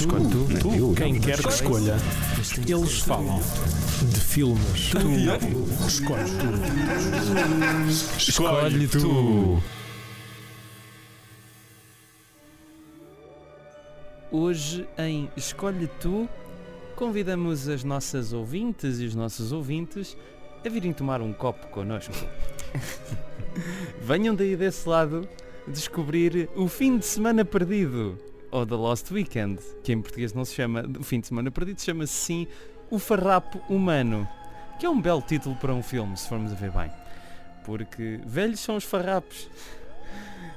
Escolhe 0.00 0.28
tu. 0.30 0.58
Tu, 0.60 0.74
Eu, 0.74 0.94
quem 0.94 1.14
eu. 1.16 1.20
quer 1.20 1.42
que 1.42 1.48
escolha, 1.48 1.94
eles 2.66 3.00
falam 3.00 3.38
de 4.02 4.20
filmes. 4.20 4.90
Tu 4.90 5.86
escolhes 5.86 6.30
tu. 6.30 8.16
Escolhe 8.16 8.88
tu. 8.88 9.62
Hoje 14.32 14.88
em 14.96 15.28
Escolhe 15.36 15.86
Tu, 16.00 16.26
convidamos 16.96 17.68
as 17.68 17.84
nossas 17.84 18.32
ouvintes 18.32 19.00
e 19.00 19.04
os 19.04 19.14
nossos 19.14 19.52
ouvintes 19.52 20.16
a 20.64 20.68
virem 20.70 20.94
tomar 20.94 21.20
um 21.20 21.32
copo 21.32 21.66
connosco. 21.68 22.14
Venham 24.00 24.34
daí 24.34 24.56
desse 24.56 24.88
lado 24.88 25.28
descobrir 25.68 26.48
o 26.56 26.68
fim 26.68 26.96
de 26.96 27.04
semana 27.04 27.44
perdido, 27.44 28.16
ou 28.50 28.66
The 28.66 28.74
Lost 28.74 29.10
Weekend, 29.10 29.60
que 29.82 29.92
em 29.92 30.00
português 30.00 30.32
não 30.32 30.44
se 30.44 30.54
chama 30.54 30.84
o 30.98 31.02
fim 31.02 31.20
de 31.20 31.28
semana 31.28 31.50
perdido, 31.50 31.80
chama-se 31.80 32.12
sim 32.12 32.46
O 32.90 32.98
Farrapo 32.98 33.60
Humano, 33.68 34.28
que 34.78 34.86
é 34.86 34.90
um 34.90 35.00
belo 35.00 35.22
título 35.22 35.56
para 35.56 35.72
um 35.72 35.82
filme, 35.82 36.16
se 36.16 36.28
formos 36.28 36.52
a 36.52 36.54
ver 36.54 36.70
bem. 36.70 36.90
Porque 37.64 38.20
velhos 38.24 38.60
são 38.60 38.76
os 38.76 38.84
farrapos. 38.84 39.48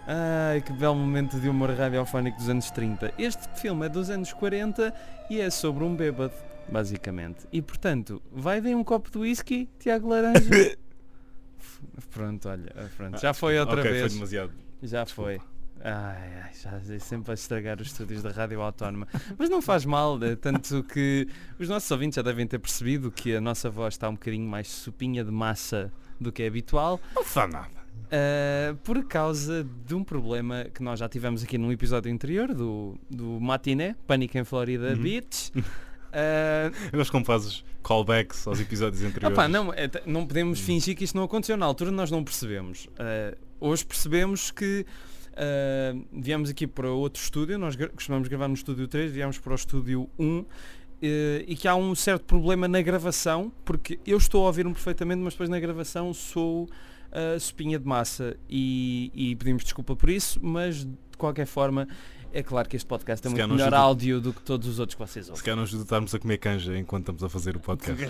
Ai, 0.08 0.62
que 0.62 0.74
belo 0.74 0.96
momento 0.96 1.40
de 1.40 1.48
humor 1.48 1.70
radiofónico 1.70 2.38
dos 2.38 2.50
anos 2.50 2.72
30. 2.72 3.14
Este 3.18 3.48
filme 3.60 3.86
é 3.86 3.90
dos 3.90 4.10
anos 4.10 4.34
40 4.34 4.94
e 5.30 5.40
é 5.40 5.50
sobre 5.50 5.84
um 5.84 5.96
bêbado, 5.96 6.34
basicamente. 6.70 7.48
E 7.52 7.62
portanto, 7.62 8.22
vai 8.32 8.60
dar 8.60 8.72
um 8.72 8.84
copo 8.84 9.12
de 9.12 9.18
whisky, 9.18 9.70
Tiago 9.80 10.10
Laranja. 10.10 10.50
pronto, 12.12 12.50
olha, 12.50 12.74
pronto, 12.98 13.20
já 13.20 13.34
foi 13.34 13.60
outra 13.60 13.80
ok, 13.80 13.92
vez. 13.92 14.02
foi 14.04 14.14
demasiado. 14.14 14.52
Já 14.82 15.06
foi. 15.06 15.40
Ai, 15.86 16.44
ai, 16.44 16.52
já 16.54 16.94
é 16.94 17.00
sempre 17.00 17.32
a 17.32 17.34
estragar 17.34 17.82
os 17.82 17.88
estúdios 17.88 18.24
da 18.24 18.32
Rádio 18.32 18.62
Autónoma. 18.62 19.06
Mas 19.38 19.50
não 19.50 19.62
faz 19.62 19.84
mal, 19.84 20.18
eh, 20.24 20.36
tanto 20.38 20.82
que 20.84 21.28
os 21.60 21.68
nossos 21.68 21.92
ouvintes 21.92 22.16
já 22.16 22.22
devem 22.22 22.48
ter 22.48 22.58
percebido 22.58 23.12
que 23.12 23.36
a 23.36 23.42
nossa 23.42 23.70
voz 23.70 23.94
está 23.96 24.08
um 24.08 24.14
bocadinho 24.14 24.48
mais 24.48 24.70
supinha 24.70 25.26
de 25.26 25.32
massa 25.32 25.92
do 26.20 26.32
que 26.32 26.42
é 26.44 26.48
habitual. 26.48 27.02
Não 27.14 27.24
faz 27.26 27.52
nada. 27.52 27.84
Uh, 28.06 28.76
por 28.78 29.04
causa 29.06 29.68
de 29.86 29.94
um 29.94 30.04
problema 30.06 30.66
que 30.74 30.82
nós 30.82 31.00
já 31.00 31.10
tivemos 31.10 31.44
aqui 31.44 31.58
num 31.58 31.72
episódio 31.72 32.12
anterior 32.14 32.54
do, 32.54 32.98
do 33.10 33.40
Matiné, 33.42 33.96
Pânico 34.08 34.38
em 34.38 34.44
Florida 34.46 34.90
Uhum. 34.94 35.02
Beach. 35.02 35.52
Uh, 35.58 36.72
Eu 36.94 37.00
gosto 37.00 37.12
como 37.12 37.26
fazes 37.26 37.64
callbacks 37.84 38.48
aos 38.48 38.60
episódios 38.60 39.04
anteriores. 39.04 39.36
opá, 39.38 39.48
não, 39.50 39.74
é, 39.74 39.90
não 40.06 40.26
podemos 40.28 40.60
fingir 40.60 40.96
que 40.96 41.04
isto 41.04 41.18
não 41.18 41.24
aconteceu. 41.24 41.58
Na 41.58 41.66
altura 41.66 41.92
nós 41.92 42.10
não 42.12 42.24
percebemos. 42.24 42.86
Uh, 42.86 43.36
hoje 43.60 43.84
percebemos 43.84 44.52
que 44.52 44.86
uh, 45.34 46.06
viemos 46.12 46.50
aqui 46.50 46.66
para 46.68 46.90
outro 46.90 47.22
estúdio, 47.22 47.58
nós 47.58 47.76
costumamos 47.76 48.28
gravar 48.28 48.48
no 48.48 48.54
estúdio 48.54 48.88
3, 48.88 49.12
viemos 49.12 49.38
para 49.38 49.52
o 49.52 49.56
estúdio 49.56 50.10
1 50.18 50.40
uh, 50.40 50.48
e 51.48 51.56
que 51.56 51.68
há 51.68 51.76
um 51.76 51.94
certo 51.96 52.26
problema 52.26 52.68
na 52.68 52.82
gravação, 52.82 53.52
porque 53.66 54.00
eu 54.06 54.18
estou 54.18 54.44
a 54.44 54.48
ouvir-me 54.48 54.74
perfeitamente, 54.74 55.22
mas 55.22 55.34
depois 55.34 55.50
na 55.50 55.60
gravação 55.60 56.14
sou 56.14 56.64
uh, 56.64 57.40
sopinha 57.40 57.80
de 57.80 57.86
massa 57.86 58.38
e, 58.50 59.12
e 59.14 59.36
pedimos 59.36 59.64
desculpa 59.64 59.96
por 59.96 60.10
isso, 60.10 60.40
mas 60.42 60.86
de 60.86 61.18
qualquer 61.18 61.46
forma 61.46 61.88
é 62.34 62.44
claro 62.44 62.68
que 62.68 62.76
este 62.76 62.86
podcast 62.88 63.22
tem 63.24 63.32
Se 63.32 63.38
muito 63.38 63.52
melhor 63.54 63.66
ajuda- 63.68 63.78
áudio 63.78 64.20
do 64.20 64.34
que 64.34 64.42
todos 64.42 64.68
os 64.68 64.80
outros 64.80 64.96
que 64.96 65.02
vocês 65.02 65.26
Se 65.26 65.32
ouvem. 65.32 65.44
calhar 65.44 65.56
não 65.58 65.64
ajuda 65.64 65.84
a 65.84 65.86
estarmos 65.86 66.16
a 66.16 66.20
comer 66.20 66.38
canja 66.40 66.78
enquanto 66.78 67.02
estamos 67.04 67.24
a 67.24 67.30
fazer 67.30 67.56
o 67.56 67.60
podcast. 67.60 68.04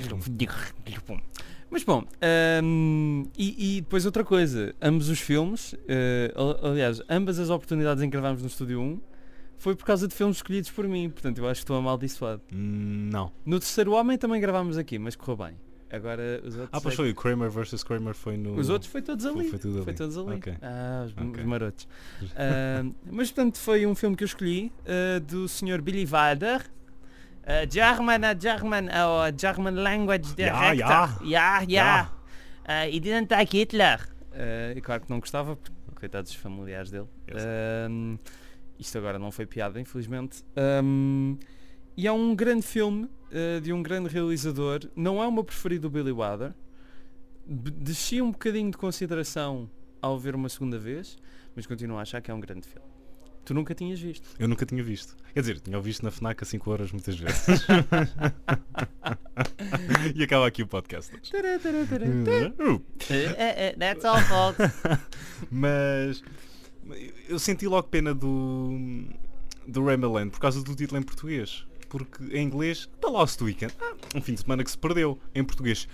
Mas 1.69 1.83
bom, 1.83 2.03
hum, 2.63 3.25
e, 3.37 3.77
e 3.77 3.81
depois 3.81 4.05
outra 4.05 4.23
coisa, 4.23 4.75
ambos 4.81 5.09
os 5.09 5.19
filmes, 5.19 5.73
al- 6.35 6.71
aliás, 6.71 7.01
ambas 7.09 7.39
as 7.39 7.49
oportunidades 7.49 8.03
em 8.03 8.07
que 8.09 8.11
gravámos 8.11 8.41
no 8.41 8.47
Estúdio 8.47 8.79
1 8.79 8.99
foi 9.57 9.75
por 9.75 9.85
causa 9.85 10.07
de 10.07 10.13
filmes 10.13 10.37
escolhidos 10.37 10.69
por 10.69 10.87
mim, 10.87 11.09
portanto 11.09 11.37
eu 11.39 11.45
acho 11.47 11.61
que 11.61 11.63
estou 11.63 11.75
amaldiçoado. 11.77 12.41
Hum, 12.53 13.09
não. 13.11 13.31
No 13.45 13.59
Terceiro 13.59 13.93
Homem 13.93 14.17
também 14.17 14.39
gravámos 14.39 14.77
aqui, 14.77 14.99
mas 14.99 15.15
correu 15.15 15.37
bem. 15.37 15.55
Agora 15.95 16.41
os 16.43 16.55
outros. 16.57 16.69
Ah, 16.71 16.81
pois 16.81 16.93
é 16.93 16.97
foi 16.97 17.11
o 17.11 17.15
Kramer 17.15 17.51
vs. 17.51 17.83
Kramer 17.83 18.15
foi 18.15 18.35
no. 18.35 18.55
Os 18.55 18.67
outros 18.69 18.91
foi 18.91 19.01
todos 19.01 19.25
ali. 19.27 19.47
Foi 19.49 19.59
ali. 19.71 19.83
Foi 19.83 19.93
todos 19.93 20.17
ali. 20.17 20.35
Ok. 20.37 20.53
Ah, 20.61 21.03
os, 21.05 21.11
Ok. 21.11 21.41
os 21.41 21.45
marotos. 21.45 21.87
Ah, 22.35 22.83
mas 23.11 23.31
portanto 23.31 23.59
foi 23.59 23.85
um 23.85 23.93
filme 23.93 24.15
que 24.15 24.23
eu 24.23 24.25
escolhi 24.25 24.71
ah, 24.87 25.19
do 25.19 25.47
Sr. 25.47 25.81
Billy 25.83 26.05
Wilder. 26.11 26.65
ah, 27.45 27.65
German, 27.69 28.25
a 28.25 28.33
German, 28.39 28.89
a 28.89 29.31
German 29.37 29.75
language 29.75 30.33
Ja, 30.35 30.71
director. 30.73 31.27
ja. 31.27 31.61
Ja. 31.67 32.11
Ah, 32.65 32.87
he 32.87 32.99
didn't 32.99 33.31
like 33.31 33.55
Hitler. 33.55 33.99
Ah, 34.31 34.73
e 34.75 34.81
claro 34.81 35.01
que 35.03 35.09
não 35.11 35.19
gostava, 35.19 35.55
porque 35.55 35.71
coitados 35.93 36.31
dos 36.31 36.41
familiares 36.41 36.89
dele. 36.89 37.07
Isto 38.79 38.97
agora 38.97 39.19
não 39.19 39.31
foi 39.31 39.45
piada, 39.45 39.79
infelizmente. 39.79 40.43
Ahm, 40.57 41.37
e 41.95 42.07
é 42.07 42.11
um 42.11 42.35
grande 42.35 42.65
filme 42.65 43.07
ah, 43.33 43.59
de 43.59 43.73
um 43.73 43.81
grande 43.81 44.09
realizador. 44.09 44.81
Não 44.95 45.21
é 45.21 45.27
o 45.27 45.31
meu 45.31 45.43
preferido 45.43 45.89
do 45.89 45.91
Billy 45.91 46.11
Wilder. 46.11 46.53
Desci 47.45 48.21
um 48.21 48.31
bocadinho 48.31 48.71
de 48.71 48.77
consideração 48.77 49.69
ao 50.01 50.17
ver 50.19 50.35
uma 50.35 50.47
segunda 50.47 50.77
vez, 50.77 51.17
mas 51.55 51.65
continuo 51.65 51.97
a 51.97 52.03
achar 52.03 52.21
que 52.21 52.29
é 52.29 52.33
um 52.33 52.39
grande 52.39 52.67
filme. 52.67 52.87
Tu 53.43 53.53
nunca 53.53 53.75
tinhas 53.75 53.99
visto. 53.99 54.25
Eu 54.39 54.47
nunca 54.47 54.65
tinha 54.65 54.81
visto. 54.81 55.17
Quer 55.33 55.41
dizer, 55.41 55.59
tinha 55.59 55.77
visto 55.81 56.03
na 56.03 56.11
FNAC 56.11 56.43
a 56.43 56.45
5 56.45 56.71
horas 56.71 56.93
muitas 56.93 57.19
vezes. 57.19 57.43
e 60.15 60.23
acaba 60.23 60.47
aqui 60.47 60.63
o 60.63 60.67
podcast. 60.67 61.13
Uh, 61.13 61.19
That's 63.77 64.05
all, 64.05 64.21
folks. 64.21 64.71
Mas 65.51 66.23
eu 67.27 67.37
senti 67.37 67.67
logo 67.67 67.89
pena 67.89 68.13
do 68.13 69.09
do 69.67 69.83
Rambleland 69.83 70.29
por 70.29 70.39
causa 70.39 70.63
do 70.63 70.73
título 70.73 71.01
em 71.01 71.03
português. 71.03 71.65
Porque 71.93 72.23
em 72.35 72.43
inglês, 72.47 72.89
The 72.99 73.07
Lost 73.07 73.39
Weekend. 73.39 73.71
Ah, 73.79 73.93
um 74.15 74.21
fim 74.21 74.33
de 74.33 74.41
semana 74.41 74.63
que 74.63 74.71
se 74.71 74.77
perdeu. 74.77 75.19
Em 75.35 75.43
português, 75.43 75.87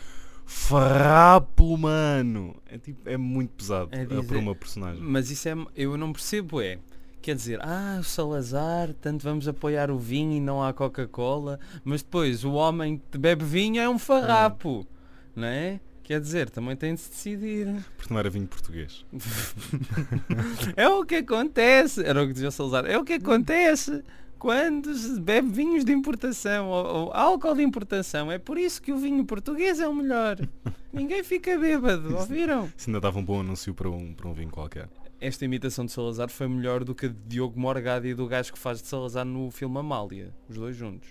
Farrapo, 0.45 1.77
mano. 1.77 2.55
É, 2.65 2.77
tipo, 2.77 3.07
é 3.07 3.17
muito 3.17 3.49
pesado 3.51 3.89
É 3.91 4.03
é 4.03 4.05
dizer- 4.05 4.23
para 4.23 4.37
uma 4.39 4.55
personagem. 4.55 5.03
Mas 5.03 5.29
isso 5.29 5.49
é. 5.49 5.53
Eu 5.75 5.97
não 5.97 6.13
percebo, 6.13 6.61
é. 6.61 6.79
Quer 7.21 7.35
dizer, 7.35 7.59
ah, 7.61 7.97
o 7.99 8.03
Salazar, 8.03 8.93
tanto 9.01 9.23
vamos 9.25 9.45
apoiar 9.45 9.91
o 9.91 9.97
vinho 9.99 10.31
e 10.37 10.39
não 10.39 10.63
há 10.63 10.71
Coca-Cola, 10.71 11.59
mas 11.83 12.01
depois 12.01 12.45
o 12.45 12.53
homem 12.53 13.01
que 13.11 13.17
bebe 13.17 13.43
vinho 13.43 13.81
é 13.81 13.89
um 13.89 13.99
farrapo, 13.99 14.87
não 15.35 15.45
é? 15.49 15.81
Quer 16.01 16.21
dizer, 16.21 16.49
também 16.49 16.77
tem 16.77 16.95
de 16.95 17.01
se 17.01 17.09
decidir. 17.09 17.85
Porque 17.97 18.13
não 18.13 18.19
era 18.19 18.29
vinho 18.29 18.47
português. 18.47 19.05
É 20.77 20.87
o 20.87 21.03
que 21.05 21.15
acontece, 21.15 22.03
era 22.05 22.23
o 22.23 22.27
que 22.27 22.33
dizia 22.33 22.47
o 22.47 22.51
Salazar, 22.51 22.85
é 22.85 22.97
o 22.97 23.03
que 23.03 23.13
acontece 23.13 24.01
quando 24.39 24.95
se 24.95 25.19
bebe 25.19 25.49
vinhos 25.49 25.83
de 25.83 25.91
importação 25.91 26.69
ou, 26.69 26.85
ou 26.85 27.13
álcool 27.13 27.53
de 27.53 27.61
importação. 27.61 28.31
É 28.31 28.39
por 28.39 28.57
isso 28.57 28.81
que 28.81 28.91
o 28.91 28.97
vinho 28.97 29.25
português 29.25 29.79
é 29.79 29.87
o 29.87 29.93
melhor. 29.93 30.37
Ninguém 30.91 31.23
fica 31.23 31.57
bêbado, 31.57 32.15
ouviram? 32.15 32.71
Isso 32.75 32.89
ainda 32.89 33.01
dava 33.01 33.19
um 33.19 33.23
bom 33.23 33.41
anúncio 33.41 33.73
para 33.73 33.89
um, 33.89 34.13
para 34.13 34.27
um 34.27 34.33
vinho 34.33 34.49
qualquer. 34.49 34.89
Esta 35.21 35.43
imitação 35.43 35.85
de 35.85 35.91
Salazar 35.91 36.29
foi 36.29 36.47
melhor 36.47 36.85
do 36.85 36.95
que 36.95 37.07
a 37.07 37.09
de 37.09 37.15
Diogo 37.27 37.59
Morgado 37.59 38.07
e 38.07 38.13
do 38.13 38.25
gajo 38.25 38.53
que 38.53 38.57
faz 38.57 38.81
de 38.81 38.87
Salazar 38.87 39.25
no 39.25 39.51
filme 39.51 39.77
Amália, 39.77 40.33
os 40.47 40.55
dois 40.55 40.75
juntos. 40.75 41.09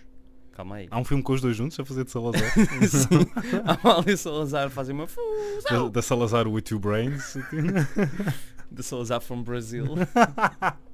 Calma 0.52 0.76
aí. 0.76 0.88
Há 0.90 0.98
um 0.98 1.04
filme 1.04 1.22
com 1.22 1.34
os 1.34 1.40
dois 1.42 1.54
juntos 1.54 1.78
a 1.78 1.84
fazer 1.84 2.04
de 2.04 2.10
Salazar. 2.10 2.50
Sim, 2.88 3.30
Amália 3.64 4.12
e 4.14 4.16
Salazar 4.16 4.70
fazem 4.70 4.94
uma 4.94 5.04
da, 5.04 5.12
fusão 5.12 5.90
da 5.90 6.02
Salazar 6.02 6.48
with 6.48 6.62
two 6.62 6.78
brains. 6.78 7.36
de 8.72 8.82
Salazar 8.82 9.20
from 9.20 9.42
Brazil. 9.42 9.84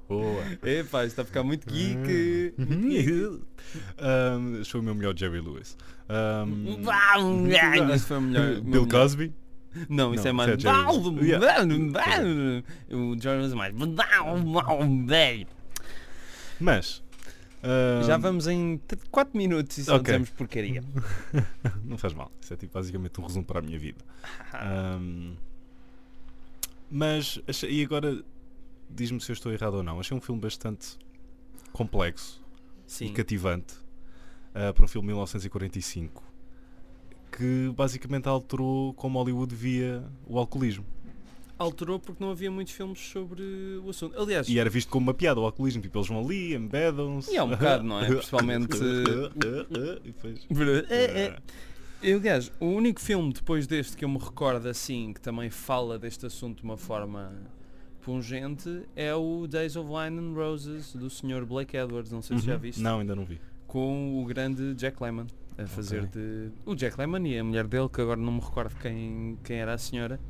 Boa. 0.08 0.42
Epá, 0.62 1.04
isto 1.04 1.12
está 1.12 1.22
a 1.22 1.24
ficar 1.24 1.42
muito 1.42 1.66
geek. 1.66 2.54
um, 2.58 3.40
foi 4.70 4.80
o 4.80 4.82
meu 4.82 4.94
melhor 4.94 5.16
Jerry 5.16 5.40
Lewis. 5.40 5.76
Um, 6.08 6.76
Esse 7.94 8.06
foi 8.06 8.18
o 8.18 8.20
melhor. 8.20 8.60
Bill 8.60 8.82
melhor. 8.82 8.88
Cosby. 8.88 9.32
Não, 9.88 10.14
isso 10.14 10.22
Não, 10.24 10.30
é 10.30 10.32
mais. 10.32 10.58
isso 10.58 10.68
é 10.68 10.72
Jerry. 10.72 11.24
Yeah. 11.24 12.62
O 12.90 13.16
Jordan 13.20 13.50
é 13.50 13.54
mais. 13.56 13.74
Mas. 16.60 17.02
um, 17.62 18.02
Já 18.04 18.16
vamos 18.16 18.46
em 18.46 18.80
4 19.10 19.36
minutos 19.36 19.78
e 19.78 19.84
só 19.84 19.96
Ok. 19.96 20.04
dizemos 20.04 20.30
porcaria. 20.30 20.84
Não 21.84 21.98
faz 21.98 22.12
mal. 22.12 22.30
Isso 22.40 22.54
é 22.54 22.56
tipo 22.56 22.74
basicamente 22.74 23.20
um 23.20 23.24
resumo 23.24 23.44
para 23.44 23.58
a 23.58 23.62
minha 23.62 23.78
vida. 23.78 23.98
Um, 24.54 25.34
mas 26.90 27.40
e 27.68 27.82
agora 27.82 28.22
diz-me 28.94 29.20
se 29.20 29.30
eu 29.30 29.34
estou 29.34 29.52
errado 29.52 29.74
ou 29.74 29.82
não. 29.82 29.98
Achei 30.00 30.16
um 30.16 30.20
filme 30.20 30.40
bastante 30.40 30.96
complexo 31.72 32.42
Sim. 32.86 33.06
e 33.06 33.10
cativante 33.10 33.74
uh, 34.54 34.72
para 34.72 34.84
um 34.84 34.88
filme 34.88 35.06
de 35.06 35.12
1945 35.12 36.22
que 37.36 37.72
basicamente 37.76 38.28
alterou 38.28 38.94
como 38.94 39.18
Hollywood 39.18 39.52
via 39.54 40.04
o 40.26 40.38
alcoolismo. 40.38 40.84
Alterou 41.58 41.98
porque 41.98 42.22
não 42.22 42.30
havia 42.30 42.50
muitos 42.50 42.72
filmes 42.72 42.98
sobre 42.98 43.42
o 43.84 43.90
assunto. 43.90 44.16
Aliás, 44.20 44.48
E 44.48 44.58
era 44.58 44.68
visto 44.70 44.88
como 44.88 45.06
uma 45.06 45.14
piada 45.14 45.40
o 45.40 45.44
alcoolismo, 45.44 45.82
tipo, 45.82 45.96
eles 45.98 46.08
vão 46.08 46.20
ali, 46.24 46.54
embedam-se. 46.54 47.32
E 47.32 47.36
é 47.36 47.42
um 47.42 47.48
bocado, 47.50 47.82
não 47.84 48.00
é? 48.00 48.06
Principalmente- 48.10 48.76
E 50.04 50.12
depois- 50.12 50.46
É, 50.90 51.04
é. 51.04 51.38
Eu, 52.02 52.18
aliás, 52.18 52.52
o 52.60 52.66
único 52.66 53.00
filme 53.00 53.32
depois 53.32 53.66
deste 53.66 53.96
que 53.96 54.04
eu 54.04 54.08
me 54.08 54.18
recordo 54.18 54.68
assim, 54.68 55.12
que 55.12 55.20
também 55.20 55.48
fala 55.48 55.98
deste 55.98 56.26
assunto 56.26 56.58
de 56.58 56.64
uma 56.64 56.76
forma 56.76 57.32
pungente 58.04 58.82
é 58.94 59.14
o 59.14 59.46
Days 59.46 59.76
of 59.76 59.88
Wine 59.88 60.18
and 60.18 60.34
Roses 60.34 60.94
do 60.94 61.08
Sr. 61.08 61.44
Blake 61.46 61.76
Edwards, 61.76 62.12
não 62.12 62.20
sei 62.22 62.38
se 62.38 62.46
já 62.46 62.54
Uhum. 62.54 62.58
viste, 62.60 62.80
Não, 62.82 63.00
ainda 63.00 63.16
não 63.16 63.24
vi. 63.24 63.40
com 63.66 64.22
o 64.22 64.24
grande 64.26 64.74
Jack 64.74 65.02
Lemmon 65.02 65.26
a 65.56 65.66
fazer 65.66 66.06
de 66.06 66.50
o 66.66 66.74
Jack 66.74 66.98
Lemmon 66.98 67.24
e 67.26 67.38
a 67.38 67.44
mulher 67.44 67.66
dele, 67.66 67.88
que 67.88 68.00
agora 68.00 68.20
não 68.20 68.32
me 68.32 68.40
recordo 68.40 68.74
quem, 68.80 69.38
quem 69.42 69.56
era 69.56 69.74
a 69.74 69.78
senhora. 69.78 70.20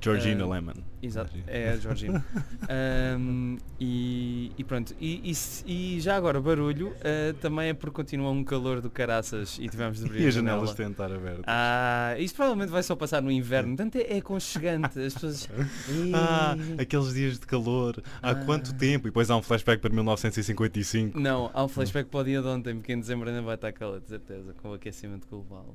Georgina 0.00 0.44
Eh, 0.44 0.46
Lemon. 0.48 0.72
Exato, 1.02 1.30
é 1.46 1.70
a 1.70 1.76
Georgina. 1.76 2.24
Ahm, 2.68 3.56
e, 3.78 4.52
e 4.58 4.64
pronto, 4.64 4.94
e, 5.00 5.32
e 5.32 5.96
e 5.96 6.00
já 6.00 6.16
agora 6.16 6.40
barulho, 6.40 6.92
ah, 7.00 7.34
também 7.40 7.68
é 7.70 7.74
porque 7.74 7.94
continua 7.94 8.30
um 8.30 8.44
calor 8.44 8.80
do 8.80 8.90
caraças 8.90 9.58
e 9.60 9.68
tivemos 9.68 9.98
de 9.98 10.06
abrir 10.06 10.20
E 10.22 10.24
a 10.26 10.28
as 10.28 10.34
janelas 10.34 10.60
janela. 10.70 10.76
têm 10.76 10.86
de 10.86 10.92
estar 10.92 11.12
abertas. 11.12 11.44
Ah, 11.46 12.14
isto 12.18 12.34
provavelmente 12.36 12.70
vai 12.70 12.82
só 12.82 12.94
passar 12.96 13.22
no 13.22 13.30
inverno, 13.30 13.76
portanto 13.76 13.96
é, 13.96 14.14
é 14.14 14.18
aconchegante, 14.18 14.98
as 15.00 15.14
pessoas... 15.14 15.48
Ah, 16.14 16.54
aqueles 16.78 17.14
dias 17.14 17.38
de 17.38 17.46
calor. 17.46 18.02
Há 18.22 18.30
Ah. 18.30 18.34
quanto 18.44 18.74
tempo? 18.74 19.06
E 19.06 19.10
depois 19.10 19.30
há 19.30 19.36
um 19.36 19.42
flashback 19.42 19.80
para 19.80 19.92
1955. 19.92 21.18
Não, 21.18 21.50
há 21.54 21.64
um 21.64 21.68
flashback 21.68 22.08
para 22.10 22.20
o 22.20 22.24
dia 22.24 22.40
de 22.42 22.48
ontem, 22.48 22.74
porque 22.76 22.92
em 22.92 23.00
dezembro 23.00 23.28
ainda 23.28 23.42
vai 23.42 23.54
estar 23.54 23.72
calor, 23.72 24.00
de 24.00 24.08
certeza, 24.08 24.54
com 24.62 24.70
o 24.70 24.74
aquecimento 24.74 25.26
global. 25.28 25.74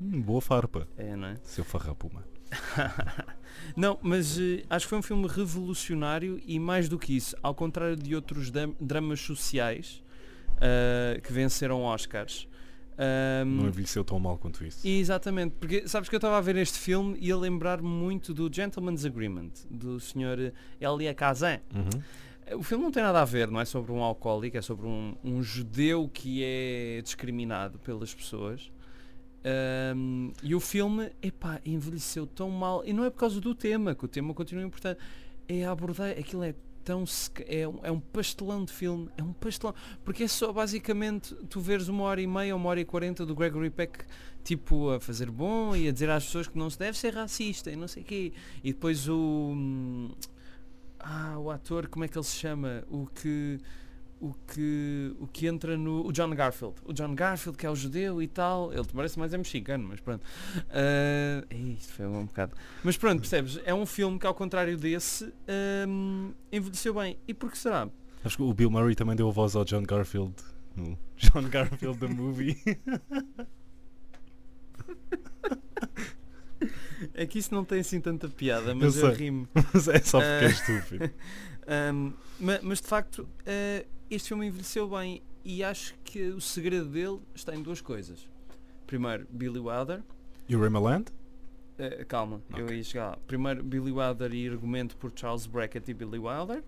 Hum, 0.00 0.20
boa 0.22 0.40
farpa. 0.40 0.86
é, 0.96 1.14
não 1.14 1.28
é? 1.28 1.36
Seu 1.42 1.64
farrapuma. 1.64 2.24
Não, 3.76 3.98
mas 4.02 4.38
eh, 4.38 4.64
acho 4.68 4.86
que 4.86 4.90
foi 4.90 4.98
um 4.98 5.02
filme 5.02 5.28
revolucionário 5.28 6.40
e 6.44 6.58
mais 6.58 6.88
do 6.88 6.98
que 6.98 7.14
isso, 7.16 7.36
ao 7.42 7.54
contrário 7.54 7.96
de 7.96 8.14
outros 8.14 8.50
dam- 8.50 8.74
dramas 8.80 9.20
sociais 9.20 10.02
ah, 10.60 11.20
que 11.20 11.32
venceram 11.32 11.82
Oscars. 11.82 12.48
ahm, 12.98 13.44
Não 13.62 13.68
envelheceu 13.68 14.02
tão 14.04 14.18
mal 14.18 14.36
quanto 14.38 14.64
isso. 14.64 14.86
Exatamente, 14.86 15.54
porque 15.58 15.86
sabes 15.86 16.08
que 16.08 16.14
eu 16.14 16.18
estava 16.18 16.36
a 16.38 16.40
ver 16.40 16.56
este 16.56 16.78
filme 16.78 17.16
e 17.20 17.30
a 17.30 17.36
lembrar-me 17.36 17.88
muito 17.88 18.34
do 18.34 18.50
Gentleman's 18.52 19.04
Agreement, 19.04 19.52
do 19.70 20.00
Sr. 20.00 20.52
Elia 20.80 21.14
Kazan. 21.14 21.60
Uhum. 21.74 22.58
O 22.58 22.62
filme 22.64 22.82
não 22.82 22.90
tem 22.90 23.02
nada 23.02 23.22
a 23.22 23.24
ver, 23.24 23.48
não 23.48 23.60
é 23.60 23.64
sobre 23.64 23.92
um 23.92 24.02
alcoólico, 24.02 24.56
é 24.56 24.62
sobre 24.62 24.84
um, 24.86 25.14
um 25.22 25.40
judeu 25.42 26.10
que 26.12 26.42
é 26.42 27.00
discriminado 27.02 27.78
pelas 27.78 28.12
pessoas. 28.12 28.72
Ahm, 29.44 30.32
e 30.42 30.54
o 30.54 30.60
filme, 30.60 31.10
epá, 31.22 31.60
envelheceu 31.64 32.26
tão 32.26 32.50
mal. 32.50 32.82
E 32.84 32.92
não 32.92 33.04
é 33.04 33.10
por 33.10 33.18
causa 33.18 33.40
do 33.40 33.54
tema, 33.54 33.94
que 33.94 34.04
o 34.04 34.08
tema 34.08 34.34
continua 34.34 34.64
importante. 34.64 35.00
É 35.48 35.64
abordar, 35.64 36.10
aquilo 36.10 36.44
é 36.44 36.54
tão 36.84 37.04
é 37.46 37.68
um, 37.68 37.78
é 37.82 37.90
um 37.90 38.00
pastelão 38.00 38.64
de 38.64 38.72
filme, 38.72 39.08
é 39.16 39.22
um 39.22 39.32
pastelão, 39.32 39.74
porque 40.04 40.24
é 40.24 40.28
só 40.28 40.52
basicamente 40.52 41.34
tu 41.48 41.60
veres 41.60 41.88
uma 41.88 42.04
hora 42.04 42.20
e 42.20 42.26
meia, 42.26 42.56
uma 42.56 42.68
hora 42.70 42.80
e 42.80 42.84
quarenta 42.84 43.26
do 43.26 43.34
Gregory 43.34 43.70
Peck 43.70 44.04
tipo 44.42 44.90
a 44.90 45.00
fazer 45.00 45.30
bom 45.30 45.76
e 45.76 45.88
a 45.88 45.92
dizer 45.92 46.08
às 46.08 46.24
pessoas 46.24 46.48
que 46.48 46.56
não 46.56 46.70
se 46.70 46.78
deve 46.78 46.96
ser 46.96 47.14
racista 47.14 47.70
e 47.70 47.76
não 47.76 47.86
sei 47.86 48.02
quê. 48.02 48.32
E 48.64 48.72
depois 48.72 49.08
o 49.08 49.52
hum, 49.54 50.10
ah, 50.98 51.38
o 51.38 51.50
ator, 51.50 51.88
como 51.88 52.04
é 52.04 52.08
que 52.08 52.16
ele 52.16 52.24
se 52.24 52.36
chama? 52.36 52.84
O 52.88 53.06
que 53.06 53.58
o 54.20 54.34
que 54.46 55.14
o 55.18 55.26
que 55.26 55.46
entra 55.46 55.76
no 55.76 56.06
o 56.06 56.12
John 56.12 56.30
Garfield. 56.34 56.74
O 56.84 56.92
John 56.92 57.14
Garfield 57.14 57.56
que 57.56 57.64
é 57.66 57.70
o 57.70 57.74
judeu 57.74 58.20
e 58.22 58.28
tal. 58.28 58.72
Ele 58.72 58.84
parece 58.94 59.18
mais 59.18 59.32
é 59.32 59.38
mexicano, 59.38 59.88
mas 59.88 60.00
pronto. 60.00 60.22
Ah, 60.68 61.44
isto 61.50 61.92
foi 61.94 62.06
um 62.06 62.26
bocado. 62.26 62.54
Mas 62.84 62.96
pronto, 62.96 63.20
percebes? 63.20 63.58
É 63.64 63.72
um 63.74 63.86
filme 63.86 64.18
que 64.18 64.26
ao 64.26 64.34
contrário 64.34 64.76
desse 64.76 65.32
hum, 65.88 66.32
envelheceu 66.52 66.94
bem. 66.94 67.16
E 67.26 67.32
por 67.34 67.50
que 67.50 67.58
será? 67.58 67.88
Acho 68.24 68.36
que 68.36 68.42
o 68.42 68.52
Bill 68.52 68.70
Murray 68.70 68.94
também 68.94 69.16
deu 69.16 69.28
a 69.28 69.32
voz 69.32 69.56
ao 69.56 69.64
John 69.64 69.82
Garfield 69.82 70.34
no 70.76 70.98
John 71.16 71.48
Garfield 71.48 71.98
the 71.98 72.06
Movie. 72.08 72.58
É 77.14 77.24
que 77.26 77.38
isso 77.38 77.54
não 77.54 77.64
tem 77.64 77.80
assim 77.80 78.00
tanta 78.00 78.28
piada, 78.28 78.74
mas 78.74 78.96
Eu 78.98 79.08
eu, 79.08 79.14
rimo. 79.14 79.48
Mas 79.72 79.88
é 79.88 79.98
só 80.00 80.18
porque 80.20 80.44
é 80.44 80.46
Ah. 80.46 80.50
estúpido. 80.50 81.10
Um, 81.92 82.12
ma- 82.40 82.58
mas, 82.62 82.80
de 82.80 82.86
facto, 82.88 83.28
eh, 83.46 83.86
este 84.10 84.28
filme 84.28 84.46
envelheceu 84.46 84.88
bem 84.88 85.22
e 85.44 85.62
acho 85.62 85.94
que 86.04 86.20
o 86.30 86.40
segredo 86.40 86.86
dele 86.86 87.20
está 87.34 87.54
em 87.54 87.62
duas 87.62 87.80
coisas. 87.80 88.28
Primeiro, 88.86 89.26
Billy 89.30 89.60
Wilder. 89.60 90.02
E 90.48 90.56
o 90.56 90.60
Raymaland? 90.60 91.06
Eh, 91.78 92.04
calma, 92.04 92.42
eu 92.56 92.64
Ok. 92.64 92.76
ia 92.76 92.82
chegar 92.84 93.10
lá. 93.10 93.18
Primeiro, 93.26 93.62
Billy 93.62 93.92
Wilder 93.92 94.34
e 94.34 94.48
argumento 94.48 94.96
por 94.96 95.12
Charles 95.14 95.46
Brackett 95.46 95.88
e 95.90 95.94
Billy 95.94 96.18
Wilder. 96.18 96.62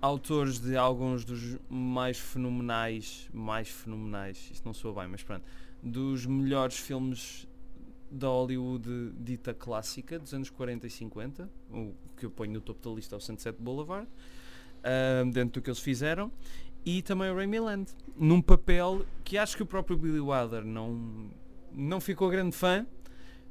Autores 0.00 0.58
de 0.58 0.76
alguns 0.76 1.24
dos 1.24 1.58
mais 1.68 2.18
fenomenais, 2.18 3.28
mais 3.32 3.68
fenomenais, 3.68 4.50
isto 4.52 4.64
não 4.64 4.72
soa 4.74 4.92
bem, 5.00 5.08
mas 5.08 5.22
pronto, 5.22 5.44
dos 5.82 6.26
melhores 6.26 6.76
filmes 6.76 7.46
da 8.12 8.28
Hollywood 8.28 9.12
dita 9.18 9.54
clássica 9.54 10.18
dos 10.18 10.34
anos 10.34 10.50
40 10.50 10.86
e 10.86 10.90
50, 10.90 11.48
o 11.72 11.92
que 12.16 12.26
eu 12.26 12.30
ponho 12.30 12.52
no 12.52 12.60
topo 12.60 12.86
da 12.88 12.94
lista 12.94 13.14
é 13.14 13.18
o 13.18 13.20
Sunset 13.20 13.56
Boulevard, 13.60 14.06
dentro 15.32 15.60
do 15.60 15.64
que 15.64 15.70
eles 15.70 15.80
fizeram, 15.80 16.30
e 16.84 17.00
também 17.02 17.30
o 17.30 17.36
Remy 17.36 17.60
Land, 17.60 17.90
num 18.16 18.42
papel 18.42 19.06
que 19.24 19.38
acho 19.38 19.56
que 19.56 19.62
o 19.62 19.66
próprio 19.66 19.96
Billy 19.96 20.20
Wilder 20.20 20.64
não, 20.64 21.30
não 21.72 22.00
ficou 22.00 22.28
grande 22.28 22.54
fã, 22.56 22.86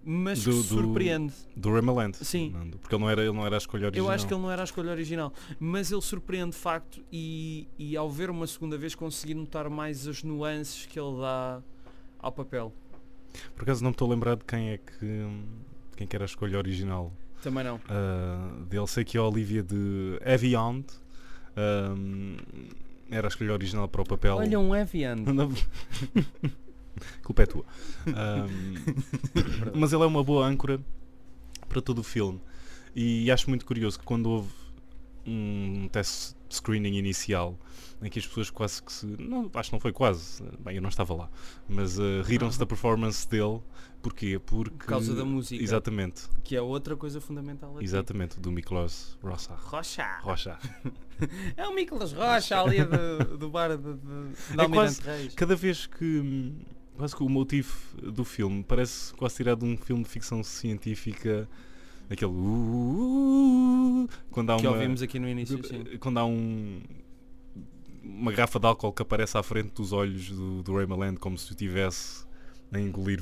mas 0.04 0.44
Do- 0.44 0.52
que 0.52 0.58
do- 0.58 0.64
surpreende. 0.64 1.34
Do 1.56 1.72
Raymaland. 1.72 2.18
Sim. 2.18 2.50
Não, 2.52 2.68
Porque 2.72 2.94
ele 2.96 3.02
não 3.04 3.10
era, 3.10 3.22
ele 3.22 3.32
não 3.34 3.46
era 3.46 3.56
a 3.56 3.60
escolha 3.60 3.86
original. 3.88 4.08
Eu 4.08 4.12
acho 4.14 4.28
que 4.28 4.34
ele 4.34 4.42
não 4.42 4.52
era 4.52 4.64
a 4.64 4.66
escolha 4.66 4.92
original, 4.92 5.32
mas 5.60 5.92
ele 5.92 6.02
surpreende 6.02 6.52
de 6.52 6.58
facto 6.58 7.04
e, 7.12 7.68
e 7.78 7.96
ao 7.96 8.10
ver 8.10 8.30
uma 8.32 8.48
segunda 8.48 8.78
vez 8.78 8.96
consegui 8.96 9.34
notar 9.36 9.70
mais 9.70 10.08
as 10.08 10.24
nuances 10.24 10.86
que 10.88 11.00
ele 11.00 11.20
dá 11.22 11.62
ao 12.20 12.32
papel. 12.32 12.74
Por 13.56 13.64
acaso 13.64 13.84
não 13.84 13.90
me 13.92 13.94
estou 13.96 14.08
a 14.08 14.14
lembrar 14.14 14.36
de 14.36 14.44
quem 14.46 14.70
é 14.72 14.78
que. 14.78 15.28
Quem 15.96 16.08
que 16.08 16.16
era 16.16 16.26
a 16.26 16.28
escolha 16.28 16.58
original 16.58 17.12
Também 17.44 17.64
não. 17.64 17.76
uh, 17.76 18.66
dele. 18.66 18.88
Sei 18.88 19.04
que 19.04 19.18
a 19.18 19.24
Olivia 19.24 19.62
de 19.62 20.20
Evian 20.26 20.84
um, 21.96 22.38
era 23.10 23.28
a 23.28 23.30
escolha 23.30 23.54
original 23.54 23.88
para 23.88 24.02
o 24.02 24.06
papel. 24.06 24.38
Olha 24.38 24.60
um 24.60 24.76
Evian. 24.76 25.16
Não- 25.16 25.52
Culpa 27.24 27.44
é 27.44 27.46
tua. 27.46 27.66
Um, 28.08 28.76
mas 29.80 29.94
ele 29.94 30.04
é 30.04 30.06
uma 30.06 30.24
boa 30.24 30.46
âncora 30.46 30.80
para 31.70 31.82
todo 31.82 32.00
o 32.00 32.04
filme. 32.04 32.40
E 32.96 33.32
acho 33.32 33.50
muito 33.50 33.66
curioso 33.66 33.98
que 34.00 34.06
quando 34.06 34.30
houve 34.30 34.50
um 35.26 35.88
teste 35.92 36.36
screening 36.56 36.96
inicial 36.98 37.58
em 38.02 38.10
que 38.10 38.18
as 38.20 38.26
pessoas 38.28 38.50
quase 38.50 38.82
que 38.82 38.92
se. 38.92 39.06
Não, 39.06 39.50
acho 39.54 39.70
que 39.70 39.74
não 39.76 39.80
foi 39.80 39.92
quase. 39.94 40.44
Bem, 40.60 40.76
eu 40.76 40.82
não 40.82 40.90
estava 40.90 41.14
lá. 41.14 41.30
Mas 41.70 42.00
uh, 42.00 42.22
riram-se 42.24 42.58
da 42.60 42.66
performance 42.66 43.28
dele. 43.30 43.60
Porquê? 44.02 44.40
Porque. 44.44 44.76
Por 44.78 44.86
causa 44.88 45.14
da 45.14 45.24
música, 45.24 45.62
Exatamente. 45.64 46.24
que 46.44 46.56
é 46.56 46.62
outra 46.62 46.96
coisa 46.96 47.22
fundamental 47.22 47.76
aqui. 47.76 47.84
Exatamente. 47.84 48.40
Do 48.40 48.52
Miklos 48.52 49.18
Rocha. 49.22 49.54
Rocha. 49.56 50.20
Rocha. 50.22 50.58
É 51.56 51.68
o 51.68 51.76
Nicolas 51.76 52.12
Rocha 52.14 52.60
ali 52.60 52.84
do, 52.84 53.38
do 53.38 53.48
bar 53.52 53.78
de, 53.78 53.94
de, 53.94 53.94
de 53.94 54.60
É 54.60 54.68
quase- 54.68 55.02
Reis. 55.04 55.36
Cada 55.36 55.56
vez 55.56 55.86
que. 55.86 56.52
Quase 56.98 57.16
que 57.16 57.24
o 57.24 57.30
motivo 57.30 57.72
do 58.12 58.26
filme 58.26 58.64
parece 58.64 59.14
quase 59.14 59.36
tirado 59.36 59.60
de 59.60 59.72
um 59.72 59.78
filme 59.78 60.04
de 60.04 60.10
ficção 60.10 60.44
científica. 60.44 61.48
Aquele. 62.12 62.32
"Uh", 62.32 64.08
quando 64.32 64.52
há 64.52 64.58
Que 64.58 64.68
uma. 64.68 64.76
ouvimos 64.76 65.02
aqui 65.02 65.18
no 65.20 65.28
início, 65.30 65.60
sim. 65.66 65.84
Quando 66.00 66.18
há 66.20 66.26
um. 66.26 66.82
Uma 68.04 68.32
garrafa 68.32 68.60
de 68.60 68.66
álcool 68.68 68.92
que 68.94 69.02
aparece 69.02 69.38
à 69.38 69.44
frente 69.44 69.72
dos 69.74 69.94
olhos 69.94 70.30
do, 70.30 70.64
do 70.64 70.76
Raymaland 70.76 71.18
como 71.20 71.38
se 71.38 71.52
o 71.52 71.56
tivesse 71.56 72.26
a 72.72 72.80
engolir 72.80 73.22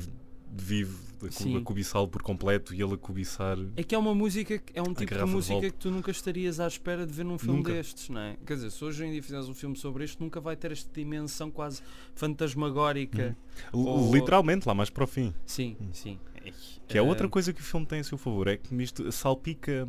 vivo, 0.52 0.98
a, 1.22 1.58
a 1.58 1.60
cobiçá-lo 1.60 2.08
por 2.08 2.22
completo 2.22 2.74
e 2.74 2.82
ele 2.82 2.94
a 2.94 2.96
cobiçar. 2.96 3.56
É 3.76 3.84
que 3.84 3.94
é 3.94 3.98
uma 3.98 4.14
música, 4.14 4.60
é 4.74 4.80
um 4.82 4.92
tipo 4.94 5.14
de 5.14 5.20
de 5.20 5.24
música 5.26 5.52
volta. 5.54 5.70
que 5.70 5.76
tu 5.76 5.90
nunca 5.90 6.10
estarias 6.10 6.58
à 6.58 6.66
espera 6.66 7.06
de 7.06 7.12
ver 7.12 7.24
num 7.24 7.38
filme 7.38 7.58
Nunca. 7.58 7.72
destes, 7.72 8.08
não 8.08 8.20
é? 8.20 8.36
Quer 8.44 8.54
dizer, 8.54 8.70
se 8.70 8.82
hoje 8.84 9.04
em 9.04 9.12
dia 9.12 9.22
fizeres 9.22 9.48
um 9.48 9.54
filme 9.54 9.76
sobre 9.76 10.02
isto, 10.04 10.20
nunca 10.22 10.40
vai 10.40 10.56
ter 10.56 10.72
esta 10.72 10.90
dimensão 10.92 11.50
quase 11.52 11.82
fantasmagórica. 12.16 13.36
L- 13.72 13.86
Ou- 13.86 14.12
Literalmente, 14.12 14.66
lá 14.66 14.74
mais 14.74 14.90
para 14.90 15.04
o 15.04 15.06
fim. 15.06 15.32
Sim, 15.46 15.76
sim. 15.92 16.18
Que 16.88 16.98
é 16.98 17.02
outra 17.02 17.26
Eh, 17.26 17.30
coisa 17.30 17.52
que 17.52 17.60
o 17.60 17.64
filme 17.64 17.86
tem 17.86 18.00
a 18.00 18.04
seu 18.04 18.18
favor, 18.18 18.48
é 18.48 18.56
que 18.56 18.72
misto, 18.74 19.10
salpica 19.12 19.88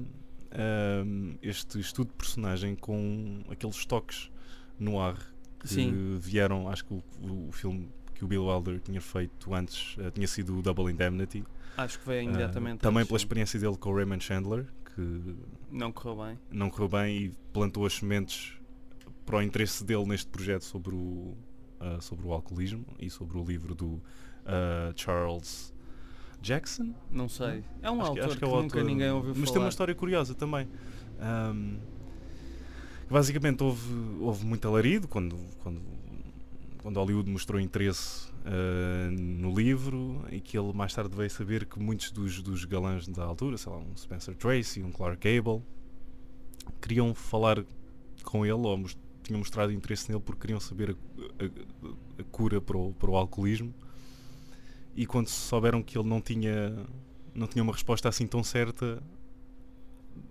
ahm, 0.51 1.35
este 1.41 1.79
estudo 1.79 2.09
de 2.09 2.13
personagem 2.15 2.75
com 2.75 3.43
aqueles 3.49 3.85
toques 3.85 4.29
no 4.79 4.99
ar 4.99 5.17
que 5.59 5.67
Sim. 5.67 6.17
vieram, 6.19 6.67
acho 6.69 6.83
que 6.85 6.93
o, 6.93 7.03
o- 7.21 7.47
o 7.49 7.51
filme 7.51 7.87
que 8.15 8.23
o 8.25 8.27
Bill 8.27 8.45
Wilder 8.45 8.79
tinha 8.79 8.99
feito 9.01 9.53
antes 9.53 9.95
eh, 9.99 10.11
tinha 10.11 10.27
sido 10.27 10.57
o 10.57 10.61
Double 10.61 10.91
Indemnity. 10.91 11.43
Acho 11.77 11.99
que 11.99 12.05
veio 12.07 12.21
Ah, 12.21 12.23
imediatamente. 12.23 12.79
também 12.81 12.99
antes, 13.01 13.07
pela 13.07 13.19
sim. 13.19 13.25
experiência 13.25 13.59
dele 13.59 13.77
com 13.77 13.89
o 13.91 13.95
Raymond 13.95 14.23
Chandler, 14.23 14.65
que 14.95 15.35
Não 15.71 15.91
correu 15.91 16.25
bem. 16.25 16.39
não 16.51 16.69
correu 16.69 16.89
bem 16.89 17.17
e 17.25 17.29
plantou 17.53 17.85
as 17.85 17.93
sementes 17.93 18.53
para 19.25 19.37
o 19.37 19.41
interesse 19.41 19.83
dele 19.83 20.05
neste 20.05 20.27
projeto 20.27 20.63
sobre 20.65 20.93
o, 20.95 21.35
ah, 21.79 21.99
sobre 22.01 22.27
o 22.27 22.33
alcoolismo 22.33 22.85
e 22.99 23.09
sobre 23.09 23.37
o 23.37 23.43
livro 23.43 23.73
do 23.73 24.01
ah, 24.45 24.91
Charles 24.95 25.70
Jackson. 26.41 26.93
Não 27.11 27.29
sei. 27.29 27.63
É 27.81 27.89
um 27.91 28.01
Acho 28.01 28.13
que- 28.13 28.19
autor 28.19 28.23
acho 28.25 28.33
que, 28.33 28.37
que 28.39 28.43
é 28.45 28.47
o 28.47 28.51
nunca 28.61 28.77
autor. 28.79 28.83
ninguém 28.83 29.11
ouviu 29.11 29.29
Mas 29.35 29.39
falar. 29.43 29.51
tem 29.53 29.61
uma 29.61 29.69
história 29.69 29.95
curiosa 29.95 30.33
também. 30.35 30.67
Ahm, 31.19 31.77
basicamente 33.09 33.63
houve, 33.63 33.93
houve 34.19 34.45
muito 34.45 34.67
alarido 34.67 35.07
quando, 35.07 35.35
quando, 35.59 35.81
quando 36.81 36.97
Hollywood 36.97 37.29
mostrou 37.29 37.59
interesse 37.59 38.29
ah, 38.45 39.09
no 39.11 39.53
livro 39.53 40.23
e 40.31 40.39
que 40.39 40.57
ele 40.57 40.73
mais 40.73 40.93
tarde 40.93 41.15
veio 41.15 41.29
saber 41.29 41.65
que 41.65 41.79
muitos 41.79 42.11
dos, 42.11 42.41
dos 42.41 42.65
galãs 42.65 43.07
da 43.07 43.23
altura, 43.23 43.57
sei 43.57 43.71
lá, 43.71 43.77
um 43.79 43.95
Spencer 43.95 44.35
Tracy, 44.35 44.81
um 44.81 44.91
Clark 44.91 45.17
Gable, 45.19 45.61
queriam 46.81 47.13
falar 47.13 47.63
com 48.23 48.45
ele, 48.45 48.53
ou 48.53 48.85
tinham 49.23 49.39
mostrado 49.39 49.71
interesse 49.71 50.09
nele 50.09 50.21
porque 50.25 50.41
queriam 50.41 50.59
saber 50.59 50.95
a, 51.39 51.43
a- 51.45 52.21
a 52.21 52.23
cura 52.31 52.59
para 52.61 52.77
o, 52.77 52.93
para 52.93 53.09
o 53.11 53.15
alcoolismo. 53.15 53.73
E 54.95 55.05
quando 55.05 55.27
souberam 55.27 55.81
que 55.81 55.97
ele 55.97 56.07
não 56.07 56.19
tinha, 56.21 56.75
não 57.33 57.47
tinha 57.47 57.63
uma 57.63 57.71
resposta 57.73 58.09
assim 58.09 58.27
tão 58.27 58.43
certa, 58.43 59.01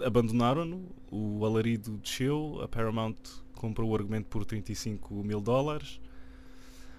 abandonaram-no. 0.05 0.85
O 1.11 1.45
alarido 1.45 1.97
desceu, 1.99 2.61
a 2.63 2.69
Paramount 2.69 3.17
comprou 3.55 3.91
o 3.91 3.95
argumento 3.95 4.27
por 4.27 4.45
35 4.45 5.15
mil 5.25 5.41
dólares. 5.41 6.01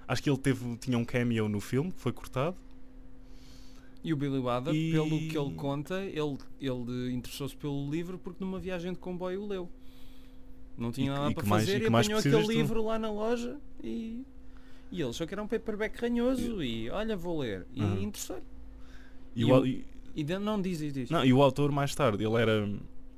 Acho 0.08 0.22
que 0.24 0.30
ele 0.30 0.38
teve, 0.38 0.76
tinha 0.78 0.98
um 0.98 1.06
cameo 1.06 1.48
no 1.48 1.60
filme 1.62 1.92
que 1.92 2.00
foi 2.00 2.12
cortado. 2.12 2.58
E 4.04 4.12
o 4.12 4.18
Billy 4.18 4.40
Wilder, 4.40 4.74
E- 4.74 4.92
pelo 4.92 5.10
que 5.10 5.38
ele 5.38 5.54
conta, 5.54 6.02
ele, 6.04 6.38
ele 6.60 7.14
interessou-se 7.14 7.56
pelo 7.56 7.90
livro 7.90 8.18
porque 8.18 8.44
numa 8.44 8.60
viagem 8.60 8.92
de 8.94 8.98
comboio 9.00 9.44
o 9.44 9.48
leu. 9.48 9.70
Não 10.78 10.92
tinha 10.92 11.12
E 11.12 11.16
nada 11.16 11.32
e 11.32 11.34
para 11.36 11.44
que 11.44 11.50
mais- 11.50 11.64
fazer 11.66 11.82
e 11.82 11.84
e, 11.84 11.88
apanhou 11.88 12.20
aquele 12.20 12.44
tu? 12.44 12.52
livro 12.52 12.84
lá 12.84 12.98
na 12.98 13.12
loja 13.12 13.60
e, 13.84 14.26
e 14.92 15.02
ele 15.02 15.10
achou 15.10 15.26
que 15.26 15.34
era 15.34 15.42
um 15.42 15.48
paperback 15.48 16.00
ranhoso 16.02 16.62
e 16.64 16.90
olha, 16.90 17.16
vou 17.16 17.40
ler. 17.40 17.66
E 17.74 17.82
Uhum. 17.82 18.02
interessou-lhe. 18.04 18.44
E, 19.36 19.42
E 19.42 19.46
o, 19.46 19.66
e- 19.66 19.86
E 20.16 20.24
não 20.40 20.62
diz, 20.62 20.80
diz. 20.80 21.10
não, 21.10 21.24
e 21.24 21.32
o 21.32 21.42
autor 21.42 21.72
mais 21.72 21.96
tarde, 21.96 22.24
ele 22.24 22.36
era. 22.36 22.70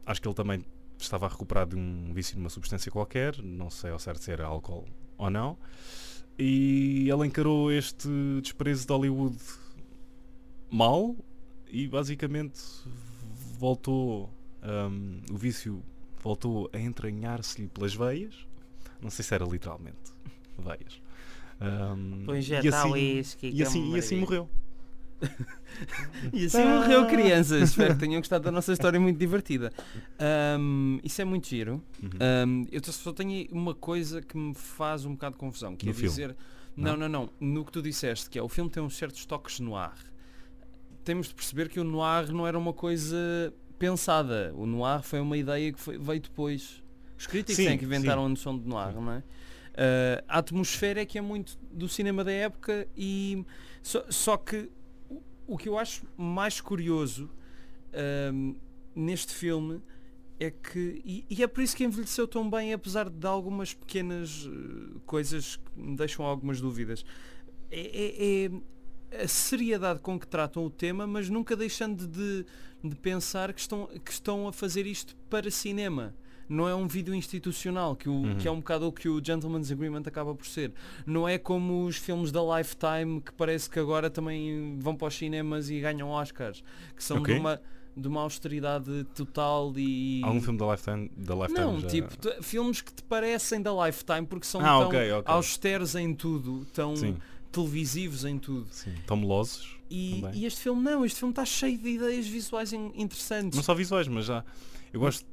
Acho 0.06 0.22
que 0.22 0.28
ele 0.28 0.36
também 0.36 0.64
estava 1.00 1.26
a 1.26 1.30
recuperar 1.30 1.66
de 1.68 1.76
um 1.76 2.14
vício 2.14 2.36
de 2.36 2.40
uma 2.40 2.50
substância 2.50 2.92
qualquer, 2.92 3.42
não 3.42 3.70
sei 3.70 3.90
ao 3.92 3.98
certo 4.00 4.22
se 4.24 4.32
era 4.32 4.46
álcool 4.46 4.86
ou 5.18 5.30
não. 5.30 5.58
E 6.38 7.10
ele 7.10 7.28
encarou 7.28 7.72
este 7.72 8.08
desprezo 8.42 8.86
de 8.88 8.94
Hollywood 8.94 9.38
mal 10.70 11.16
e 11.70 11.88
basicamente 11.88 12.60
voltou. 13.60 14.30
hum, 14.64 15.22
o 15.32 15.36
vício 15.38 15.84
voltou 16.24 16.70
a 16.72 16.80
entranhar-se-lhe 16.80 17.68
pelas 17.68 17.94
veias. 17.94 18.48
Não 19.02 19.10
sei 19.10 19.26
se 19.26 19.34
era 19.34 19.44
literalmente 19.46 20.14
veias. 20.58 21.02
Hum, 21.64 22.24
Vou 22.26 22.36
e 22.36 22.40
assim, 22.40 22.92
whisky, 22.92 23.52
que 23.52 23.58
e 23.58 23.62
é 23.62 23.66
assim, 23.66 23.92
e 23.96 24.00
assim 24.00 24.20
morreu. 24.20 24.50
E 26.34 26.46
assim 26.46 26.64
morreu 26.66 27.08
crianças. 27.08 27.70
Espero 27.70 27.94
que 27.94 28.00
tenham 28.02 28.20
gostado 28.20 28.44
da 28.44 28.52
nossa 28.52 28.72
história 28.74 29.00
muito 29.00 29.18
divertida. 29.18 29.72
Ahm, 30.20 31.00
isso 31.04 31.22
é 31.22 31.26
muito 31.26 31.48
giro. 31.48 31.82
Uhum. 32.02 32.10
Ahm, 32.20 32.66
eu 32.72 32.82
só 32.84 33.14
tenho 33.14 33.48
uma 33.52 33.74
coisa 33.74 34.22
que 34.22 34.38
me 34.38 34.54
faz 34.54 35.06
um 35.06 35.12
bocado 35.14 35.34
de 35.36 35.40
confusão, 35.40 35.76
que 35.76 35.86
No 35.86 35.92
é 35.92 35.94
filme? 35.94 36.10
dizer. 36.10 36.36
Não, 36.76 36.98
não, 36.98 37.08
não. 37.08 37.30
No 37.40 37.64
que 37.64 37.72
tu 37.72 37.82
disseste, 37.82 38.30
que 38.30 38.38
é 38.38 38.42
o 38.42 38.50
filme 38.50 38.70
tem 38.70 38.82
uns 38.84 38.96
certos 38.98 39.26
toques 39.26 39.60
noir. 39.60 39.94
Temos 41.04 41.28
de 41.28 41.36
perceber 41.36 41.70
que 41.70 41.80
o 41.80 41.84
noir 41.84 42.32
não 42.32 42.48
era 42.48 42.58
uma 42.58 42.74
coisa 42.74 43.54
pensada. 43.78 44.54
O 44.56 44.66
noir 44.66 45.02
foi 45.04 45.20
uma 45.20 45.38
ideia 45.38 45.72
que 45.72 45.80
foi- 45.80 45.98
veio 45.98 46.20
depois. 46.22 46.82
Os 47.18 47.28
críticos 47.28 47.56
Sim, 47.56 47.66
têm 47.68 47.78
que 47.78 47.86
inventaram 47.86 48.22
sim. 48.22 48.26
a 48.26 48.30
noção 48.30 48.58
de 48.58 48.68
noir, 48.68 48.94
não 48.96 49.12
é? 49.12 49.24
Ah, 49.76 50.24
a 50.28 50.38
atmosfera 50.40 51.02
é 51.02 51.06
que 51.06 51.18
é 51.18 51.22
muito 51.22 51.58
do 51.72 51.88
cinema 51.88 52.24
da 52.24 52.32
época 52.32 52.88
e 52.96 53.44
só, 53.82 54.06
só 54.10 54.38
que 54.38 54.70
o, 55.10 55.22
o 55.48 55.58
que 55.58 55.68
eu 55.70 55.78
acho 55.78 56.06
mais 56.18 56.62
curioso 56.62 57.30
ahm, 57.94 58.56
neste 58.96 59.34
filme 59.34 59.82
é 60.40 60.52
que 60.52 61.02
e, 61.06 61.26
e 61.30 61.44
é 61.44 61.48
por 61.48 61.62
isso 61.64 61.76
que 61.76 61.84
envelheceu 61.84 62.28
tão 62.28 62.50
bem 62.50 62.74
apesar 62.74 63.10
de 63.10 63.28
algumas 63.28 63.74
pequenas 63.74 64.48
eh, 64.52 65.00
coisas 65.06 65.56
que 65.58 65.80
me 65.80 65.96
deixam 65.96 66.26
algumas 66.26 66.60
dúvidas. 66.62 67.06
É, 67.72 68.46
é- 68.46 68.46
é 69.12 69.24
a 69.24 69.28
seriedade 69.28 70.00
com 70.00 70.20
que 70.20 70.28
tratam 70.28 70.66
o 70.66 70.70
tema 70.72 71.06
mas 71.08 71.30
nunca 71.30 71.56
deixando 71.56 72.08
de, 72.08 72.46
de 72.84 72.96
pensar 72.96 73.54
que 73.54 73.60
estão, 73.62 73.88
que 74.04 74.12
estão 74.12 74.48
a 74.48 74.54
fazer 74.54 74.88
isto 74.88 75.16
para 75.30 75.52
cinema 75.52 76.16
não 76.50 76.68
é 76.68 76.76
um 76.76 76.88
vídeo 76.88 77.14
institucional 77.16 77.96
que, 77.96 78.08
o, 78.10 78.14
Uhum. 78.14 78.36
que 78.38 78.48
é 78.48 78.52
um 78.52 78.58
bocado 78.58 78.88
o 78.88 78.92
que 78.92 79.08
o 79.10 79.24
Gentleman's 79.24 79.72
Agreement 79.72 80.04
acaba 80.06 80.34
por 80.36 80.46
ser 80.46 80.72
não 81.06 81.28
é 81.28 81.38
como 81.38 81.86
os 81.86 81.96
filmes 81.98 82.32
da 82.32 82.42
Lifetime 82.58 83.22
que 83.22 83.32
parece 83.34 83.70
que 83.70 83.80
agora 83.80 84.10
também 84.10 84.78
vão 84.80 84.96
para 84.96 85.08
os 85.08 85.16
cinemas 85.16 85.70
e 85.70 85.80
ganham 85.80 86.10
Oscars 86.10 86.64
que 86.96 87.04
são 87.04 87.18
Ok. 87.18 87.34
de 87.34 87.40
uma 87.40 87.62
de 87.96 88.08
uma 88.08 88.22
austeridade 88.22 89.04
total 89.14 89.72
e 89.78 90.20
Algum 90.24 90.42
filme 90.42 90.58
da 90.58 90.72
Lifetime, 90.72 91.12
da 91.16 91.36
Lifetime 91.36 91.60
não, 91.60 91.80
já... 91.80 91.88
tipo, 91.90 92.18
tu- 92.18 92.42
filmes 92.44 92.82
que 92.82 92.92
te 92.92 93.04
parecem 93.04 93.62
da 93.62 93.72
Lifetime 93.86 94.26
porque 94.26 94.48
são 94.48 94.62
Ah, 94.62 94.64
tão 94.80 94.88
ok, 94.88 95.12
ok. 95.12 95.32
austeros 95.34 95.94
em 95.94 96.12
tudo, 96.16 96.66
tão 96.74 96.96
Sim, 96.96 97.16
televisivos 97.52 98.26
em 98.26 98.40
tudo. 98.40 98.68
sim. 98.72 98.94
Tão 99.06 99.16
melosos. 99.16 99.78
E, 99.92 100.24
e 100.34 100.46
este 100.48 100.62
filme 100.62 100.82
não, 100.82 101.06
este 101.06 101.20
filme 101.20 101.32
está 101.34 101.46
cheio 101.46 101.78
de 101.78 101.88
ideias 101.90 102.26
visuais 102.26 102.74
in- 102.74 102.92
interessantes. 102.96 103.56
Não 103.56 103.64
só 103.64 103.76
visuais, 103.76 104.08
mas 104.08 104.26
já. 104.26 104.44
Eu 104.92 105.00
gosto 105.00 105.24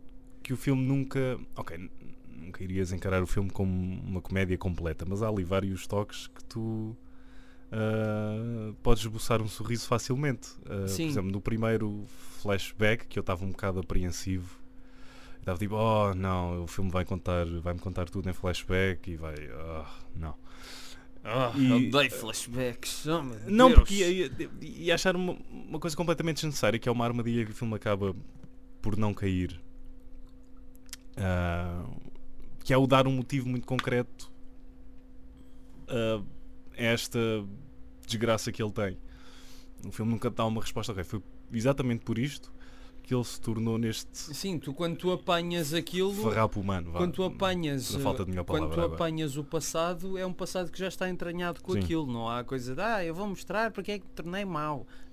que 0.43 0.53
o 0.53 0.57
filme 0.57 0.83
nunca. 0.87 1.39
Ok, 1.57 1.91
nunca 2.29 2.63
irias 2.65 2.93
encarar 2.93 3.23
o 3.23 3.27
filme 3.27 3.51
como 3.51 3.71
uma 4.03 4.21
comédia 4.21 4.57
completa, 4.59 5.05
mas 5.09 5.23
há 5.23 5.29
ali 5.29 5.45
vários 5.45 5.87
toques 5.87 6.27
que 6.29 6.43
tu. 6.45 6.97
ah, 7.73 8.73
podes 8.83 9.03
esboçar 9.05 9.41
um 9.43 9.49
sorriso 9.49 9.87
facilmente. 9.87 10.49
Ah, 10.67 10.87
por 10.87 11.01
exemplo, 11.03 11.31
no 11.31 11.41
primeiro 11.41 12.05
flashback, 12.43 13.07
que 13.07 13.19
eu 13.19 13.23
estava 13.23 13.45
um 13.45 13.51
bocado 13.51 13.81
apreensivo, 13.81 14.59
estava 15.39 15.59
tipo, 15.59 15.75
oh 15.77 16.15
não, 16.15 16.65
o 16.65 16.67
filme 16.67 16.91
vai 16.91 17.05
contar, 17.05 17.47
vai-me 17.61 17.81
contar 17.81 18.09
tudo 18.09 18.29
em 18.29 18.33
flashback 18.33 19.11
e 19.11 19.17
vai. 19.17 19.35
ah, 19.53 19.91
não. 20.17 20.35
Ah, 21.23 21.53
E- 21.55 21.89
odeio 21.89 22.11
flashbacks. 22.11 23.07
Oh, 23.07 23.23
meu 23.23 23.39
Não, 23.47 23.67
Deus. 23.69 23.81
porque 23.81 23.95
ia, 23.95 24.09
ia- 24.11 24.51
ia 24.63 24.95
achar 24.95 25.15
uma, 25.15 25.37
uma 25.51 25.79
coisa 25.79 25.95
completamente 25.95 26.37
desnecessária, 26.37 26.79
que 26.79 26.89
é 26.89 26.93
uma 26.93 27.05
armadilha 27.05 27.45
que 27.45 27.51
o 27.51 27.55
filme 27.55 27.75
acaba 27.75 28.17
por 28.81 28.97
não 28.97 29.13
cair. 29.13 29.61
Ah, 31.21 31.85
que 32.65 32.73
é 32.73 32.77
o 32.77 32.87
dar 32.87 33.07
um 33.07 33.13
motivo 33.13 33.49
muito 33.49 33.67
concreto 33.67 34.33
ah, 35.89 36.23
a 36.77 36.83
esta 36.83 37.19
desgraça 38.07 38.51
que 38.51 38.63
ele 38.63 38.73
tem. 38.73 38.99
O 39.87 39.93
filme 39.93 40.11
nunca 40.11 40.31
dá 40.31 40.47
uma 40.47 40.61
resposta. 40.61 40.93
Ok, 40.93 41.05
foi 41.05 41.23
exatamente 41.53 42.05
por 42.05 42.19
isto 42.19 42.51
que 43.11 43.15
ele 43.17 43.25
se 43.25 43.41
tornou 43.41 43.77
neste 43.77 44.07
Sim, 44.17 44.57
tu 44.57 44.73
quando 44.73 44.97
tu 44.97 45.11
apanhas 45.11 45.75
aquilo, 45.75 46.15
farrapo 46.15 46.61
humano. 46.61 46.93
vá. 46.93 46.99
quando 46.99 47.13
tu 47.13 47.25
apanhas, 47.25 47.93
falta 47.97 48.25
de 48.25 48.31
melhor 48.31 48.45
quando 48.45 48.67
tu 48.67 48.69
palavra 48.69 48.85
agora. 48.85 48.95
apanhas 48.95 49.37
o 49.37 49.43
passado, 49.43 50.17
é 50.17 50.25
um 50.25 50.33
passado 50.33 50.71
que 50.71 50.79
já 50.79 50.87
está 50.87 51.09
entranhado 51.11 51.61
com 51.61 51.73
Sim. 51.73 51.81
aquilo, 51.81 52.07
não 52.07 52.29
há 52.29 52.45
coisa 52.45 52.73
de 52.73 52.81
ah, 52.81 53.05
eu 53.05 53.13
vou 53.13 53.27
mostrar 53.27 53.73
porque 53.73 53.91
é 53.91 53.99
que 53.99 54.05
me 54.07 54.13
tornei 54.13 54.45
mau. 54.45 54.87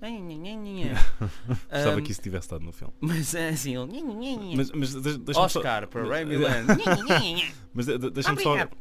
Gostava 1.68 1.96
Ahm, 1.98 2.02
que 2.02 2.12
isso 2.12 2.22
tivesse 2.22 2.44
estado 2.46 2.64
no 2.64 2.70
filme. 2.72 2.92
Mas 3.00 3.34
é 3.34 3.48
assim, 3.48 3.76
ele. 3.76 4.56
Mas, 4.56 4.70
mas 4.70 4.94
deixa- 4.94 5.18
deixa-me 5.18 5.48
só- 5.50 5.58
Oscar 5.58 5.88
para 5.88 6.06
Ray 6.06 6.24
Milland. 6.24 6.66
Mas 7.74 7.86
de- 7.86 7.98
de- 7.98 8.10
deixa-me 8.10 8.40
só, 8.40 8.52
Obrigado. 8.54 8.76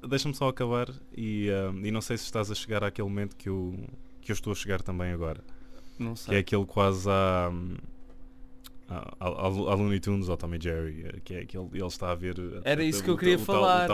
de- 0.00 0.08
deixa-me 0.08 0.34
só 0.34 0.48
acabar 0.48 0.90
e, 1.16 1.48
ah, 1.50 1.72
e 1.82 1.90
não 1.90 2.00
sei 2.02 2.18
se 2.18 2.24
estás 2.24 2.50
a 2.50 2.54
chegar 2.54 2.84
àquele 2.84 3.08
momento 3.08 3.34
que 3.34 3.48
eu, 3.48 3.74
que 4.20 4.30
eu 4.30 4.34
estou 4.34 4.52
a 4.52 4.56
chegar 4.56 4.82
também 4.82 5.10
agora. 5.10 5.42
Não 5.98 6.12
Que 6.14 6.20
é 6.20 6.24
sei. 6.24 6.38
aquele 6.40 6.64
quase 6.66 7.08
à, 7.10 7.50
à, 8.88 9.14
à, 9.20 9.26
à 9.26 9.74
Looney 9.74 10.00
Tunes 10.00 10.28
ou 10.28 10.36
Tommy 10.36 10.58
Jerry. 10.60 11.04
eh, 11.06 11.20
Que 11.22 11.34
é 11.34 11.44
que 11.44 11.56
ele, 11.58 11.68
ele 11.74 11.86
está 11.86 12.10
a 12.10 12.14
ver. 12.14 12.38
eh, 12.38 12.60
Era 12.64 12.82
isso 12.82 13.02
que 13.04 13.10
eu 13.10 13.16
queria 13.18 13.38
falar. 13.38 13.88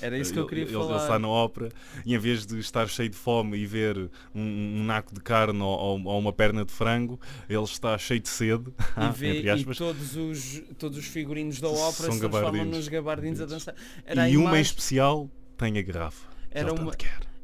Era 0.00 0.18
isso 0.18 0.32
que 0.32 0.38
eu 0.38 0.46
queria 0.46 0.64
ele, 0.64 0.72
falar. 0.72 0.94
Ele 0.94 1.02
está 1.02 1.18
na 1.18 1.28
ópera 1.28 1.68
e 2.06 2.14
em 2.14 2.18
vez 2.18 2.46
de 2.46 2.58
estar 2.58 2.88
cheio 2.88 3.10
de 3.10 3.16
fome 3.16 3.58
e 3.58 3.66
ver 3.66 3.96
um, 4.34 4.40
um 4.80 4.84
naco 4.84 5.14
de 5.14 5.20
carne 5.20 5.60
ou, 5.60 6.00
ou- 6.02 6.18
uma 6.18 6.32
perna 6.32 6.64
de 6.64 6.72
frango, 6.72 7.20
ele 7.48 7.62
está 7.62 7.96
cheio 7.98 8.20
de 8.20 8.28
sede. 8.28 8.72
e, 8.96 9.10
vê, 9.14 9.40
e 9.54 9.64
todos 9.74 10.16
os, 10.16 10.62
todos 10.78 10.98
os 10.98 11.06
figurinos 11.06 11.60
da 11.60 11.68
ópera 11.68 11.92
São 11.92 12.12
se 12.12 12.20
transformam 12.20 12.64
nos 12.64 12.88
gabardins 12.88 13.40
a 13.40 13.46
dançar. 13.46 13.74
Era 14.04 14.22
a 14.22 14.30
e 14.30 14.36
uma 14.36 14.58
em 14.58 14.62
especial 14.62 15.30
tem 15.56 15.76
a 15.78 15.82
garrafa. 15.82 16.26
Era 16.50 16.72
uma, 16.72 16.92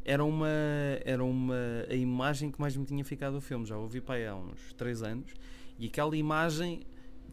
era 0.05 0.25
uma 0.25 0.49
era 1.05 1.23
uma 1.25 1.55
a 1.91 1.95
imagem 1.95 2.51
que 2.51 2.61
mais 2.61 2.75
me 2.77 2.85
tinha 2.87 3.05
ficado 3.05 3.35
do 3.35 3.41
filme 3.41 3.67
já 3.67 3.77
ouvi 3.77 4.01
para 4.01 4.15
aí 4.15 4.27
há 4.27 4.35
uns 4.35 4.73
3 4.77 5.03
anos 5.03 5.31
e 5.79 5.87
aquela 5.87 6.17
imagem 6.17 6.81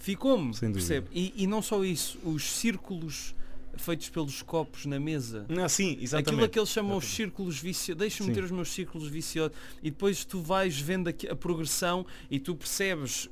ficou-me 0.03 0.53
percebe 0.58 1.08
e, 1.12 1.34
e 1.36 1.48
não 1.48 1.62
só 1.62 1.84
isso 1.84 2.17
os 2.24 2.43
círculos 2.43 3.34
feitos 3.77 4.10
pelos 4.10 4.41
copos 4.41 4.86
na 4.86 5.00
mesa 5.00 5.46
Não, 5.48 5.67
sim, 5.70 5.98
exatamente. 6.01 6.36
Aquilo 6.36 6.50
que 6.50 6.60
eles 6.60 6.70
chamam 6.70 6.98
os 6.98 7.05
círculos 7.05 7.58
viciosos, 7.58 7.98
deixa-me 8.00 8.34
ter 8.34 8.43
os 8.43 8.51
meus 8.51 8.70
círculos 8.70 9.08
viciosos 9.08 9.55
e 9.81 9.89
depois 9.89 10.25
tu 10.25 10.41
vais 10.41 10.77
vendo 10.77 11.10
a 11.10 11.36
progressão 11.36 12.05
e 12.29 12.38
tu 12.38 12.53
percebes 12.53 13.29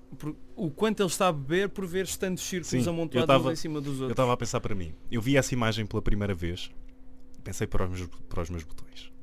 o 0.56 0.70
quanto 0.72 1.02
ele 1.02 1.10
está 1.10 1.28
a 1.28 1.34
beber 1.34 1.70
por 1.70 1.86
ver 1.86 2.08
tantos 2.16 2.44
círculos 2.44 2.70
Sim, 2.70 2.82
eu 2.82 2.90
amontoados 2.90 3.28
tava- 3.28 3.52
em 3.52 3.56
cima 3.58 3.82
dos 3.82 3.96
Eu 3.98 4.04
outros. 4.04 4.12
estava 4.12 4.32
a 4.34 4.38
pensar 4.38 4.62
para 4.62 4.74
mim. 4.74 4.94
Eu 5.12 5.22
vi 5.22 5.36
essa 5.36 5.54
imagem 5.54 5.86
pela 5.86 6.02
primeira 6.02 6.34
vez. 6.34 6.72
Pensei 7.44 7.68
para 7.68 7.84
os 7.86 8.00
meus, 8.00 8.10
para 8.30 8.42
os 8.42 8.50
meus 8.50 8.64
botões. 8.64 9.12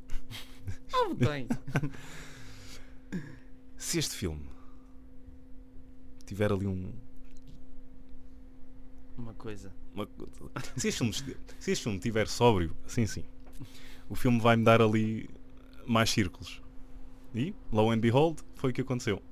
Ah, 0.92 1.12
bem. 1.14 1.46
Se 3.76 3.98
este 3.98 4.14
filme 4.16 4.48
tiver 6.26 6.52
ali 6.52 6.66
um. 6.66 6.92
Uma 9.16 9.34
coisa. 9.34 9.72
uma- 9.94 10.08
se, 10.76 10.88
este 10.88 10.98
filme, 10.98 11.12
se 11.58 11.70
este 11.70 11.82
filme 11.84 11.98
tiver 11.98 12.28
sóbrio, 12.28 12.76
sim, 12.86 13.06
sim. 13.06 13.24
O 14.08 14.14
filme 14.14 14.38
vai-me 14.40 14.62
dar 14.64 14.80
ali 14.80 15.28
mais 15.86 16.10
círculos. 16.10 16.62
E, 17.34 17.54
low 17.72 17.90
and 17.90 17.98
behold, 17.98 18.38
foi 18.54 18.70
o 18.70 18.72
que 18.72 18.80
aconteceu. 18.80 19.22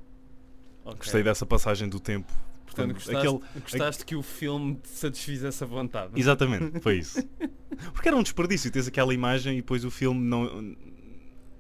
Ok. 0.84 0.98
Gostei 0.98 1.22
dessa 1.22 1.46
passagem 1.46 1.88
do 1.88 1.98
tempo 1.98 2.30
Portanto, 2.66 2.86
Quando 2.88 2.94
gostaste, 2.94 3.28
aquele- 3.28 3.60
gostaste 3.62 4.04
que 4.04 4.16
o 4.16 4.22
filme 4.22 4.74
te 4.76 4.88
satisfizesse 4.88 5.62
a 5.62 5.66
vontade. 5.66 6.18
Exatamente, 6.18 6.80
foi 6.80 6.98
isso. 6.98 7.22
Porque 7.92 8.08
era 8.08 8.16
um 8.16 8.22
desperdício, 8.22 8.70
tens 8.70 8.88
aquela 8.88 9.14
imagem 9.14 9.54
e 9.54 9.60
depois 9.60 9.84
o 9.84 9.90
filme 9.90 10.20
não, 10.20 10.74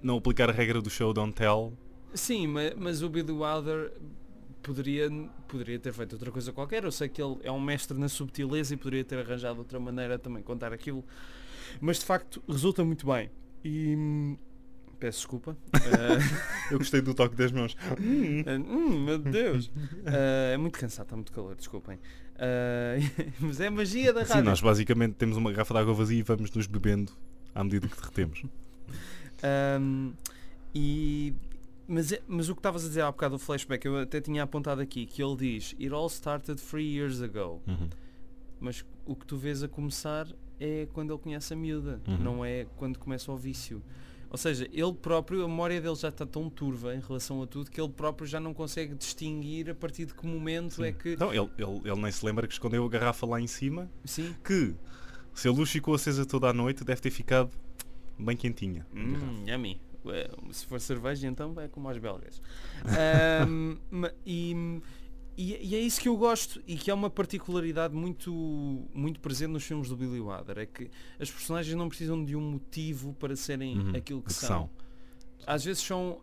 não 0.02 0.16
aplicar 0.16 0.48
a 0.50 0.52
regra 0.52 0.80
do 0.82 0.90
show 0.90 1.12
don't 1.12 1.32
tell. 1.32 1.72
Sim, 2.14 2.48
mas, 2.48 2.74
mas 2.76 3.02
o 3.02 3.08
Billy 3.08 3.32
Wilder 3.32 3.92
poderia, 4.62 5.08
poderia 5.54 5.78
ter 5.78 5.92
feito 5.92 6.14
outra 6.14 6.32
coisa 6.32 6.52
qualquer. 6.52 6.82
Eu 6.82 6.90
sei 6.90 7.08
que 7.08 7.22
ele 7.22 7.36
é 7.44 7.52
um 7.52 7.60
mestre 7.60 7.96
na 7.96 8.08
subtileza 8.08 8.74
e 8.74 8.76
poderia 8.76 9.04
ter 9.04 9.18
arranjado 9.20 9.60
outra 9.60 9.78
maneira 9.78 10.18
também 10.18 10.42
contar 10.42 10.72
aquilo. 10.72 11.04
Mas 11.80 12.00
de 12.00 12.04
facto 12.04 12.42
resulta 12.48 12.84
muito 12.84 13.06
bem. 13.06 13.30
E 13.62 13.94
hum, 13.96 14.36
peço 14.98 15.18
desculpa. 15.18 15.56
Ah, 15.72 16.18
Eu 16.72 16.78
gostei 16.78 17.00
do 17.00 17.14
toque 17.14 17.36
das 17.36 17.52
mãos. 17.52 17.76
hum, 18.00 19.04
meu 19.04 19.18
Deus. 19.18 19.70
Ah, 20.04 20.52
é 20.52 20.56
muito 20.56 20.76
cansado, 20.76 21.06
está 21.06 21.14
muito 21.14 21.30
calor, 21.30 21.54
desculpem. 21.54 22.00
Ah, 22.36 22.96
mas 23.38 23.60
é 23.60 23.68
a 23.68 23.70
magia 23.70 24.12
da 24.12 24.22
rádio. 24.22 24.34
Sim, 24.34 24.42
nós 24.42 24.60
basicamente 24.60 25.14
temos 25.14 25.36
uma 25.36 25.52
garrafa 25.52 25.72
de 25.72 25.80
água 25.80 25.94
vazia 25.94 26.18
e 26.18 26.22
vamos 26.22 26.50
nos 26.50 26.66
bebendo 26.66 27.12
à 27.54 27.62
medida 27.62 27.86
que 27.86 27.96
derretemos. 27.96 28.42
Ahm, 29.40 30.14
e, 30.74 31.32
mas, 31.86 32.12
é- 32.12 32.22
mas 32.26 32.48
o 32.48 32.54
que 32.54 32.58
estavas 32.60 32.84
a 32.84 32.88
dizer 32.88 33.00
há 33.02 33.10
bocado 33.10 33.36
do 33.36 33.38
flashback, 33.38 33.84
eu 33.86 33.98
até 33.98 34.20
tinha 34.20 34.42
apontado 34.42 34.80
aqui, 34.80 35.06
que 35.06 35.22
ele 35.22 35.36
diz 35.36 35.74
It 35.78 35.92
all 35.92 36.06
started 36.08 36.60
three 36.60 36.94
years 36.96 37.20
ago. 37.22 37.60
Uhum. 37.66 37.88
Mas 38.60 38.84
o 39.04 39.14
que 39.14 39.26
tu 39.26 39.36
vês 39.36 39.62
a 39.62 39.68
começar 39.68 40.26
é 40.58 40.86
quando 40.92 41.12
ele 41.12 41.18
conhece 41.20 41.52
a 41.52 41.56
miúda, 41.56 42.00
Uhum. 42.06 42.18
não 42.18 42.44
é 42.44 42.66
quando 42.76 42.98
começa 42.98 43.30
o 43.30 43.36
vício. 43.36 43.82
Ou 44.30 44.38
seja, 44.38 44.68
ele 44.72 44.92
próprio, 44.94 45.44
a 45.44 45.48
memória 45.48 45.80
dele 45.80 45.94
já 45.94 46.08
está 46.08 46.26
tão 46.26 46.50
turva 46.50 46.92
em 46.94 46.98
relação 47.00 47.40
a 47.42 47.46
tudo 47.46 47.70
que 47.70 47.80
ele 47.80 47.90
próprio 47.92 48.26
já 48.26 48.40
não 48.40 48.52
consegue 48.52 48.92
distinguir 48.94 49.70
a 49.70 49.74
partir 49.76 50.06
de 50.06 50.14
que 50.14 50.26
momento 50.26 50.82
é 50.82 50.90
que. 50.90 51.10
Então, 51.12 51.32
ele, 51.32 51.48
ele, 51.56 51.80
ele 51.84 52.00
nem 52.00 52.10
se 52.10 52.24
lembra 52.26 52.46
que 52.48 52.52
escondeu 52.52 52.84
a 52.84 52.88
garrafa 52.88 53.24
lá 53.26 53.40
em 53.40 53.46
cima, 53.46 53.88
Sim. 54.04 54.34
que 54.44 54.74
se 55.32 55.46
a 55.46 55.52
luz 55.52 55.70
ficou 55.70 55.94
acesa 55.94 56.26
toda 56.26 56.48
a 56.48 56.52
noite 56.52 56.82
deve 56.82 57.00
ter 57.00 57.10
ficado 57.10 57.50
bem 58.18 58.36
quentinha. 58.36 58.84
Hum. 58.92 59.44
Ué, 59.46 59.76
Se 60.52 60.66
for 60.66 60.80
cerveja 60.80 61.26
então 61.26 61.52
vai 61.52 61.68
como 61.68 61.88
aos 61.88 61.98
belgas. 61.98 62.40
E, 64.26 64.80
e, 65.36 65.68
e 65.70 65.74
é 65.74 65.78
isso 65.80 66.00
que 66.00 66.08
eu 66.08 66.16
gosto 66.16 66.62
e 66.66 66.76
que 66.76 66.90
é 66.90 66.94
uma 66.94 67.10
particularidade 67.10 67.94
muito, 67.94 68.32
muito 68.94 69.18
presente 69.20 69.50
nos 69.50 69.64
filmes 69.64 69.88
do 69.88 69.96
Billy 69.96 70.20
Wilder, 70.20 70.58
é 70.58 70.66
que 70.66 70.88
as 71.18 71.30
personagens 71.30 71.74
não 71.76 71.88
precisam 71.88 72.24
de 72.24 72.36
um 72.36 72.40
motivo 72.40 73.14
para 73.14 73.34
serem 73.34 73.78
Uhum, 73.78 73.96
aquilo 73.96 74.20
que 74.20 74.28
que 74.28 74.34
são. 74.34 74.48
são. 74.48 74.70
Às 75.46 75.64
vezes 75.64 75.82
são 75.82 76.20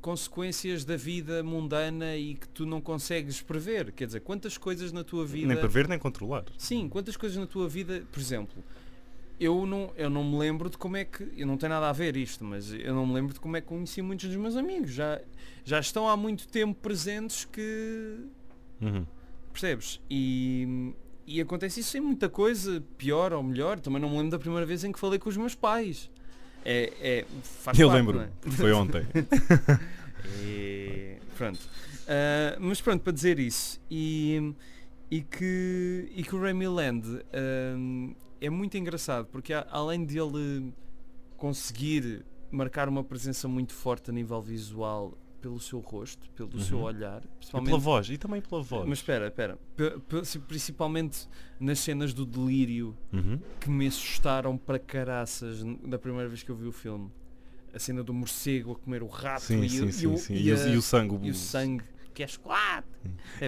consequências 0.00 0.84
da 0.84 0.96
vida 0.96 1.42
mundana 1.42 2.16
e 2.16 2.34
que 2.34 2.48
tu 2.48 2.64
não 2.66 2.80
consegues 2.80 3.40
prever. 3.40 3.92
Quer 3.92 4.06
dizer, 4.06 4.20
quantas 4.20 4.56
coisas 4.58 4.92
na 4.92 5.04
tua 5.04 5.24
vida 5.26 5.46
Nem 5.48 5.56
prever 5.56 5.88
nem 5.88 5.98
controlar. 5.98 6.44
Sim, 6.56 6.88
quantas 6.88 7.16
coisas 7.16 7.36
na 7.38 7.46
tua 7.46 7.68
vida, 7.68 8.04
por 8.10 8.20
exemplo, 8.20 8.62
eu 9.40 9.64
não, 9.66 9.90
eu 9.96 10.10
não 10.10 10.22
me 10.22 10.36
lembro 10.38 10.68
de 10.70 10.76
como 10.78 10.96
é 10.96 11.04
que, 11.04 11.26
eu 11.36 11.46
não 11.46 11.56
tem 11.56 11.68
nada 11.68 11.88
a 11.88 11.92
ver 11.92 12.16
isto, 12.16 12.44
mas 12.44 12.72
eu 12.72 12.94
não 12.94 13.06
me 13.06 13.14
lembro 13.14 13.32
de 13.34 13.40
como 13.40 13.56
é 13.56 13.60
que 13.60 13.66
conheci 13.66 14.02
muitos 14.02 14.28
dos 14.28 14.36
meus 14.36 14.54
amigos. 14.56 14.92
Já, 14.92 15.20
já 15.64 15.80
estão 15.80 16.08
há 16.08 16.16
muito 16.16 16.46
tempo 16.46 16.78
presentes 16.80 17.44
que, 17.46 18.18
Uhum. 18.80 19.06
percebes? 19.52 20.00
E, 20.10 20.92
e 21.26 21.40
acontece 21.40 21.80
isso 21.80 21.96
em 21.96 22.00
muita 22.00 22.28
coisa, 22.28 22.82
pior 22.98 23.32
ou 23.32 23.42
melhor. 23.42 23.80
Também 23.80 24.00
não 24.00 24.10
me 24.10 24.16
lembro 24.16 24.30
da 24.32 24.38
primeira 24.38 24.66
vez 24.66 24.84
em 24.84 24.92
que 24.92 24.98
falei 25.00 25.18
com 25.18 25.28
os 25.28 25.36
meus 25.36 25.54
pais. 25.54 26.10
É, 26.64 26.92
é, 27.00 27.24
faz 27.42 27.78
Eu 27.78 27.88
parte, 27.88 27.98
lembro, 27.98 28.20
é? 28.20 28.50
foi 28.50 28.72
ontem. 28.72 29.06
E, 30.42 31.16
pronto. 31.36 31.58
Ah, 32.06 32.56
mas 32.60 32.80
pronto, 32.80 33.02
para 33.02 33.12
dizer 33.12 33.38
isso. 33.38 33.80
E, 33.90 34.52
e, 35.10 35.22
que, 35.22 36.08
e 36.14 36.22
que 36.22 36.34
o 36.34 36.40
Remy 36.40 36.68
Land 36.68 37.06
ah, 37.32 38.14
é 38.40 38.48
muito 38.50 38.76
engraçado 38.78 39.26
porque 39.26 39.52
além 39.70 40.04
de 40.04 40.18
ele 40.18 40.72
conseguir 41.36 42.24
marcar 42.50 42.88
uma 42.88 43.02
presença 43.04 43.46
muito 43.48 43.72
forte 43.72 44.10
a 44.10 44.12
nível 44.12 44.40
visual 44.42 45.16
pelo 45.40 45.58
seu 45.58 45.78
rosto, 45.80 46.28
pelo 46.32 46.60
seu 46.60 46.78
Uhum. 46.78 46.84
olhar, 46.84 47.22
E 47.24 47.28
principalmente 47.38 47.66
pela 47.70 47.78
voz, 47.78 48.10
e 48.10 48.18
também 48.18 48.42
pela 48.42 48.62
voz. 48.62 48.86
mas 48.86 48.98
espera, 48.98 49.28
espera. 49.28 49.58
Principalmente 50.46 51.26
nas 51.58 51.78
cenas 51.78 52.12
do 52.12 52.26
delírio 52.26 52.96
Uhum. 53.12 53.38
que 53.58 53.70
me 53.70 53.86
assustaram 53.86 54.56
para 54.58 54.78
caraças 54.78 55.62
da 55.86 55.98
primeira 55.98 56.28
vez 56.28 56.42
que 56.42 56.50
eu 56.50 56.56
vi 56.56 56.66
o 56.66 56.72
filme. 56.72 57.10
A 57.72 57.78
cena 57.78 58.02
do 58.02 58.12
morcego 58.12 58.72
a 58.72 58.76
comer 58.76 59.02
o 59.02 59.06
rato 59.06 59.42
Sim, 59.44 59.62
e, 59.62 59.70
sim, 59.70 59.86
e 59.86 59.92
sim. 60.18 60.34
e 60.34 60.48
E, 60.48 60.52
o, 60.52 60.56
a- 60.56 60.68
e 60.68 60.76
o 60.76 60.82
sangue. 60.82 61.18
e 61.26 61.30
o 61.30 61.34
sangue 61.34 61.84
que 62.12 62.22
é 62.22 62.26
chocolate. 62.26 62.88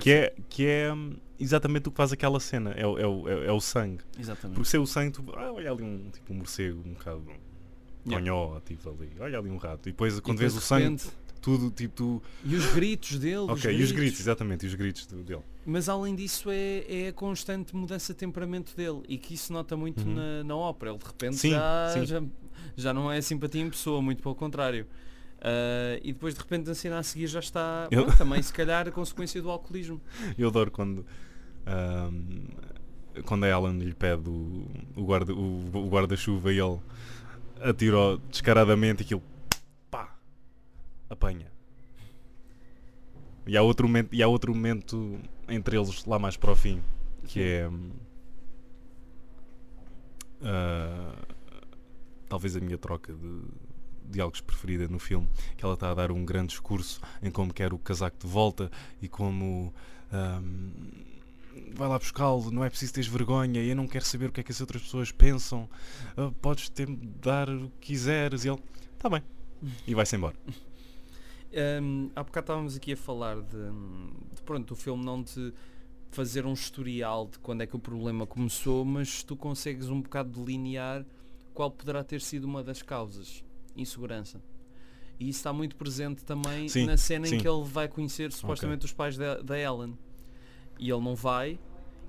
Que 0.00 0.10
é, 0.12 0.34
que 0.48 0.64
é 0.66 0.92
hum, 0.94 1.16
exatamente 1.42 1.88
o 1.88 1.90
que 1.90 1.96
faz 1.96 2.12
aquela 2.12 2.40
cena. 2.40 2.70
É, 2.72 2.86
o- 2.86 2.98
é, 2.98 3.06
o- 3.06 3.28
é, 3.28 3.46
é 3.46 3.52
o 3.52 3.60
sangue. 3.60 4.02
Exatamente. 4.18 4.54
Porque 4.56 4.68
se 4.70 4.76
é 4.76 4.80
o 4.80 4.86
sangue, 4.86 5.12
tu. 5.12 5.24
Ah, 5.36 5.52
olha 5.52 5.70
ali 5.70 5.82
um, 5.82 6.10
tipo, 6.10 6.32
um 6.32 6.36
morcego, 6.36 6.80
um 6.86 6.92
bocado. 6.94 7.22
Yeah. 8.06 8.24
Tonhó, 8.24 8.60
tipo 8.60 8.88
ali. 8.90 9.10
Olha 9.20 9.38
ali 9.38 9.48
um 9.50 9.56
rato. 9.56 9.88
E 9.88 9.92
depois, 9.92 10.18
E 10.18 10.20
quando 10.20 10.38
depois, 10.38 10.52
vês 10.52 10.56
o 10.56 10.58
de 10.60 10.64
sangue, 10.64 10.84
repente- 10.84 11.10
tudo 11.40 11.70
tipo. 11.70 11.94
Tu... 11.94 12.22
E 12.44 12.54
os 12.56 12.66
gritos 12.72 13.18
dele. 13.18 13.36
Ok, 13.48 13.70
e 13.72 13.82
os 13.82 13.92
gritos, 13.92 14.20
exatamente. 14.20 14.64
E 14.64 14.68
os 14.68 14.74
gritos 14.74 15.06
dele. 15.06 15.42
Mas 15.64 15.88
além 15.88 16.14
disso 16.16 16.50
é, 16.50 16.84
é 16.88 17.08
a 17.08 17.12
constante 17.12 17.74
mudança 17.76 18.12
de 18.12 18.18
temperamento 18.18 18.76
dele 18.76 19.02
e 19.08 19.16
que 19.18 19.34
isso 19.34 19.52
nota 19.52 19.76
muito 19.76 20.02
Uhum. 20.04 20.14
na, 20.14 20.44
na 20.44 20.56
ópera. 20.56 20.90
Ele 20.90 20.98
de 20.98 21.04
repente 21.06 21.36
Sim, 21.36 21.50
já, 21.50 21.90
sim. 21.94 22.06
já, 22.06 22.22
já 22.76 22.92
não 22.94 23.10
é 23.12 23.20
simpatia 23.20 23.60
em 23.62 23.70
pessoa, 23.70 24.02
muito 24.02 24.20
pelo 24.22 24.34
contrário. 24.34 24.86
Ah, 25.40 25.98
e 26.02 26.12
depois 26.12 26.34
de 26.34 26.40
repente 26.40 26.70
a 26.70 26.74
cena 26.74 26.98
a 26.98 27.02
seguir 27.02 27.26
já 27.28 27.40
está 27.40 27.86
Eu- 27.90 28.06
bom, 28.06 28.12
também 28.12 28.40
se 28.42 28.52
calhar 28.52 28.86
a 28.88 28.90
consequência 28.90 29.40
do 29.42 29.50
alcoolismo. 29.50 30.00
Eu 30.38 30.48
adoro 30.48 30.70
quando. 30.70 31.04
Ahm, 31.66 32.46
quando 33.24 33.44
a 33.44 33.48
Ellen 33.48 33.78
lhe 33.78 33.94
pede 33.94 34.28
o, 34.28 34.66
o 34.96 35.04
guarda- 35.04 35.34
o- 35.34 35.70
o 35.76 35.88
guarda-chuva 35.88 36.52
e 36.52 36.58
ele 36.60 36.80
atira 37.60 38.16
descaradamente 38.30 39.02
e 39.02 39.04
aquilo. 39.04 39.22
pá! 39.90 40.14
apanha. 41.10 41.50
E 43.46 43.56
há 43.56 43.62
outro 43.62 43.86
momento, 43.88 44.14
e 44.14 44.22
há 44.22 44.28
outro 44.28 44.54
momento 44.54 45.18
entre 45.48 45.76
eles 45.76 46.04
lá 46.06 46.18
mais 46.18 46.36
para 46.36 46.52
o 46.52 46.56
fim 46.56 46.80
que 47.24 47.40
é. 47.42 47.68
ah, 50.42 51.14
talvez 52.28 52.56
a 52.56 52.60
minha 52.60 52.78
troca 52.78 53.12
de 53.12 53.40
diálogos 54.04 54.40
preferida 54.40 54.88
no 54.88 54.98
filme, 54.98 55.28
que 55.56 55.64
ela 55.64 55.74
está 55.74 55.90
a 55.90 55.94
dar 55.94 56.10
um 56.12 56.24
grande 56.24 56.48
discurso 56.48 57.00
em 57.22 57.30
como 57.30 57.52
quer 57.52 57.72
o 57.72 57.78
casaco 57.78 58.18
de 58.18 58.26
volta 58.26 58.70
e 59.00 59.08
como 59.08 59.72
ahm, 60.12 60.70
vai 61.74 61.88
lá 61.88 61.98
buscá-lo, 61.98 62.50
não 62.50 62.64
é 62.64 62.70
preciso 62.70 62.94
teres 62.94 63.08
vergonha, 63.08 63.62
eu 63.62 63.76
não 63.76 63.86
quero 63.86 64.04
saber 64.04 64.28
o 64.28 64.32
que 64.32 64.40
é 64.40 64.42
que 64.42 64.52
as 64.52 64.60
outras 64.60 64.82
pessoas 64.82 65.12
pensam, 65.12 65.68
ah, 66.16 66.30
podes 66.40 66.68
ter 66.68 66.86
dar 67.20 67.48
o 67.48 67.70
que 67.80 67.92
quiseres 67.92 68.44
e 68.44 68.48
ele, 68.48 68.58
está 68.94 69.08
bem, 69.08 69.22
e 69.86 69.94
vai-se 69.94 70.16
embora. 70.16 70.36
Um, 71.82 72.10
há 72.16 72.22
bocado 72.22 72.44
estávamos 72.44 72.76
aqui 72.76 72.92
a 72.94 72.96
falar 72.96 73.36
de, 73.36 73.70
de 74.34 74.42
pronto, 74.42 74.70
o 74.70 74.76
filme 74.76 75.04
não 75.04 75.22
te 75.22 75.52
fazer 76.10 76.46
um 76.46 76.52
historial 76.52 77.26
de 77.26 77.38
quando 77.38 77.62
é 77.62 77.66
que 77.66 77.76
o 77.76 77.78
problema 77.78 78.26
começou, 78.26 78.84
mas 78.84 79.22
tu 79.22 79.36
consegues 79.36 79.88
um 79.88 80.00
bocado 80.00 80.30
delinear 80.30 81.04
qual 81.52 81.70
poderá 81.70 82.02
ter 82.04 82.20
sido 82.20 82.44
uma 82.44 82.62
das 82.62 82.82
causas. 82.82 83.44
Insegurança. 83.76 84.40
E 85.18 85.28
isso 85.28 85.38
está 85.38 85.52
muito 85.52 85.76
presente 85.76 86.24
também 86.24 86.68
Sim, 86.68 86.86
na 86.86 86.96
cena 86.96 87.26
sim. 87.26 87.36
em 87.36 87.38
que 87.38 87.48
ele 87.48 87.64
vai 87.64 87.88
conhecer 87.88 88.32
supostamente 88.32 88.84
os 88.84 88.92
pais 88.92 89.16
da, 89.16 89.36
da 89.40 89.58
Ellen. 89.58 89.96
E 90.82 90.90
ele 90.90 91.00
não 91.00 91.14
vai. 91.14 91.58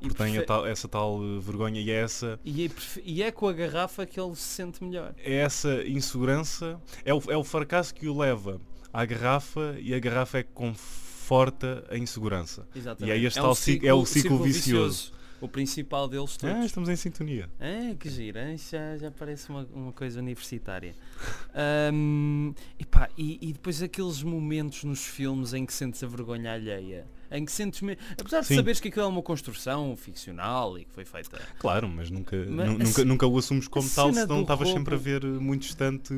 E, 0.02 0.08
Porque 0.08 0.22
tem 0.24 0.34
prefe- 0.44 0.70
essa 0.70 0.88
tal 0.88 1.20
eh, 1.24 1.40
vergonha 1.40 1.80
e 1.80 1.90
é 1.90 1.94
essa, 2.02 2.38
e, 2.44 2.66
é 2.66 2.70
e 3.06 3.24
é 3.24 3.32
com 3.32 3.48
a 3.48 3.54
garrafa 3.54 4.06
que 4.06 4.20
ele 4.20 4.36
se 4.36 4.42
sente 4.42 4.84
melhor. 4.84 5.14
é 5.18 5.36
essa 5.36 5.82
insegurança, 5.88 6.82
é 7.06 7.14
o, 7.14 7.22
é 7.30 7.38
o 7.38 7.44
fracasso 7.44 7.94
que 7.96 8.08
o 8.10 8.18
leva 8.18 8.60
à 8.92 9.06
garrafa 9.06 9.78
e 9.80 9.94
a 9.94 10.00
garrafa 10.00 10.40
é 10.40 10.44
que 10.44 10.50
conforta 10.52 11.86
a 11.90 11.98
insegurança. 11.98 12.68
Exatamente. 12.76 13.16
E 13.18 13.24
é 13.24 13.28
este 13.28 13.40
tal 13.40 13.56
ci- 13.56 13.80
é 13.82 13.94
o 13.94 14.06
ciclo 14.06 14.44
vicioso. 14.44 15.14
O 15.40 15.48
principal 15.48 16.08
deles 16.08 16.38
todos. 16.38 16.56
Ah, 16.56 16.66
estamos 16.66 16.88
em 16.90 16.96
sintonia. 16.96 17.50
Ah, 17.60 17.94
que 18.00 18.10
giro, 18.10 18.40
ah, 18.40 18.56
já, 18.56 18.98
já 18.98 19.12
parece 19.12 19.50
uma, 19.50 19.68
uma 19.74 19.92
coisa 19.92 20.20
universitária. 20.20 20.96
Ahm, 21.54 22.54
epá, 22.80 23.10
e, 23.18 23.40
e 23.42 23.54
depois 23.54 23.82
aqueles 23.84 24.24
momentos 24.24 24.84
nos 24.86 25.06
filmes 25.06 25.54
em 25.54 25.66
que 25.66 25.74
sentes 25.74 26.02
a 26.04 26.08
vergonha 26.08 26.54
alheia, 26.54 27.06
em 27.34 27.44
que 27.44 27.52
sentes 27.52 27.82
me... 27.82 27.98
apesar 28.20 28.42
de 28.42 28.48
Sim. 28.48 28.56
saberes 28.56 28.80
que 28.80 28.88
aquilo 28.88 29.06
é 29.06 29.08
uma 29.10 29.22
construção 29.24 29.96
ficcional 29.98 30.78
e 30.78 30.86
que 30.86 30.92
foi 30.94 31.04
feita. 31.04 31.42
Claro, 31.60 31.90
mas 31.90 32.10
nunca, 32.10 32.36
Mas 32.48 32.68
nu- 32.70 32.78
nunca, 32.78 33.06
nunca 33.06 33.28
o 33.28 33.38
assumes 33.38 33.68
como 33.68 33.90
tal, 33.90 34.14
senão 34.14 34.42
estavas 34.42 34.68
roubo- 34.68 34.80
sempre 34.80 34.96
a 34.96 34.98
ver 34.98 35.26
muito 35.26 35.64
distante. 35.64 36.14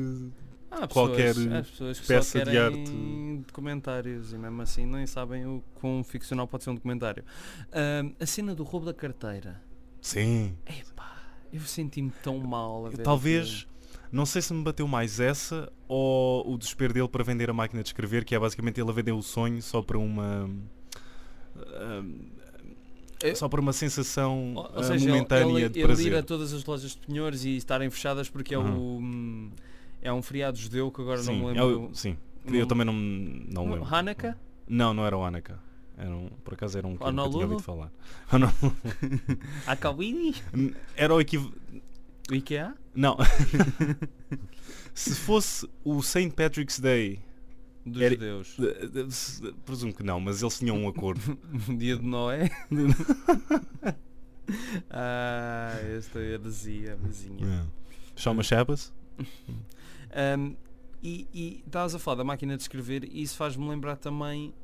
Há 0.70 0.86
Qualquer 0.86 1.34
pessoas, 1.34 1.98
peça 2.00 2.44
de 2.44 2.58
arte. 2.58 2.92
documentários 3.46 4.32
e 4.32 4.38
mesmo 4.38 4.60
assim 4.60 4.84
nem 4.84 5.06
sabem 5.06 5.46
o 5.46 5.62
quão 5.76 6.04
ficcional 6.04 6.46
pode 6.46 6.64
ser 6.64 6.70
um 6.70 6.74
documentário. 6.74 7.24
Ahm, 7.72 8.12
a 8.20 8.26
cena 8.26 8.54
do 8.54 8.62
roubo 8.62 8.84
da 8.84 8.92
carteira. 8.92 9.62
Sim. 10.02 10.54
Epá, 10.66 11.16
eu 11.52 11.60
senti-me 11.62 12.10
tão 12.22 12.38
mal 12.38 12.86
a 12.86 12.90
ver 12.90 12.98
Talvez, 13.02 13.66
não 14.12 14.26
sei 14.26 14.42
se 14.42 14.52
me 14.52 14.62
bateu 14.62 14.86
mais 14.86 15.18
essa 15.18 15.72
ou 15.88 16.52
o 16.52 16.58
desespero 16.58 16.92
dele 16.92 17.08
para 17.08 17.24
vender 17.24 17.48
a 17.48 17.52
máquina 17.54 17.82
de 17.82 17.88
escrever, 17.88 18.24
que 18.24 18.34
é 18.34 18.38
basicamente 18.38 18.78
ele 18.80 18.90
a 18.90 18.92
vender 18.92 19.12
o 19.12 19.22
sonho 19.22 19.62
só 19.62 19.80
para 19.80 19.96
uma. 19.98 20.50
Só 23.34 23.48
por 23.48 23.58
uma 23.60 23.72
sensação 23.72 24.54
Ou, 24.54 24.62
ou 24.64 24.70
ah, 24.76 24.82
seja, 24.82 25.04
ele- 25.04 25.12
momentânea 25.12 25.44
ele, 25.60 25.68
de 25.68 25.78
ele 25.80 25.86
prazer. 25.86 26.12
ir 26.12 26.16
a 26.16 26.22
todas 26.22 26.52
as 26.52 26.64
lojas 26.64 26.90
de 26.92 26.98
penhores 26.98 27.44
e 27.44 27.56
estarem 27.56 27.88
fechadas 27.90 28.28
porque 28.28 28.54
é 28.54 28.58
o. 28.58 28.62
hum, 28.62 29.50
É 30.02 30.12
um 30.12 30.22
feriado 30.22 30.56
judeu 30.58 30.90
que 30.90 31.00
agora 31.00 31.22
sim, 31.22 31.40
não 31.40 31.50
me 31.52 31.58
é 31.58 31.62
o- 31.62 31.66
lembro. 31.68 31.94
sim. 31.94 32.16
eu 32.46 32.66
também 32.66 32.84
não, 32.86 32.92
não 32.92 33.70
lembro. 33.72 33.92
Hanukkah? 33.94 34.36
Não, 34.68 34.92
não 34.94 35.04
era 35.06 35.16
o 35.16 35.24
Hanukkah. 35.24 35.58
Era 35.98 36.10
um, 36.14 36.28
por 36.44 36.52
acaso 36.54 36.76
era 36.76 36.86
um 36.86 36.94
que 36.96 37.02
eu 37.02 37.10
tinha 37.10 37.22
ouvido 37.22 37.58
falar. 37.62 37.90
Honolulu. 38.30 38.76
Hakawini? 39.66 40.34
Era 40.94 41.14
o 41.14 41.20
equivalente. 41.20 41.56
O 42.30 42.34
IKEA? 42.34 42.74
Não. 42.94 43.16
Se 44.94 45.14
fosse 45.14 45.68
o 45.84 46.02
St. 46.02 46.30
Patrick's 46.30 46.80
Day, 46.80 47.20
Dos 47.86 48.02
Era- 48.02 48.14
judeus. 48.14 48.56
presumo 49.64 49.94
que 49.94 50.02
não, 50.02 50.18
mas 50.18 50.42
eles 50.42 50.58
tinham 50.58 50.76
um 50.76 50.88
acordo. 50.88 51.38
Dia 51.78 51.96
de 51.96 52.04
Noé? 52.04 52.50
ah, 54.90 55.78
esta 55.96 56.18
heresia, 56.20 56.96
vizinha. 56.96 57.66
Shoma 58.16 58.42
Shabbos? 58.42 58.92
Um, 60.38 60.56
e 61.02 61.28
e 61.34 61.62
estavas 61.66 61.94
a 61.94 61.98
falar 61.98 62.16
da 62.18 62.24
máquina 62.24 62.56
de 62.56 62.62
escrever 62.62 63.04
e 63.04 63.20
isso 63.20 63.36
faz-me 63.36 63.68
lembrar 63.68 63.96
também. 63.96 64.54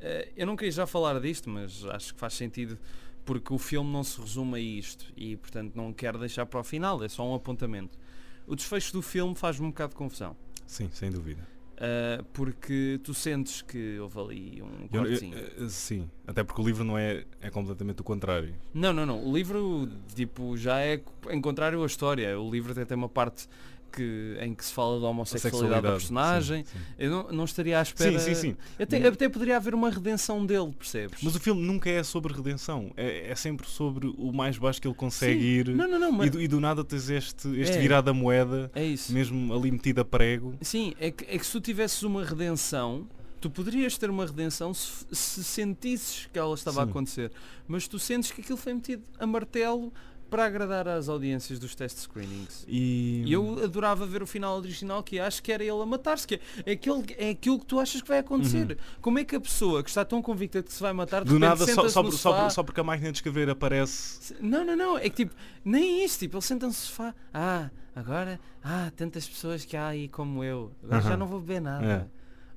eh, 0.00 0.30
eu 0.36 0.46
não 0.46 0.54
queria 0.54 0.70
já 0.70 0.86
falar 0.86 1.18
disto, 1.20 1.50
mas 1.50 1.84
acho 1.86 2.14
que 2.14 2.20
faz 2.20 2.34
sentido 2.34 2.78
porque 3.24 3.52
o 3.52 3.58
filme 3.58 3.90
não 3.90 4.04
se 4.04 4.20
resume 4.20 4.54
a 4.56 4.60
isto 4.60 5.12
e 5.16 5.36
portanto 5.36 5.74
não 5.74 5.92
quero 5.92 6.16
deixar 6.16 6.46
para 6.46 6.60
o 6.60 6.62
final, 6.62 7.02
é 7.02 7.08
só 7.08 7.28
um 7.28 7.34
apontamento. 7.34 7.98
O 8.46 8.54
desfecho 8.54 8.92
do 8.92 9.02
filme 9.02 9.34
faz-me 9.34 9.66
um 9.66 9.70
bocado 9.70 9.90
de 9.90 9.96
confusão. 9.96 10.36
Sim, 10.64 10.88
sem 10.92 11.10
dúvida. 11.10 11.44
Eh, 11.80 12.22
porque 12.34 13.00
tu 13.02 13.14
sentes 13.14 13.62
que 13.62 13.98
houve 13.98 14.18
ali 14.20 14.62
um 14.62 14.66
Eu- 14.66 14.70
eu- 14.72 14.90
cortezinho. 14.90 15.36
eh, 15.38 15.68
sim, 15.68 16.10
até 16.26 16.44
porque 16.44 16.60
o 16.60 16.64
livro 16.64 16.84
não 16.84 16.96
é, 16.98 17.24
é 17.40 17.48
completamente 17.50 18.00
o 18.02 18.04
contrário. 18.04 18.54
Não, 18.74 18.92
não, 18.92 19.06
não. 19.06 19.24
O 19.26 19.34
livro 19.34 19.88
tipo, 20.14 20.56
já 20.56 20.80
é 20.80 21.00
em 21.30 21.40
contrário 21.40 21.82
à 21.82 21.86
história. 21.86 22.38
O 22.38 22.50
livro 22.50 22.72
até 22.72 22.84
tem 22.84 22.96
uma 22.96 23.08
parte 23.08 23.48
que, 23.90 24.36
em 24.40 24.54
que 24.54 24.64
se 24.64 24.72
fala 24.72 25.00
da 25.00 25.06
A 25.06 25.10
homossexualidade 25.10 25.82
da 25.82 25.90
personagem. 25.92 26.64
sim, 26.64 26.78
sim. 26.78 26.84
Eu 26.98 27.10
não, 27.10 27.32
não 27.32 27.44
estaria 27.44 27.78
à 27.78 27.82
espera. 27.82 28.18
Sim, 28.18 28.34
sim, 28.34 28.40
sim. 28.50 28.56
Até, 28.78 29.06
até 29.06 29.28
poderia 29.28 29.56
haver 29.56 29.74
uma 29.74 29.90
redenção 29.90 30.44
dele, 30.46 30.72
percebes? 30.78 31.18
Mas 31.22 31.34
o 31.34 31.40
filme 31.40 31.62
nunca 31.62 31.90
é 31.90 32.02
sobre 32.02 32.32
redenção. 32.32 32.90
É, 32.96 33.30
é 33.30 33.34
sempre 33.34 33.66
sobre 33.68 34.06
o 34.16 34.32
mais 34.32 34.56
baixo 34.58 34.80
que 34.80 34.86
ele 34.88 34.94
consegue 34.94 35.40
ir. 35.42 35.68
Não, 35.68 35.88
não, 35.88 35.98
não, 35.98 36.08
E, 36.10 36.12
mas 36.12 36.30
do, 36.30 36.40
e 36.40 36.48
do 36.48 36.60
nada 36.60 36.84
tens 36.84 37.10
este, 37.10 37.48
este 37.60 37.76
É. 37.76 37.80
virado 37.80 38.06
da 38.06 38.12
moeda, 38.12 38.70
é 38.74 38.84
isso. 38.84 39.12
mesmo 39.12 39.52
ali 39.54 39.70
metido 39.70 40.00
a 40.00 40.04
prego. 40.04 40.54
Sim, 40.60 40.94
é 41.00 41.10
que, 41.10 41.24
é 41.24 41.38
que 41.38 41.44
se 41.44 41.52
tu 41.52 41.60
tivesses 41.60 42.02
uma 42.02 42.24
redenção, 42.24 43.06
tu 43.40 43.48
poderias 43.50 43.96
ter 43.96 44.10
uma 44.10 44.26
redenção 44.26 44.74
se, 44.74 45.04
se 45.12 45.42
sentisses 45.42 46.28
que 46.32 46.38
ela 46.38 46.54
estava 46.54 46.82
a 46.82 46.84
Sim. 46.84 46.90
acontecer. 46.90 47.32
Mas 47.66 47.86
tu 47.88 47.98
sentes 47.98 48.30
que 48.30 48.40
aquilo 48.40 48.58
foi 48.58 48.74
metido 48.74 49.02
a 49.18 49.26
martelo 49.26 49.92
para 50.30 50.44
agradar 50.46 50.86
às 50.88 51.08
audiências 51.08 51.58
dos 51.58 51.74
test 51.74 51.98
screenings. 51.98 52.64
E, 52.68 53.24
eu 53.30 53.62
adorava 53.64 54.06
ver 54.06 54.22
o 54.22 54.26
final 54.26 54.56
original 54.56 55.02
que 55.02 55.18
acho 55.18 55.42
que 55.42 55.50
era 55.52 55.62
ele 55.62 55.82
a 55.82 55.84
matar-se. 55.86 56.26
Que 56.26 56.36
é, 56.36 56.40
é, 56.66 56.72
aquele, 56.72 57.04
é 57.18 57.30
aquilo 57.30 57.58
que 57.58 57.66
tu 57.66 57.80
achas 57.80 58.00
que 58.00 58.08
vai 58.08 58.18
acontecer. 58.18 58.78
Como 59.00 59.18
é 59.18 59.24
que 59.24 59.34
a 59.36 59.40
pessoa 59.40 59.82
que 59.82 59.90
está 59.90 60.04
tão 60.04 60.22
convicta 60.22 60.60
de 60.62 60.68
que 60.68 60.72
se 60.72 60.80
vai 60.80 60.92
matar 60.92 61.24
do 61.24 61.38
nada, 61.38 61.56
só, 61.58 61.66
senta-se 61.66 61.90
só, 61.92 62.02
por- 62.02 62.12
só, 62.12 62.42
por- 62.42 62.50
só 62.50 62.62
porque 62.62 62.80
a 62.80 62.84
máquina 62.84 63.10
de 63.10 63.18
escrever 63.18 63.50
aparece. 63.50 64.34
Não, 64.40 64.64
não, 64.64 64.76
não. 64.76 64.96
É 64.96 65.10
que 65.10 65.24
tipo, 65.24 65.34
nem 65.64 66.04
isso. 66.04 66.18
Tipo, 66.20 66.36
ele 66.36 66.42
senta 66.44 66.66
no 66.66 66.72
sofá. 66.72 67.14
Ah, 67.34 67.68
agora, 67.94 68.38
ah, 68.62 68.90
tantas 68.96 69.28
pessoas 69.28 69.64
que 69.64 69.76
há 69.76 69.88
aí 69.88 70.08
como 70.08 70.44
eu. 70.44 70.70
Agora 70.84 71.00
já 71.02 71.08
Aham. 71.08 71.16
não 71.16 71.26
vou 71.26 71.40
beber 71.40 71.60
nada. 71.60 72.10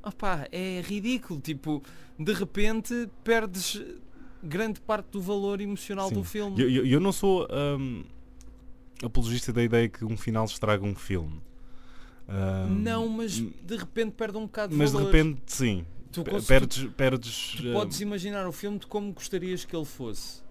Opa, 0.04 0.48
é 0.52 0.82
ridículo. 0.86 1.40
Tipo, 1.40 1.82
de 2.20 2.34
repente 2.34 3.10
perdes 3.24 3.82
grande 4.44 4.80
parte 4.82 5.08
do 5.12 5.22
valor 5.22 5.62
emocional 5.62 6.10
Sim. 6.10 6.16
do 6.16 6.24
filme. 6.24 6.62
Eu, 6.62 6.70
eu, 6.70 6.86
eu 6.86 7.00
não 7.00 7.12
sou 7.12 7.48
hum, 7.80 8.04
apologista 9.04 9.52
da 9.54 9.64
ideia 9.64 9.88
que 9.90 10.04
um 10.06 10.18
final 10.18 10.46
estraga 10.46 10.84
um 10.86 10.96
filme. 10.96 11.42
Hum, 12.28 12.76
Não, 12.82 13.08
mas 13.08 13.34
de 13.34 13.76
repente 13.78 14.12
perde 14.12 14.38
um 14.38 14.42
bocado 14.44 14.72
de 14.72 14.78
mas 14.78 14.92
de 14.92 14.98
valor. 14.98 15.12
repente, 15.12 15.42
sim. 15.48 15.86
tu, 16.12 16.24
pe- 16.24 16.32
cons- 16.32 16.46
Perdes. 16.46 16.86
perdes 16.96 17.56
tu 17.58 17.68
hum, 17.68 17.74
podes 17.74 18.00
imaginar 18.02 18.48
o 18.48 18.52
filme 18.52 18.80
de 18.80 18.88
como 18.88 19.12
gostarias 19.12 19.66
que 19.66 19.76
ele 19.76 19.86
fosse. 19.86 20.42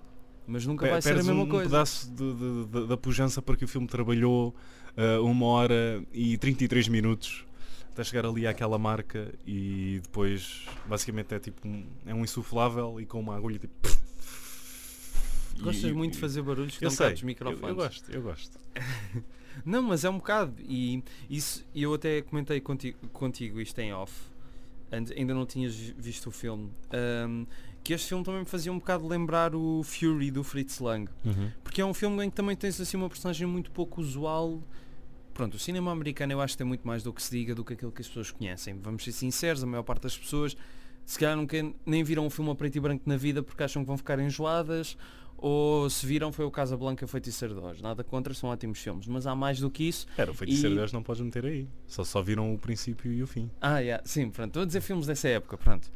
Mas 0.46 0.66
nunca 0.66 0.88
vai 0.88 1.00
ser 1.00 1.08
a 1.10 1.12
perdes 1.12 1.26
mesma 1.28 1.44
um, 1.44 1.48
coisa. 1.48 1.64
um 1.66 1.70
pedaço 1.70 2.10
de- 2.10 2.34
de- 2.34 2.64
de- 2.66 2.86
da 2.88 2.96
pujança 2.96 3.40
porque 3.40 3.64
o 3.64 3.68
filme 3.68 3.86
trabalhou 3.86 4.54
uh, 4.96 5.24
uma 5.24 5.46
hora 5.46 6.02
e 6.12 6.36
33 6.36 6.88
minutos 6.88 7.44
até 7.92 8.02
chegar 8.04 8.24
ali 8.26 8.46
àquela 8.46 8.78
marca 8.78 9.32
e 9.46 10.00
depois 10.02 10.64
basicamente 10.86 11.34
é 11.34 11.38
tipo 11.38 11.66
um, 11.68 11.84
é 12.06 12.14
um 12.14 12.22
insuflável 12.24 13.00
e 13.00 13.06
com 13.06 13.20
uma 13.20 13.36
agulha 13.36 13.58
tipo 13.58 13.72
Gostas 15.60 15.90
E- 15.90 15.92
muito 15.92 16.14
de 16.14 16.18
fazer 16.18 16.42
barulhos 16.42 16.76
que 16.76 16.84
eu 16.84 16.90
sei, 16.90 17.06
cá 17.08 17.12
dos 17.12 17.20
eu, 17.22 17.26
microfones. 17.26 17.68
eu 17.68 17.74
gosto, 17.76 18.10
eu 18.12 18.22
gosto. 18.22 18.58
Não, 19.66 19.82
mas 19.82 20.02
é 20.02 20.08
um 20.10 20.16
bocado. 20.16 20.54
E 20.60 21.04
isso, 21.28 21.64
eu 21.74 21.92
até 21.92 22.22
comentei 22.22 22.58
contigo, 22.60 22.96
contigo 23.12 23.60
isto 23.60 23.78
em 23.78 23.92
off. 23.92 24.12
Ainda 24.90 25.34
não 25.34 25.44
tinhas 25.46 25.74
vi- 25.74 25.94
visto 25.98 26.26
o 26.28 26.30
filme. 26.30 26.70
ahm, 26.90 27.44
que 27.84 27.92
este 27.92 28.08
filme 28.08 28.24
também 28.24 28.40
me 28.40 28.46
fazia 28.46 28.72
um 28.72 28.78
bocado 28.78 29.06
lembrar 29.06 29.54
o 29.54 29.82
Fury 29.84 30.30
do 30.30 30.42
Fritz 30.42 30.78
Lang. 30.80 31.10
Porque 31.62 31.80
é 31.82 31.84
um 31.84 31.92
filme 31.94 32.24
em 32.24 32.30
que 32.30 32.36
também 32.36 32.56
tens 32.56 32.80
assim 32.80 32.96
uma 32.96 33.08
personagem 33.10 33.46
muito 33.46 33.70
pouco 33.70 34.00
usual. 34.00 34.60
Pronto, 35.34 35.54
o 35.54 35.58
cinema 35.58 35.90
americano 35.90 36.32
eu 36.32 36.40
acho 36.40 36.54
que 36.54 36.58
tem 36.58 36.66
muito 36.66 36.86
mais 36.86 37.02
do 37.02 37.12
que 37.12 37.22
se 37.22 37.30
diga 37.30 37.54
do 37.54 37.64
que 37.64 37.72
aquilo 37.72 37.90
que 37.92 38.02
as 38.02 38.08
pessoas 38.08 38.30
conhecem. 38.30 38.78
Vamos 38.82 39.02
ser 39.04 39.12
sinceros, 39.12 39.62
a 39.62 39.66
maior 39.66 39.82
parte 39.82 40.02
das 40.02 40.16
pessoas 40.16 40.56
se 41.04 41.18
calhar 41.18 41.36
nunca 41.36 41.56
nem 41.84 42.04
viram 42.04 42.24
um 42.26 42.30
filme 42.30 42.50
a 42.50 42.54
preto 42.54 42.76
e 42.76 42.80
branco 42.80 43.02
na 43.06 43.16
vida 43.16 43.42
porque 43.42 43.62
acham 43.62 43.82
que 43.82 43.88
vão 43.88 43.96
ficar 43.96 44.18
enjoadas 44.20 44.96
ou 45.36 45.90
se 45.90 46.06
viram 46.06 46.30
foi 46.32 46.44
o 46.44 46.50
Casa 46.52 46.76
Blanca 46.76 47.04
Feiticeiro 47.08 47.54
de 47.54 47.60
Oz. 47.60 47.80
Nada 47.80 48.04
contra, 48.04 48.32
são 48.32 48.48
ótimos 48.50 48.78
filmes, 48.78 49.08
mas 49.08 49.26
há 49.26 49.34
mais 49.34 49.58
do 49.58 49.68
que 49.68 49.82
isso. 49.88 50.06
Era, 50.16 50.30
o 50.30 50.34
feiticeiro 50.34 50.68
E- 50.68 50.70
de 50.74 50.78
Deus 50.78 50.92
não 50.92 51.02
podes 51.02 51.20
meter 51.22 51.44
aí. 51.44 51.66
Só, 51.88 52.04
só 52.04 52.22
viram 52.22 52.54
o 52.54 52.58
princípio 52.58 53.12
e 53.12 53.20
o 53.22 53.26
fim. 53.26 53.50
Ah, 53.60 53.80
yeah, 53.80 54.00
sim, 54.06 54.30
pronto, 54.30 54.48
estou 54.50 54.62
a 54.62 54.66
dizer 54.66 54.80
filmes 54.80 55.06
dessa 55.06 55.26
época, 55.28 55.58
pronto. 55.58 55.90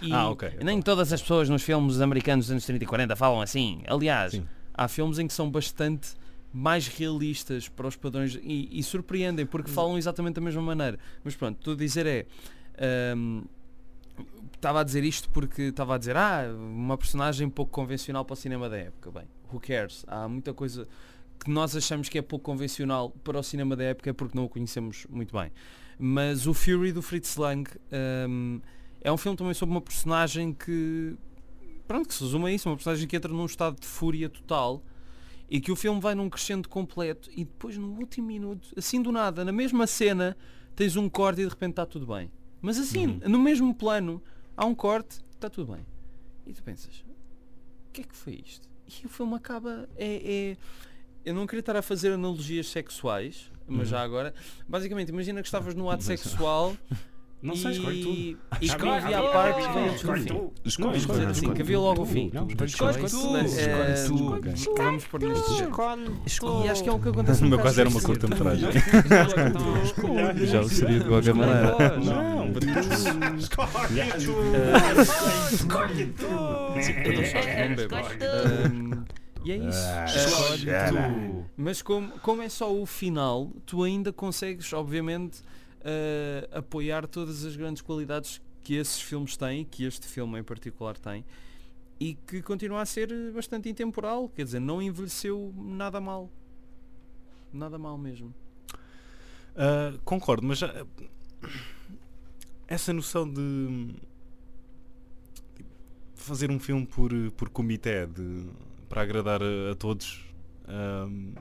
E 0.00 0.12
Ah, 0.12 0.28
ok, 0.30 0.58
Nem 0.62 0.80
todas 0.80 1.12
as 1.12 1.20
pessoas 1.20 1.48
nos 1.48 1.62
filmes 1.62 2.00
americanos 2.00 2.46
dos 2.46 2.52
anos 2.52 2.64
30 2.66 2.84
e 2.84 2.86
40 2.86 3.16
falam 3.16 3.40
assim. 3.40 3.82
Aliás, 3.86 4.32
Sim. 4.32 4.46
há 4.72 4.86
filmes 4.88 5.18
em 5.18 5.26
que 5.26 5.34
são 5.34 5.50
bastante 5.50 6.10
mais 6.52 6.88
realistas 6.88 7.68
para 7.68 7.86
os 7.86 7.96
padrões 7.96 8.38
e, 8.42 8.68
e 8.70 8.82
surpreendem 8.82 9.44
porque 9.44 9.70
falam 9.70 9.98
exatamente 9.98 10.34
da 10.34 10.40
mesma 10.40 10.62
maneira. 10.62 10.98
Mas 11.22 11.34
pronto, 11.34 11.58
estou 11.58 11.74
a 11.74 11.76
dizer 11.76 12.06
é. 12.06 12.26
ahm, 13.12 13.42
Estava 14.54 14.80
a 14.80 14.84
dizer 14.84 15.04
isto 15.04 15.28
porque 15.30 15.62
estava 15.62 15.94
a 15.94 15.98
dizer, 15.98 16.16
ah, 16.16 16.44
uma 16.56 16.96
personagem 16.96 17.48
pouco 17.48 17.70
convencional 17.70 18.24
para 18.24 18.32
o 18.32 18.36
cinema 18.36 18.70
da 18.70 18.78
época. 18.78 19.10
Bem, 19.10 19.24
who 19.52 19.60
cares? 19.60 20.02
Há 20.08 20.26
muita 20.26 20.54
coisa 20.54 20.88
que 21.38 21.50
nós 21.50 21.76
achamos 21.76 22.08
que 22.08 22.18
é 22.18 22.22
pouco 22.22 22.44
convencional 22.44 23.10
para 23.22 23.38
o 23.38 23.42
cinema 23.42 23.76
da 23.76 23.84
época 23.84 24.10
é 24.10 24.12
porque 24.14 24.36
não 24.36 24.44
o 24.44 24.48
conhecemos 24.48 25.06
muito 25.10 25.36
bem. 25.36 25.52
Mas 25.98 26.46
o 26.46 26.54
Fury 26.54 26.90
do 26.90 27.02
Fritz 27.02 27.36
Lang 27.36 27.70
ahm, 27.92 28.60
é 29.02 29.12
um 29.12 29.16
filme 29.16 29.36
também 29.36 29.54
sobre 29.54 29.74
uma 29.74 29.80
personagem 29.80 30.52
que 30.52 31.16
pronto, 31.86 32.08
que 32.08 32.14
se 32.14 32.22
resume 32.24 32.46
a 32.46 32.52
isso, 32.52 32.68
uma 32.68 32.76
personagem 32.76 33.06
que 33.06 33.16
entra 33.16 33.32
num 33.32 33.46
estado 33.46 33.78
de 33.78 33.86
fúria 33.86 34.28
total 34.28 34.82
e 35.48 35.60
que 35.60 35.70
o 35.70 35.76
filme 35.76 36.00
vai 36.00 36.14
num 36.14 36.28
crescendo 36.28 36.68
completo 36.68 37.30
e 37.32 37.44
depois 37.44 37.76
no 37.76 37.88
último 37.98 38.26
minuto, 38.26 38.68
assim 38.76 39.00
do 39.00 39.12
nada, 39.12 39.44
na 39.44 39.52
mesma 39.52 39.86
cena, 39.86 40.36
tens 40.74 40.96
um 40.96 41.08
corte 41.08 41.40
e 41.40 41.44
de 41.44 41.50
repente 41.50 41.70
está 41.70 41.86
tudo 41.86 42.06
bem. 42.06 42.30
Mas 42.60 42.78
assim, 42.78 43.06
Uhum. 43.06 43.20
no 43.28 43.38
mesmo 43.38 43.74
plano, 43.74 44.22
há 44.56 44.64
um 44.64 44.74
corte, 44.74 45.18
está 45.32 45.48
tudo 45.48 45.72
bem. 45.72 45.86
E 46.46 46.52
tu 46.52 46.62
pensas, 46.62 47.04
o 47.88 47.92
que 47.92 48.00
é 48.00 48.04
que 48.04 48.14
foi 48.16 48.42
isto? 48.44 48.68
E 49.02 49.06
o 49.06 49.08
filme 49.08 49.34
acaba, 49.34 49.88
é, 49.96 50.52
é- 50.52 50.56
eu 51.24 51.34
não 51.34 51.46
queria 51.46 51.60
estar 51.60 51.76
a 51.76 51.82
fazer 51.82 52.12
analogias 52.12 52.68
sexuais, 52.68 53.50
mas 53.66 53.78
Uhum. 53.80 53.84
já 53.86 54.02
agora, 54.02 54.34
basicamente, 54.68 55.08
imagina 55.08 55.40
que 55.42 55.48
estavas 55.48 55.74
no 55.74 55.90
ato 55.90 56.04
sexual 56.04 56.76
Não 57.46 57.56
sei, 57.56 57.72
escolhe 57.72 58.02
tudo. 58.02 58.12
e 58.16 58.36
que 58.58 58.64
Escolhe 58.66 59.14
a 59.14 59.22
parte 59.22 59.62
que 59.66 59.72
veio 59.72 59.94
Escolhe 59.94 60.24
tudo. 60.24 60.52
Escolhe, 60.64 60.98
Vamos 60.98 61.06
dizer 61.06 61.28
assim, 61.28 61.54
que 61.54 61.62
havia 61.62 61.78
logo 61.78 62.02
o 62.02 62.06
fim. 62.06 62.30
Escolhe 62.64 63.00
eh, 63.00 63.04
Escolhe 63.04 64.08
tudo. 64.08 64.34
ok. 64.34 64.52
Vamos 64.76 65.04
por 65.04 65.20
neste. 65.20 65.52
Escolhe. 66.26 66.66
E 66.66 66.68
acho 66.68 66.82
que 66.82 66.88
é 66.88 66.92
o 66.92 66.98
que 66.98 67.08
acontece 67.08 67.40
No 67.42 67.50
no 67.50 67.56
meu 67.56 67.64
caso 67.64 67.80
era 67.80 67.88
uma 67.88 68.00
curta-metragem. 68.00 68.68
Já 70.46 70.60
o 70.60 70.68
seria 70.68 70.98
de 71.00 71.04
qualquer 71.06 71.34
maneira. 71.34 71.76
Não, 71.98 72.46
Escolhe 75.52 76.12
que 76.14 77.68
não 77.68 77.74
bebo. 77.76 77.94
Ahm, 77.96 79.04
E 79.44 79.52
é 79.52 79.56
isso. 79.56 79.78
Ah, 79.86 80.04
escolhe 80.06 80.66
tu. 80.66 81.44
mas 81.56 81.82
como 81.82 82.42
é 82.42 82.48
só 82.48 82.74
o 82.74 82.84
final, 82.84 83.52
tu 83.64 83.82
ainda 83.84 84.12
consegues, 84.12 84.72
obviamente, 84.72 85.40
ah, 85.86 86.58
apoiar 86.58 87.06
todas 87.06 87.44
as 87.44 87.54
grandes 87.54 87.80
qualidades 87.80 88.42
que 88.62 88.74
esses 88.74 89.00
filmes 89.00 89.36
têm, 89.36 89.64
que 89.64 89.84
este 89.84 90.08
filme 90.08 90.40
em 90.40 90.42
particular 90.42 90.98
tem, 90.98 91.24
e 92.00 92.14
que 92.14 92.42
continua 92.42 92.82
a 92.82 92.86
ser 92.86 93.08
bastante 93.32 93.68
intemporal. 93.68 94.28
Quer 94.28 94.44
dizer, 94.44 94.60
não 94.60 94.82
envelheceu 94.82 95.54
nada 95.56 96.00
mal. 96.00 96.28
Nada 97.52 97.78
mal 97.78 97.96
mesmo. 97.96 98.34
Uh, 99.54 99.98
concordo, 100.04 100.44
mas 100.44 100.58
já, 100.58 100.84
essa 102.66 102.92
noção 102.92 103.26
de 103.32 103.94
fazer 106.16 106.50
um 106.50 106.58
filme 106.58 106.84
por, 106.84 107.12
por 107.36 107.48
comitê 107.48 108.06
de, 108.06 108.50
para 108.88 109.02
agradar 109.02 109.40
a, 109.40 109.72
a 109.72 109.74
todos. 109.76 110.26
ahm, 110.66 111.32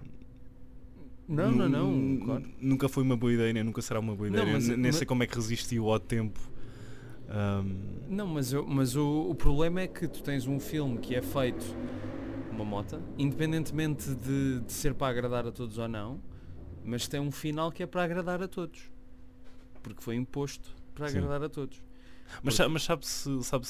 Não, 1.27 1.51
não, 1.51 1.67
não. 1.69 2.17
claro. 2.25 2.43
Nunca 2.61 2.87
foi 2.87 3.03
uma 3.03 3.17
boa 3.17 3.33
ideia, 3.33 3.51
nem 3.53 3.63
nunca 3.63 3.81
será 3.81 3.99
uma 3.99 4.15
boa 4.15 4.29
Não, 4.29 4.37
ideia. 4.39 4.53
mas- 4.53 4.67
Nem- 4.67 4.77
mas- 4.77 4.95
sei 4.97 5.05
como 5.07 5.23
é 5.23 5.27
que 5.27 5.35
resistiu 5.35 5.89
ao 5.91 5.99
tempo. 5.99 6.39
Ahm, 7.27 7.75
Não, 8.07 8.27
mas, 8.27 8.53
eu- 8.53 8.65
mas 8.67 8.95
o, 8.95 9.29
o 9.31 9.35
problema 9.35 9.81
é 9.81 9.87
que 9.87 10.07
tu 10.07 10.21
tens 10.21 10.45
um 10.45 10.59
filme 10.59 10.99
que 10.99 11.15
é 11.15 11.21
feito 11.23 11.65
uma 12.51 12.63
mota, 12.63 13.01
independentemente 13.17 14.13
de, 14.13 14.59
de 14.61 14.71
ser 14.71 14.93
para 14.93 15.07
agradar 15.07 15.45
a 15.47 15.51
todos 15.51 15.77
ou 15.79 15.87
não, 15.87 16.19
mas 16.83 17.07
tem 17.07 17.19
um 17.19 17.31
final 17.31 17.71
que 17.71 17.81
é 17.81 17.87
para 17.87 18.03
agradar 18.03 18.41
a 18.43 18.47
todos. 18.47 18.91
Porque 19.81 20.01
foi 20.03 20.15
imposto 20.15 20.69
para 20.93 21.09
Sim. 21.09 21.17
agradar 21.17 21.43
a 21.43 21.49
todos. 21.49 21.81
mas 22.43 22.53
sa- 22.55 22.69
mas 22.69 22.83
sabe-se 22.83 23.43
sabe 23.43 23.65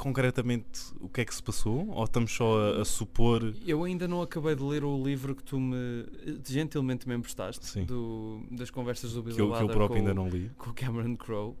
concretamente 0.00 0.80
o 1.00 1.08
que 1.08 1.20
é 1.20 1.24
que 1.24 1.34
se 1.34 1.42
passou? 1.42 1.86
Ou 1.90 2.04
estamos 2.04 2.32
só 2.32 2.58
a, 2.78 2.80
a 2.80 2.84
supor. 2.84 3.54
Eu 3.66 3.84
ainda 3.84 4.08
não 4.08 4.22
acabei 4.22 4.54
de 4.54 4.62
ler 4.62 4.82
o 4.82 5.02
livro 5.02 5.34
que 5.36 5.42
tu 5.44 5.60
me 5.60 6.06
gentilmente 6.48 7.06
me 7.08 7.14
emprestaste 7.14 7.82
do- 7.84 8.42
das 8.50 8.70
conversas 8.70 9.12
do 9.12 9.22
Bill 9.22 9.34
Que 9.34 9.40
eu, 9.42 9.52
que 9.52 9.62
eu 9.62 9.66
próprio 9.68 9.88
com, 9.88 9.94
ainda 9.96 10.14
não 10.14 10.28
li. 10.28 10.50
com 10.56 10.70
o 10.70 10.74
Cameron 10.74 11.16
Crowe. 11.16 11.54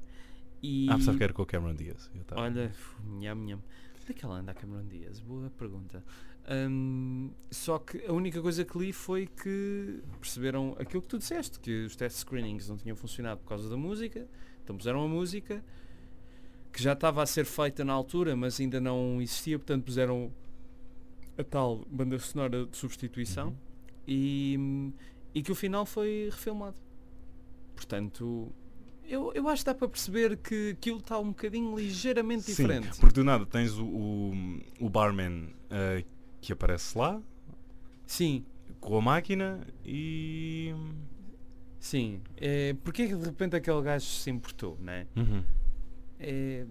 E 0.62 0.88
Ah, 0.90 0.96
pensava 0.96 1.16
que 1.18 1.24
era 1.24 1.32
com 1.32 1.42
o 1.42 1.46
Cameron 1.46 1.74
Diaz. 1.74 2.10
Olha, 2.32 2.72
nham 3.06 3.34
nham. 3.36 3.58
Onde 4.02 4.10
é 4.10 4.12
que 4.14 4.24
ela 4.24 4.36
anda 4.38 4.52
a 4.52 4.54
Cameron 4.54 4.86
Diaz? 4.86 5.20
Boa 5.20 5.50
pergunta. 5.50 6.02
Hum, 6.50 7.30
só 7.50 7.78
que 7.78 8.04
a 8.06 8.12
única 8.12 8.40
coisa 8.42 8.64
que 8.64 8.76
li 8.78 8.92
foi 8.92 9.26
que 9.26 10.02
perceberam 10.18 10.74
aquilo 10.78 11.02
que 11.02 11.08
tu 11.08 11.18
disseste, 11.18 11.60
que 11.60 11.84
os 11.84 11.94
test 11.94 12.16
screenings 12.18 12.68
não 12.68 12.76
tinham 12.76 12.96
funcionado 12.96 13.40
por 13.40 13.48
causa 13.48 13.68
da 13.68 13.76
música, 13.76 14.26
então 14.64 14.76
puseram 14.76 15.04
a 15.04 15.08
música 15.08 15.62
que 16.72 16.82
já 16.82 16.92
estava 16.92 17.22
a 17.22 17.26
ser 17.26 17.44
feita 17.44 17.84
na 17.84 17.92
altura, 17.92 18.36
mas 18.36 18.60
ainda 18.60 18.80
não 18.80 19.20
existia, 19.20 19.58
portanto 19.58 19.84
puseram 19.84 20.32
a 21.38 21.42
tal 21.44 21.84
banda 21.90 22.18
sonora 22.18 22.66
de 22.66 22.76
substituição 22.76 23.48
Uhum. 23.48 23.54
e, 24.06 24.92
e 25.34 25.42
que 25.42 25.50
o 25.52 25.54
final 25.54 25.84
foi 25.86 26.28
refilmado. 26.30 26.76
Portanto, 27.74 28.52
eu, 29.08 29.32
eu 29.34 29.48
acho 29.48 29.62
que 29.62 29.66
dá 29.66 29.74
para 29.74 29.88
perceber 29.88 30.36
que 30.36 30.70
aquilo 30.70 30.98
está 30.98 31.18
um 31.18 31.28
bocadinho 31.28 31.76
ligeiramente 31.76 32.42
Sim, 32.44 32.50
diferente. 32.62 32.98
porque 33.00 33.14
do 33.14 33.24
nada 33.24 33.46
tens 33.46 33.72
o, 33.78 33.84
o, 33.84 34.32
o 34.80 34.88
barman 34.90 35.48
eh, 35.70 36.04
que 36.40 36.52
aparece 36.52 36.96
lá 36.96 37.20
Sim, 38.06 38.44
com 38.80 38.96
a 38.98 39.00
máquina 39.00 39.60
e. 39.84 40.74
sim. 41.78 42.20
É, 42.36 42.74
porque 42.82 43.02
é 43.02 43.06
que 43.08 43.14
de 43.16 43.24
repente 43.24 43.54
aquele 43.56 43.80
gajo 43.82 44.04
se 44.06 44.30
importou, 44.30 44.76
não 44.80 44.92
é? 44.92 45.06
É, 46.20 46.64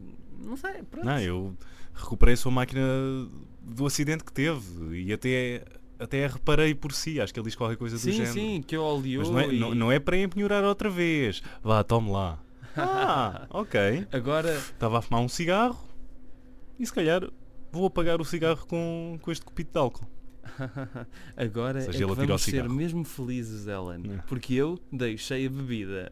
não 0.43 0.55
sei, 0.55 0.83
pronto. 0.83 1.05
Não, 1.05 1.19
eu 1.19 1.55
recuperei 1.93 2.33
a 2.33 2.37
sua 2.37 2.51
máquina 2.51 2.81
do 3.61 3.85
acidente 3.85 4.23
que 4.23 4.31
teve 4.31 5.01
e 5.03 5.11
até, 5.11 5.63
até 5.97 6.25
a 6.25 6.29
reparei 6.29 6.73
por 6.75 6.91
si. 6.93 7.19
Acho 7.19 7.33
que 7.33 7.39
ele 7.39 7.45
diz 7.47 7.55
qualquer 7.55 7.75
coisa 7.77 7.95
do 7.97 7.99
sim, 7.99 8.11
género. 8.11 8.33
sim, 8.33 8.63
que 8.65 8.75
eu 8.75 8.81
oleou 8.83 9.19
Mas 9.23 9.29
não 9.31 9.39
é, 9.39 9.53
e- 9.53 9.59
não, 9.59 9.75
não 9.75 9.91
é 9.91 9.99
para 9.99 10.17
empenhorar 10.17 10.63
outra 10.63 10.89
vez. 10.89 11.41
Vá, 11.63 11.83
tome 11.83 12.11
lá. 12.11 12.39
Ah, 12.77 13.47
ok. 13.49 14.07
Agora, 14.11 14.53
Estava 14.55 14.99
a 14.99 15.01
fumar 15.01 15.21
um 15.21 15.27
cigarro 15.27 15.77
e 16.79 16.85
se 16.85 16.93
calhar 16.93 17.27
vou 17.71 17.87
apagar 17.87 18.21
o 18.21 18.25
cigarro 18.25 18.65
com, 18.67 19.17
com 19.21 19.31
este 19.31 19.43
copito 19.43 19.71
de 19.73 19.77
álcool. 19.79 20.07
agora 21.37 21.79
Ou 21.79 21.83
é 21.83 21.91
seja, 21.91 22.05
que 22.07 22.13
vamos 22.15 22.41
ser 22.41 22.69
mesmo 22.69 23.03
felizes, 23.05 23.67
Ellen, 23.67 24.13
É. 24.13 24.17
porque 24.27 24.53
eu 24.55 24.79
deixei 24.91 25.45
a 25.47 25.49
bebida. 25.49 26.11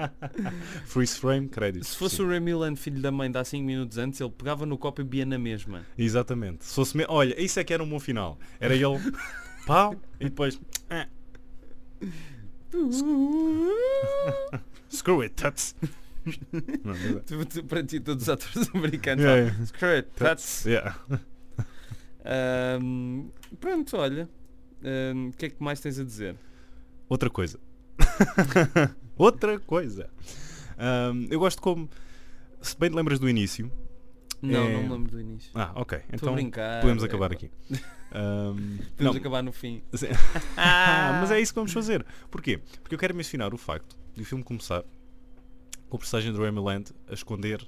Freeze 0.86 1.18
frame, 1.18 1.48
crédito. 1.48 1.84
Se 1.84 1.96
fosse 1.96 2.16
Sim. 2.16 2.22
o 2.22 2.28
Remy 2.28 2.54
Land, 2.54 2.80
filho 2.80 3.00
da 3.00 3.10
mãe, 3.10 3.30
de 3.30 3.38
há 3.38 3.44
5 3.44 3.64
minutos 3.64 3.98
antes, 3.98 4.20
ele 4.20 4.30
pegava 4.30 4.64
no 4.66 4.76
copo 4.78 5.00
e 5.00 5.04
bebia 5.04 5.26
na 5.26 5.38
mesma. 5.38 5.82
Exatamente. 5.96 6.64
Se 6.64 6.74
fosse 6.74 6.96
me- 6.96 7.06
Olha, 7.08 7.40
isso 7.40 7.58
é 7.60 7.64
que 7.64 7.72
era 7.72 7.82
um 7.82 7.88
bom 7.88 8.00
final. 8.00 8.38
Era 8.58 8.74
ele, 8.74 8.84
pau, 9.66 9.94
e 10.18 10.24
depois. 10.24 10.60
"Ah, 10.88 11.06
Screw 14.90 15.20
it, 15.22 15.34
tuts. 15.34 15.74
Não, 16.84 16.94
não 16.94 17.14
dá. 17.14 17.20
Tu- 17.20 17.44
tu- 17.46 17.64
Para 17.64 17.82
ti, 17.82 17.98
todos 18.00 18.24
os 18.24 18.28
atores 18.28 18.68
americanos. 18.74 19.24
Yeah, 19.24 19.40
yeah. 19.48 19.66
Screw 19.66 19.88
it, 19.96 20.08
that's 20.16 20.64
Yeah. 20.66 20.96
Ahm, 22.24 23.28
pronto, 23.58 23.96
olha. 23.96 24.28
O 25.28 25.32
que 25.36 25.46
é 25.46 25.50
que 25.50 25.62
mais 25.62 25.80
tens 25.80 25.98
a 25.98 26.04
dizer? 26.04 26.36
Outra 27.08 27.28
coisa. 27.30 27.58
Outra 29.16 29.58
coisa. 29.60 30.08
Ahm, 30.78 31.26
eu 31.30 31.38
gosto 31.38 31.60
como. 31.60 31.88
Se 32.62 32.76
bem 32.78 32.90
te 32.90 32.96
lembras 32.96 33.18
do 33.18 33.28
início. 33.28 33.70
Não, 34.42 34.64
É- 34.64 34.72
não 34.72 34.82
me 34.84 34.88
lembro 34.88 35.10
do 35.12 35.20
início. 35.20 35.50
Ah, 35.54 35.72
ok. 35.74 35.98
Estou 36.12 36.38
Então 36.38 36.50
podemos 36.80 37.02
é, 37.02 37.06
acabar 37.06 37.28
pá. 37.28 37.34
aqui. 37.34 37.50
Podemos 38.96 39.16
acabar 39.16 39.42
no 39.42 39.52
fim. 39.52 39.82
Ah, 40.56 41.18
mas 41.20 41.30
é 41.30 41.38
isso 41.40 41.52
que 41.52 41.58
vamos 41.60 41.72
fazer. 41.72 42.04
Porquê? 42.30 42.58
Porque 42.82 42.94
eu 42.94 42.98
quero 42.98 43.14
mencionar 43.14 43.52
o 43.54 43.58
facto 43.58 43.96
de 44.16 44.22
o 44.22 44.24
filme 44.24 44.42
começar 44.42 44.82
com 45.88 45.96
o 45.96 45.98
personagem 45.98 46.32
do 46.32 46.42
Remy 46.42 46.58
Land 46.60 46.92
a 47.08 47.12
esconder 47.14 47.66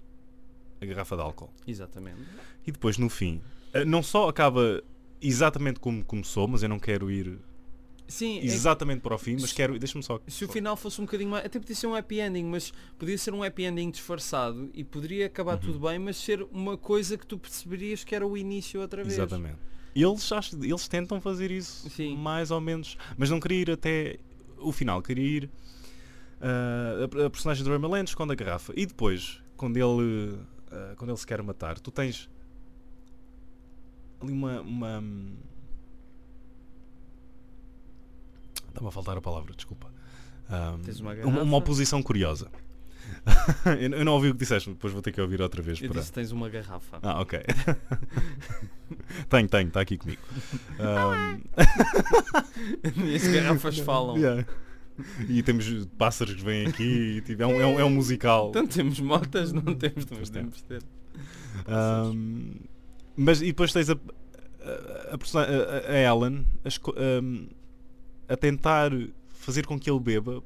a 0.81 0.85
garrafa 0.87 1.15
de 1.15 1.23
álcool. 1.23 1.53
Exatamente. 1.67 2.21
E 2.67 2.73
depois, 2.73 2.97
no 2.99 3.09
fim, 3.09 3.41
não 3.87 4.03
só 4.03 4.29
acaba 4.29 4.83
exatamente 5.21 5.81
como 5.81 6.05
começou, 6.05 6.47
mas 6.49 6.63
eu 6.63 6.69
não 6.69 6.79
quero 6.79 7.11
ir 7.11 7.39
Sim, 8.09 8.41
é 8.41 8.45
exatamente 8.45 9.01
para 9.01 9.15
o 9.15 9.19
fim, 9.19 9.35
mas 9.41 9.51
se- 9.51 9.55
quero. 9.55 9.79
Deixa-me 9.79 10.03
só. 10.05 10.19
que 10.19 10.31
se 10.31 10.45
o 10.45 10.49
final 10.49 10.77
fosse 10.77 11.01
um 11.01 11.05
bocadinho 11.05 11.31
mais. 11.31 11.47
Até 11.47 11.59
podia 11.59 11.75
ser 11.75 11.87
um 11.87 11.95
happy 11.95 12.21
ending, 12.21 12.45
mas 12.45 12.71
podia 12.99 13.17
ser 13.17 13.33
um 13.33 13.43
happy 13.43 13.65
ending 13.65 13.91
disfarçado 13.91 14.69
e 14.75 14.85
poderia 14.85 15.27
acabar 15.27 15.55
Uhum. 15.55 15.61
tudo 15.61 15.81
bem, 15.81 15.99
mas 15.99 16.19
ser 16.19 16.43
uma 16.53 16.77
coisa 16.77 17.17
que 17.17 17.27
tu 17.27 17.39
perceberias 17.39 18.05
que 18.05 18.15
era 18.15 18.27
o 18.27 18.37
início 18.37 18.81
outra 18.83 19.03
vez. 19.03 19.15
Exatamente. 19.15 19.57
Eles, 19.95 20.31
acho, 20.33 20.57
eles 20.63 20.89
tentam 20.89 21.21
fazer 21.23 21.51
isso 21.51 21.89
Sim. 21.91 22.17
mais 22.17 22.51
ou 22.51 22.61
menos, 22.61 22.99
mas 23.17 23.31
não 23.31 23.39
queria 23.41 23.61
ir 23.61 23.71
até 23.71 24.19
o 24.59 24.73
final, 24.73 25.01
queria 25.01 25.25
ir. 25.25 25.51
ah, 26.41 27.09
a, 27.23 27.27
a 27.27 27.31
personagem 27.31 27.65
do 27.65 27.71
Remy 27.71 28.05
esconde 28.05 28.33
a 28.33 28.37
garrafa 28.37 28.73
e 28.77 28.85
depois, 28.87 29.41
quando 29.57 29.77
ele, 29.77 30.39
ah, 30.71 30.95
quando 30.97 31.11
ele 31.11 31.19
se 31.19 31.27
quer 31.27 31.43
matar, 31.43 31.79
tu 31.79 31.91
tens 31.91 32.29
ali 34.23 34.33
uma. 34.33 34.61
uma 34.61 35.05
Estava 38.69 38.89
a 38.89 38.93
faltar 38.93 39.17
a 39.17 39.21
palavra, 39.21 39.53
desculpa. 39.55 39.93
Tens 40.85 41.01
uma 41.01 41.15
uma, 41.15 41.43
uma 41.43 41.57
oposição 41.59 42.03
curiosa. 42.03 42.51
eu, 43.81 44.05
não 44.05 44.15
ouvi 44.15 44.29
o 44.31 44.33
que 44.33 44.41
disseste, 44.41 44.71
depois 44.71 44.93
vou 44.93 45.03
ter 45.03 45.13
que 45.13 45.21
ouvir 45.21 45.41
outra 45.41 45.61
vez. 45.61 45.81
Eu 45.81 45.91
para... 45.91 46.01
disse 46.01 46.13
tens 46.13 46.31
uma 46.31 46.49
garrafa. 46.49 46.99
Ah, 47.03 47.21
ok. 47.21 47.41
tenho, 49.29 49.49
tenho, 49.49 49.69
está 49.69 49.81
aqui 49.81 49.99
comigo. 49.99 50.23
Um, 50.79 51.41
e 53.05 53.15
as 53.17 53.29
garrafas 53.29 53.79
falam. 53.79 54.17
yeah. 54.17 54.47
E 55.29 55.43
temos 55.43 55.87
pássaros 55.99 56.35
que 56.35 56.45
vêm 56.45 56.67
aqui 56.67 57.17
e 57.17 57.21
tipo, 57.23 57.43
é, 57.43 57.47
um, 57.47 57.61
é, 57.61 57.67
um, 57.67 57.81
é 57.81 57.85
um 57.85 57.91
musical. 57.91 58.51
Então 58.51 58.67
temos 58.67 59.01
motas, 59.01 59.53
não 59.53 59.75
temos, 59.75 60.07
mas 60.11 60.31
temos 60.31 60.63
ter. 60.63 60.83
Um, 61.69 62.55
mas 63.17 63.41
e 63.43 63.47
depois 63.47 63.73
tens 63.73 63.91
a, 63.91 63.95
a, 63.95 65.15
a, 65.15 65.91
a- 65.93 65.99
Ellen 66.01 66.45
a, 66.65 66.69
esco- 66.69 66.95
um, 66.97 67.49
a 68.29 68.37
tentar 68.37 68.91
fazer 69.29 69.67
com 69.67 69.79
que 69.79 69.91
ele 69.91 70.01
beba 70.01 70.43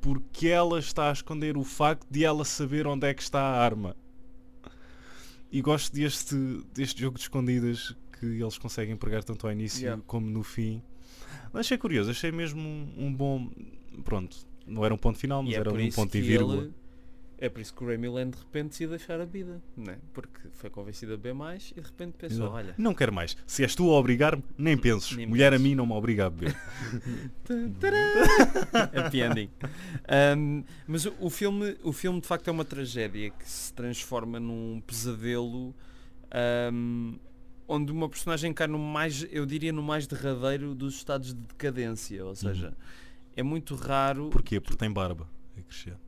porque 0.00 0.48
ela 0.48 0.78
está 0.78 1.08
a 1.08 1.12
esconder 1.12 1.56
o 1.56 1.64
facto 1.64 2.06
de 2.10 2.24
ela 2.24 2.44
saber 2.44 2.86
onde 2.86 3.06
é 3.06 3.14
que 3.14 3.22
está 3.22 3.40
a 3.40 3.64
arma. 3.64 3.96
E 5.50 5.62
gosto 5.62 5.94
deste, 5.94 6.34
deste 6.74 7.00
jogo 7.00 7.16
de 7.16 7.22
escondidas 7.22 7.94
que 8.20 8.26
eles 8.26 8.58
conseguem 8.58 8.96
pregar 8.96 9.24
tanto 9.24 9.46
ao 9.46 9.52
início 9.52 9.80
Yeah. 9.82 10.02
como 10.06 10.28
no 10.28 10.42
fim. 10.42 10.82
Mas 11.52 11.60
achei 11.66 11.78
curioso, 11.78 12.10
achei 12.10 12.30
mesmo 12.32 12.60
um, 12.60 13.06
um 13.06 13.14
bom. 13.14 13.50
Pronto, 14.04 14.36
não 14.66 14.84
era 14.84 14.92
um 14.92 14.98
ponto 14.98 15.18
final, 15.18 15.42
mas 15.42 15.54
era 15.54 15.72
um 15.72 15.90
ponto 15.90 16.14
e 16.16 16.20
vírgula. 16.20 16.56
ele- 16.64 16.72
É 17.44 17.48
por 17.50 17.60
isso 17.60 17.74
que 17.74 17.84
o 17.84 17.86
Remy 17.86 18.08
Land 18.08 18.30
de 18.30 18.38
repente 18.38 18.68
decidiu 18.68 18.88
deixar 18.88 19.20
a 19.20 19.26
vida, 19.26 19.60
não 19.76 19.92
é? 19.92 19.98
Porque 20.14 20.48
foi 20.52 20.70
convencido 20.70 21.12
a 21.12 21.16
beber 21.18 21.34
mais 21.34 21.74
e 21.76 21.80
de 21.80 21.86
repente 21.86 22.14
pensou, 22.16 22.38
Exato. 22.46 22.54
olha, 22.54 22.74
Não 22.78 22.94
quero 22.94 23.12
mais. 23.12 23.36
Se 23.46 23.62
és 23.62 23.74
tu 23.74 23.90
a 23.90 23.98
obrigar-me, 23.98 24.42
nem 24.56 24.78
penses. 24.78 25.14
Nem 25.14 25.26
Mulher 25.26 25.52
penses. 25.52 25.66
a 25.66 25.68
mim 25.68 25.74
não 25.74 25.84
me 25.84 25.92
obriga 25.92 26.24
a 26.24 26.30
beber. 26.30 26.56
happy 28.96 29.20
ending. 29.20 29.50
Um, 30.38 30.64
mas 30.86 31.04
o, 31.04 31.12
o 31.20 31.28
filme, 31.28 31.76
o 31.82 31.92
filme 31.92 32.18
de 32.18 32.26
facto 32.26 32.48
é 32.48 32.50
uma 32.50 32.64
tragédia 32.64 33.28
que 33.28 33.46
se 33.46 33.70
transforma 33.74 34.40
num 34.40 34.80
pesadelo 34.86 35.74
um, 36.72 37.18
onde 37.68 37.92
uma 37.92 38.08
personagem 38.08 38.54
cai 38.54 38.68
no 38.68 38.78
mais, 38.78 39.26
eu 39.30 39.44
diria, 39.44 39.70
no 39.70 39.82
mais 39.82 40.06
derradeiro 40.06 40.74
dos 40.74 40.94
estados 40.94 41.34
de 41.34 41.40
decadência. 41.42 42.24
Ou 42.24 42.34
seja, 42.34 42.74
é 43.36 43.42
muito 43.42 43.74
raro. 43.74 44.30
Porquê? 44.30 44.58
Porque 44.58 44.78
tem 44.78 44.90
barba 44.90 45.28
a 45.58 45.60
crescer. 45.60 45.98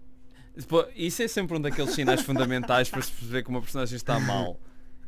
Isso 0.97 1.23
é 1.23 1.29
sempre 1.29 1.57
um 1.57 1.61
daqueles 1.61 1.93
sinais 1.95 2.23
fundamentais 2.23 2.89
para 2.89 3.03
se 3.03 3.13
perceber 3.13 3.43
que 3.43 3.49
uma 3.51 3.61
personagem 3.61 3.97
está 3.97 4.19
mal. 4.19 4.59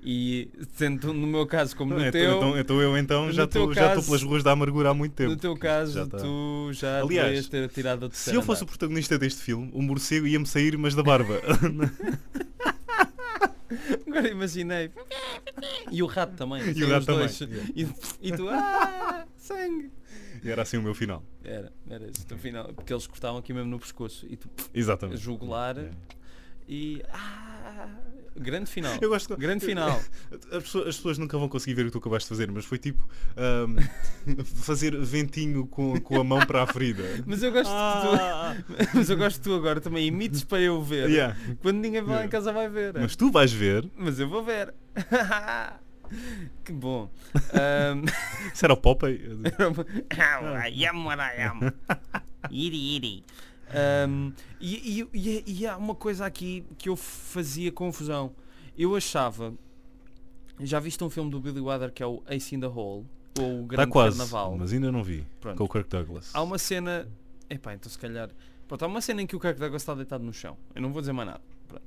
E 0.00 0.48
sendo 0.76 1.12
no 1.12 1.26
meu 1.26 1.44
caso 1.44 1.74
como 1.74 1.92
no 1.92 2.00
Então, 2.00 2.12
teu, 2.12 2.36
então, 2.36 2.58
então 2.58 2.80
eu 2.80 2.96
então 2.96 3.32
já 3.32 3.44
estou 3.44 3.72
já 3.74 3.90
pelas 4.00 4.22
ruas 4.22 4.44
da 4.44 4.52
amargura 4.52 4.90
há 4.90 4.94
muito 4.94 5.12
tempo. 5.12 5.30
no 5.30 5.36
teu 5.36 5.54
Já 5.54 5.60
caso 5.60 6.02
está. 6.02 6.18
tu 6.18 6.70
já 6.72 7.00
Aliás, 7.00 7.48
ter 7.48 7.68
tirado 7.68 8.06
a 8.06 8.10
Se 8.12 8.32
eu 8.34 8.42
fosse 8.42 8.62
o 8.62 8.66
protagonista 8.66 9.18
deste 9.18 9.42
filme, 9.42 9.68
o 9.74 9.82
morcego 9.82 10.26
ia-me 10.26 10.46
sair, 10.46 10.78
mas 10.78 10.94
da 10.94 11.02
barba. 11.02 11.40
Agora 14.06 14.28
imaginei. 14.30 14.90
E 15.90 16.02
o 16.02 16.06
rato 16.06 16.34
também. 16.36 16.62
E 16.74 16.84
o 16.84 16.88
gato 16.88 17.00
os 17.00 17.06
também. 17.06 17.20
dois. 17.26 17.40
yeah. 17.40 17.70
E, 17.74 17.88
e 18.28 18.32
tu, 18.32 18.48
ah, 18.48 19.26
sangue. 19.36 19.90
E 20.42 20.50
era 20.50 20.62
assim 20.62 20.76
o 20.76 20.82
meu 20.82 20.94
final. 20.94 21.22
Era, 21.44 21.72
era 21.88 22.06
isso, 22.08 22.26
no 22.30 22.38
final. 22.38 22.72
Porque 22.74 22.92
eles 22.92 23.06
cortavam 23.06 23.38
aqui 23.38 23.52
mesmo 23.52 23.70
no 23.70 23.78
pescoço. 23.78 24.26
E 24.28 24.36
tu, 24.36 24.48
Exatamente. 24.74 25.18
jugular. 25.20 25.76
Yeah. 25.76 25.96
E. 26.70 27.02
Ah, 27.10 27.88
grande 28.36 28.70
final. 28.70 28.94
Eu 29.00 29.08
gosto 29.08 29.34
Grande 29.38 29.64
final. 29.64 29.98
As 30.52 30.62
pessoas, 30.64 30.88
as 30.88 30.96
pessoas 30.96 31.16
nunca 31.18 31.36
vão 31.38 31.48
conseguir 31.48 31.74
ver 31.74 31.82
o 31.82 31.84
que 31.86 31.92
tu 31.92 31.98
acabaste 31.98 32.26
de 32.26 32.28
fazer, 32.28 32.50
mas 32.52 32.66
foi 32.66 32.76
tipo 32.78 33.08
ahm, 33.36 33.76
fazer 34.44 34.94
ventinho 34.98 35.66
com, 35.66 35.98
com 36.00 36.20
a 36.20 36.24
mão 36.24 36.38
para 36.46 36.62
a 36.62 36.66
ferida. 36.66 37.02
Mas 37.26 37.42
eu 37.42 37.50
gosto 37.50 37.70
Ah, 37.72 38.54
que 38.54 38.86
tu. 38.86 38.90
Mas 38.96 39.08
eu 39.10 39.16
gosto 39.16 39.38
que 39.38 39.44
tu 39.44 39.54
agora 39.54 39.80
também 39.80 40.06
imites 40.06 40.44
para 40.44 40.60
eu 40.60 40.82
ver. 40.82 41.08
yeah. 41.08 41.34
Quando 41.62 41.78
ninguém 41.78 42.02
vai 42.02 42.10
lá 42.10 42.14
em 42.16 42.28
Yeah. 42.28 42.30
casa 42.30 42.52
vai 42.52 42.68
ver. 42.68 42.92
Mas 42.94 43.16
tu 43.16 43.30
vais 43.30 43.50
ver. 43.50 43.90
Mas 43.96 44.20
eu 44.20 44.28
vou 44.28 44.44
ver. 44.44 44.74
que 46.64 46.72
bom. 46.72 47.08
Ahm, 47.52 48.04
Isso 48.52 48.64
era 48.64 48.72
o 48.74 48.76
Popeye. 48.76 49.20
I 50.70 50.86
am 50.86 51.04
what 51.06 51.20
I 51.20 51.42
am. 51.42 51.72
Iri, 52.50 52.96
iri. 52.96 53.24
Um, 54.08 54.32
e, 54.60 55.06
e- 55.12 55.44
e- 55.46 55.66
há 55.66 55.76
uma 55.76 55.94
coisa 55.94 56.24
aqui 56.24 56.64
que 56.78 56.88
eu 56.88 56.96
fazia 56.96 57.70
confusão. 57.70 58.32
Eu 58.76 58.96
achava. 58.96 59.52
Já 60.60 60.80
viste 60.80 61.02
um 61.04 61.10
filme 61.10 61.30
do 61.30 61.38
Billy 61.40 61.60
Wilder 61.60 61.92
que 61.92 62.02
é 62.02 62.06
o 62.06 62.22
Ace 62.28 62.54
in 62.54 62.60
the 62.60 62.66
Hole? 62.66 63.06
Ou 63.38 63.60
o 63.60 63.62
Está 63.62 63.66
Grande 63.66 63.76
Tá 63.76 63.86
quase, 63.86 64.16
Carnaval? 64.18 64.56
mas 64.56 64.72
ainda 64.72 64.90
não 64.90 65.04
vi. 65.04 65.26
Pronto. 65.40 65.56
Com 65.58 65.64
o 65.64 65.68
Kirk 65.68 65.88
Douglas. 65.88 66.30
Há 66.34 66.42
uma 66.42 66.58
cena. 66.58 67.06
Epá, 67.50 67.74
então 67.74 67.90
se 67.90 67.98
calhar. 67.98 68.30
Pronto, 68.66 68.82
há 68.84 68.86
uma 68.88 69.00
cena 69.00 69.22
em 69.22 69.26
que 69.26 69.36
o 69.36 69.40
Kirk 69.40 69.58
Douglas 69.58 69.82
está 69.82 69.94
deitado 69.94 70.24
no 70.24 70.32
chão. 70.32 70.56
Eu 70.74 70.82
não 70.82 70.92
vou 70.92 71.00
dizer 71.02 71.12
mais 71.12 71.28
nada. 71.28 71.40
Pronto. 71.68 71.84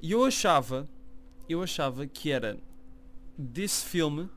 E 0.00 0.12
eu 0.12 0.24
achava. 0.24 0.88
Eu 1.48 1.62
achava 1.62 2.06
que 2.06 2.30
era 2.30 2.58
desse 3.38 3.84
filme. 3.86 4.28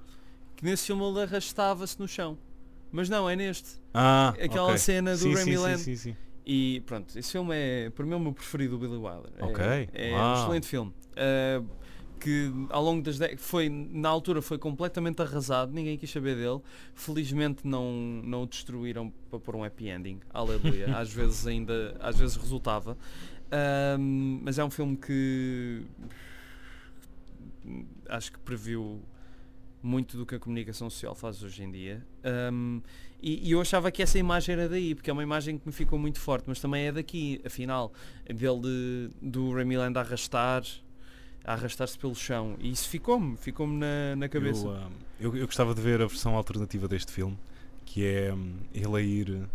Que 0.55 0.63
nesse 0.65 0.85
filme 0.85 1.03
ele 1.03 1.21
arrastava-se 1.23 1.99
no 1.99 2.07
chão. 2.07 2.37
Mas 2.91 3.09
não, 3.09 3.27
é 3.29 3.35
neste. 3.35 3.81
Ah, 3.93 4.29
Aquela 4.41 4.67
ok. 4.67 4.77
cena 4.77 5.11
do 5.13 5.17
sim, 5.17 5.29
Remy 5.33 5.43
sim, 5.43 5.57
Land. 5.57 5.77
sim, 5.79 5.95
sim, 5.95 6.11
sim. 6.11 6.17
E 6.45 6.81
pronto, 6.85 7.17
esse 7.17 7.31
filme 7.31 7.55
é 7.55 7.89
para 7.89 8.05
mim 8.05 8.13
é 8.13 8.15
o 8.15 8.19
meu 8.19 8.33
preferido 8.33 8.77
do 8.77 8.79
Billy 8.79 8.97
Wilder. 8.97 9.31
É, 9.37 9.43
Ok, 9.43 9.89
É 9.93 10.11
um 10.11 10.15
uau. 10.17 10.35
excelente 10.35 10.67
filme. 10.67 10.93
Uh, 11.11 11.65
que 12.19 12.51
ao 12.69 12.83
longo 12.83 13.01
das 13.01 13.17
décadas 13.17 13.43
foi 13.43 13.67
na 13.69 14.07
altura 14.07 14.41
foi 14.43 14.59
completamente 14.59 15.19
arrasado, 15.21 15.73
ninguém 15.73 15.97
quis 15.97 16.09
saber 16.11 16.35
dele. 16.35 16.59
Felizmente 16.93 17.65
não 17.65 17.91
não 18.23 18.43
o 18.43 18.45
destruíram 18.45 19.11
para 19.29 19.39
pôr 19.39 19.55
um 19.55 19.63
happy 19.63 19.89
ending. 19.89 20.19
Aleluia. 20.31 20.93
às 20.97 21.11
vezes 21.11 21.47
ainda 21.47 21.95
às 21.99 22.17
vezes 22.17 22.35
resultava. 22.35 22.95
Um, 23.99 24.39
mas 24.43 24.59
é 24.59 24.63
um 24.63 24.69
filme 24.69 24.95
que 24.95 25.83
acho 28.09 28.31
que 28.31 28.39
previu 28.39 29.01
muito 29.83 30.15
do 30.17 30.25
que 30.25 30.35
a 30.35 30.39
comunicação 30.39 30.89
social 30.89 31.15
faz 31.15 31.41
hoje 31.43 31.63
em 31.63 31.71
dia. 31.71 32.05
Um, 32.53 32.81
e, 33.21 33.47
e 33.47 33.51
eu 33.51 33.61
achava 33.61 33.91
que 33.91 34.01
essa 34.01 34.17
imagem 34.17 34.53
era 34.53 34.69
daí, 34.69 34.93
porque 34.95 35.09
é 35.09 35.13
uma 35.13 35.23
imagem 35.23 35.57
que 35.57 35.67
me 35.67 35.73
ficou 35.73 35.97
muito 35.97 36.19
forte, 36.19 36.45
mas 36.47 36.59
também 36.59 36.85
é 36.87 36.91
daqui, 36.91 37.41
afinal, 37.45 37.91
dele 38.25 38.61
de, 38.61 39.09
do 39.21 39.53
Remy 39.53 39.77
Land 39.77 39.97
a 39.97 40.01
arrastar, 40.01 40.63
a 41.43 41.53
arrastar-se 41.53 41.97
pelo 41.97 42.15
chão. 42.15 42.55
E 42.59 42.71
isso 42.71 42.87
ficou-me, 42.87 43.37
ficou-me 43.37 43.77
na, 43.77 44.15
na 44.15 44.29
cabeça. 44.29 44.65
Eu, 45.19 45.31
eu, 45.33 45.37
eu 45.37 45.45
gostava 45.45 45.73
de 45.73 45.81
ver 45.81 46.01
a 46.01 46.05
versão 46.05 46.35
alternativa 46.35 46.87
deste 46.87 47.11
filme, 47.11 47.37
que 47.85 48.05
é 48.05 48.33
hum, 48.33 48.57
ele 48.73 48.95
a 48.95 49.01
ir 49.01 49.25
de 49.25 49.47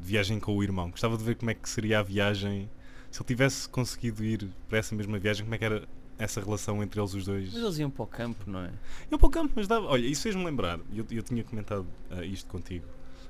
viagem 0.00 0.38
com 0.38 0.56
o 0.56 0.62
irmão. 0.62 0.90
Gostava 0.90 1.16
de 1.16 1.24
ver 1.24 1.36
como 1.36 1.50
é 1.50 1.54
que 1.54 1.68
seria 1.68 2.00
a 2.00 2.02
viagem. 2.02 2.68
Se 3.10 3.20
ele 3.20 3.26
tivesse 3.26 3.68
conseguido 3.68 4.24
ir 4.24 4.48
para 4.68 4.78
essa 4.78 4.94
mesma 4.94 5.18
viagem, 5.18 5.44
como 5.44 5.54
é 5.54 5.58
que 5.58 5.64
era 5.64 5.88
essa 6.18 6.40
relação 6.40 6.82
entre 6.82 7.00
eles 7.00 7.14
os 7.14 7.24
dois? 7.24 7.52
Mas 7.52 7.62
eles 7.62 7.78
iam 7.78 7.90
para 7.90 8.02
o 8.02 8.06
campo, 8.06 8.48
não 8.48 8.60
é? 8.60 8.70
É 9.10 9.14
um 9.14 9.18
pouco 9.18 9.34
campo, 9.34 9.52
mas 9.56 9.66
dava. 9.66 9.86
Olha, 9.86 10.06
isso 10.06 10.22
fez-me 10.22 10.44
lembrar. 10.44 10.78
Eu, 10.94 11.06
eu 11.10 11.22
tinha 11.22 11.42
comentado 11.42 11.86
ah, 12.10 12.24
isto 12.24 12.48
contigo 12.48 12.86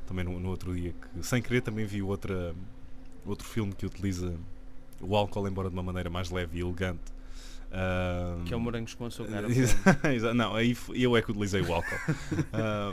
também 0.06 0.24
no, 0.24 0.38
no 0.38 0.50
outro 0.50 0.74
dia, 0.74 0.92
que 0.92 1.26
sem 1.26 1.40
querer 1.40 1.62
também 1.62 1.86
vi 1.86 2.02
outra, 2.02 2.54
outro 3.24 3.46
filme 3.46 3.72
que 3.72 3.86
utiliza 3.86 4.34
o 5.00 5.16
álcool, 5.16 5.48
embora 5.48 5.68
de 5.68 5.74
uma 5.74 5.82
maneira 5.82 6.10
mais 6.10 6.30
leve 6.30 6.58
e 6.58 6.60
elegante. 6.60 7.13
Ah, 7.72 8.36
Que 8.44 8.54
é 8.54 8.56
o 8.56 8.60
Morangos 8.60 8.94
com 8.94 9.06
Açúcar. 9.06 9.44
Exa- 10.12 10.32
Não, 10.34 10.54
aí 10.54 10.76
eu 10.94 11.16
é 11.16 11.22
que 11.22 11.30
utilizei 11.30 11.60
o 11.62 11.72
álcool. 11.74 11.96
Ah, 12.52 12.92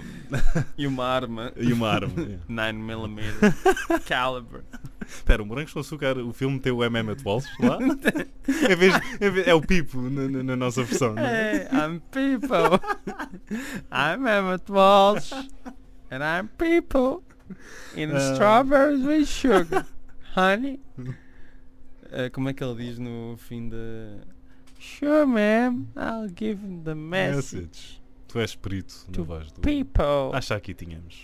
e 0.77 0.87
uma 0.87 1.05
arma 1.05 1.51
e 1.57 1.71
uma 1.73 1.89
arma. 1.89 2.13
yeah. 2.19 2.73
9mm 2.73 4.03
caliber. 4.07 4.63
Espera, 5.07 5.43
o 5.43 5.45
Morangos 5.45 5.73
com 5.73 5.79
Açúcar, 5.79 6.17
o 6.17 6.31
filme 6.33 6.59
tem 6.59 6.71
o 6.71 6.83
M. 6.83 6.97
Emmett 6.99 7.23
Walsh 7.23 7.45
lá? 7.59 7.77
Em 7.81 8.75
vez- 8.75 8.99
vez- 9.19 9.47
é 9.47 9.53
o 9.53 9.61
Pipo 9.61 9.99
na, 10.01 10.27
na- 10.27 10.43
na 10.43 10.55
nossa 10.55 10.83
versão. 10.83 11.13
não 11.13 11.23
é? 11.23 11.55
Hey, 11.57 11.67
I'm 11.73 11.99
people. 12.11 12.79
I'm 13.91 14.25
Emmett 14.27 14.71
Walsh. 14.71 15.31
And 16.11 16.19
I'm 16.23 16.47
people. 16.57 17.23
In 17.95 18.11
Ah. 18.15 18.33
strawberries 18.33 19.03
with 19.05 19.25
sugar. 19.25 19.85
Honey. 20.35 20.79
Uh, 20.97 22.29
como 22.33 22.49
é 22.49 22.53
que 22.53 22.63
ele 22.63 22.75
diz 22.75 22.97
no 22.99 23.35
fim 23.37 23.69
da. 23.69 23.77
Sure, 24.81 25.25
ma'am. 25.27 25.87
I'll 25.95 26.27
give 26.27 26.59
him 26.59 26.81
the 26.83 26.95
message. 26.95 27.55
Message. 27.61 28.01
Tu 28.27 28.39
és 28.39 28.55
perito 28.55 28.93
na 29.15 29.23
voz 29.23 29.51
do. 29.51 29.61
People. 29.61 30.31
Acho 30.33 30.47
que 30.47 30.53
aqui 30.53 30.73
tínhamos. 30.73 31.15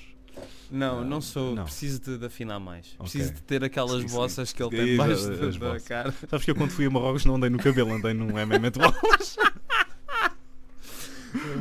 Não, 0.70 1.00
Ah, 1.00 1.04
não 1.04 1.22
sou. 1.22 1.56
não. 1.56 1.64
Preciso 1.64 2.00
de, 2.02 2.18
de 2.20 2.26
afinar 2.26 2.60
mais. 2.60 2.88
Ok. 3.00 3.10
Preciso 3.10 3.34
de 3.34 3.42
ter 3.42 3.64
aquelas 3.64 4.02
Sim, 4.02 4.08
sim. 4.10 4.16
bossas 4.16 4.54
que 4.54 4.62
ele 4.62 4.70
tem 4.70 4.86
debaixo 4.86 5.14
as 5.32 5.58
da- 5.58 5.74
da 5.74 5.80
cara. 5.80 6.14
Sabes 6.30 6.46
que 6.46 6.52
eu 6.52 6.56
quando 6.56 6.70
fui 6.72 6.86
a 6.86 6.90
Marrocos 6.90 7.26
não 7.26 7.36
andei 7.36 7.50
no 7.50 7.58
cabelo, 7.58 7.94
andei 7.94 8.14
num 8.14 8.38
M. 8.38 8.56
Emmett 8.56 8.78
Walsh. 8.78 9.38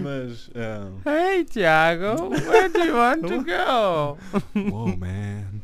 Mas. 0.03 0.51
ah, 0.55 0.91
Hey, 1.11 1.45
Tiago. 1.45 2.29
Where 2.31 2.69
do 2.69 2.79
you 2.81 2.95
want 2.97 3.27
to 3.29 3.43
go? 3.45 4.19
Wow, 4.55 4.97
man. 4.99 5.63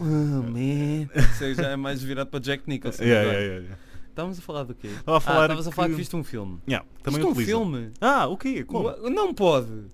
Oh, 0.00 0.42
man. 0.42 1.08
Isso 1.14 1.54
já 1.54 1.68
é 1.70 1.76
mais 1.76 2.02
virado 2.02 2.28
para 2.30 2.40
Jack 2.40 2.64
Nicholson. 2.66 3.02
Yeah, 3.04 3.22
agora. 3.30 3.38
yeah, 3.44 3.54
yeah, 3.62 3.66
yeah. 3.68 3.87
Estávamos 4.18 4.36
a 4.40 4.42
falar 4.42 4.64
do 4.64 4.74
quê? 4.74 4.88
Estava 4.88 5.16
a 5.16 5.18
ah, 5.18 5.20
falar 5.20 5.44
estavas 5.44 5.68
a 5.68 5.70
falar 5.70 5.86
que 5.86 5.94
que- 5.94 5.98
viste 6.00 6.16
um 6.16 6.24
filme. 6.24 6.60
Yeah, 6.68 6.84
também 7.04 7.20
Viste 7.20 7.28
um 7.28 7.30
utiliza. 7.30 7.50
filme? 7.52 7.92
Ah, 8.00 8.26
o 8.26 8.36
quê? 8.36 8.64
Como? 8.64 8.90
Não 9.08 9.32
pode. 9.32 9.84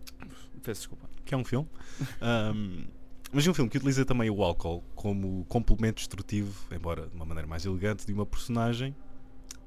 Peço 0.63 0.81
desculpa. 0.81 1.11
que 1.27 1.35
é 1.35 1.37
um 1.37 1.45
filme. 1.45 1.69
Ahm, 2.23 2.87
mas 3.31 3.47
é 3.47 3.51
um 3.51 3.53
filme 3.55 3.71
que 3.71 3.77
utiliza 3.77 4.03
também 4.07 4.31
o 4.31 4.43
álcool 4.43 4.83
como 4.95 5.45
complemento 5.45 5.97
destrutivo, 5.97 6.55
embora 6.75 7.07
de 7.07 7.15
uma 7.15 7.27
maneira 7.27 7.47
mais 7.47 7.67
elegante, 7.67 8.07
de 8.07 8.15
uma 8.15 8.25
personagem 8.25 8.97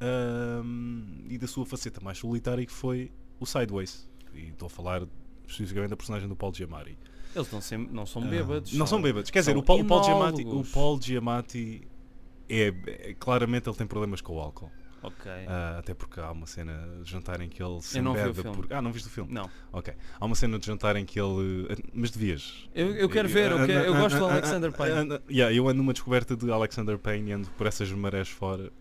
ahm, 0.02 1.26
e 1.30 1.38
da 1.38 1.46
sua 1.46 1.64
faceta 1.64 2.02
mais 2.02 2.18
solitária 2.18 2.66
que 2.66 2.74
foi 2.74 3.12
o 3.40 3.46
Sideways. 3.46 4.10
E 4.34 4.48
estou 4.48 4.66
a 4.66 4.70
falar 4.72 5.04
especificamente 5.48 5.92
da 5.92 5.98
personagem 5.98 6.28
do 6.28 6.36
Paul 6.36 6.52
Giamatti. 6.52 6.98
Eles 7.36 7.52
não, 7.52 7.62
sem- 7.62 7.78
não 7.92 8.08
são 8.08 8.24
Ah, 8.24 8.26
bêbados. 8.26 8.74
não 8.74 8.88
são 8.88 9.00
bêbados. 9.00 9.30
Quer 9.30 9.40
dizer, 9.42 9.52
são 9.52 9.60
o 9.60 9.64
Paul, 9.64 9.82
o 9.82 9.86
Paul 9.86 10.04
Giamatti, 10.04 10.44
o. 10.44 10.64
Paul 10.64 11.00
Giamatti 11.00 11.88
é, 12.50 12.68
é- 13.10 13.16
claramente 13.20 13.68
ele 13.70 13.76
tem 13.78 13.88
problemas 13.88 14.22
com 14.22 14.36
o 14.36 14.40
álcool. 14.40 14.72
Ok. 15.04 15.32
Ah, 15.48 15.78
até 15.80 15.94
porque 15.94 16.20
há 16.20 16.32
uma 16.32 16.48
cena 16.48 16.74
de 17.04 17.10
jantar 17.10 17.40
em 17.40 17.48
que 17.48 17.62
ele 17.64 17.80
se 17.82 18.00
Eu 18.00 18.04
não 18.04 18.12
embeda 18.18 18.52
por- 18.52 18.68
Ah, 18.74 18.82
não 18.82 18.92
viste 18.92 19.06
o 19.08 19.12
filme? 19.12 19.32
Não. 19.32 19.50
Ok. 19.72 19.94
Há 20.20 20.26
uma 20.26 20.36
cena 20.36 20.58
de 20.58 20.66
jantar 20.66 20.96
em 20.96 21.06
que 21.06 21.20
ele. 21.20 21.68
Mas 21.94 22.10
devias. 22.10 22.68
Eu, 22.74 22.96
eu 22.96 23.08
quero 23.08 23.30
ver, 23.30 23.52
eu, 23.52 23.66
quero- 23.66 23.86
eu 23.86 23.94
gosto 23.96 24.18
do 24.18 24.26
Alexander 24.26 24.72
Payne. 24.72 25.20
Yeah, 25.30 25.56
eu 25.56 25.68
ando 25.68 25.78
numa 25.78 25.94
descoberta 25.94 26.36
de 26.36 26.52
Alexander 26.52 26.98
Payne 26.98 27.30
e 27.30 27.34
ando 27.34 27.48
por 27.52 27.68
essas 27.68 27.90
marés 27.92 28.28
fora. 28.28 28.72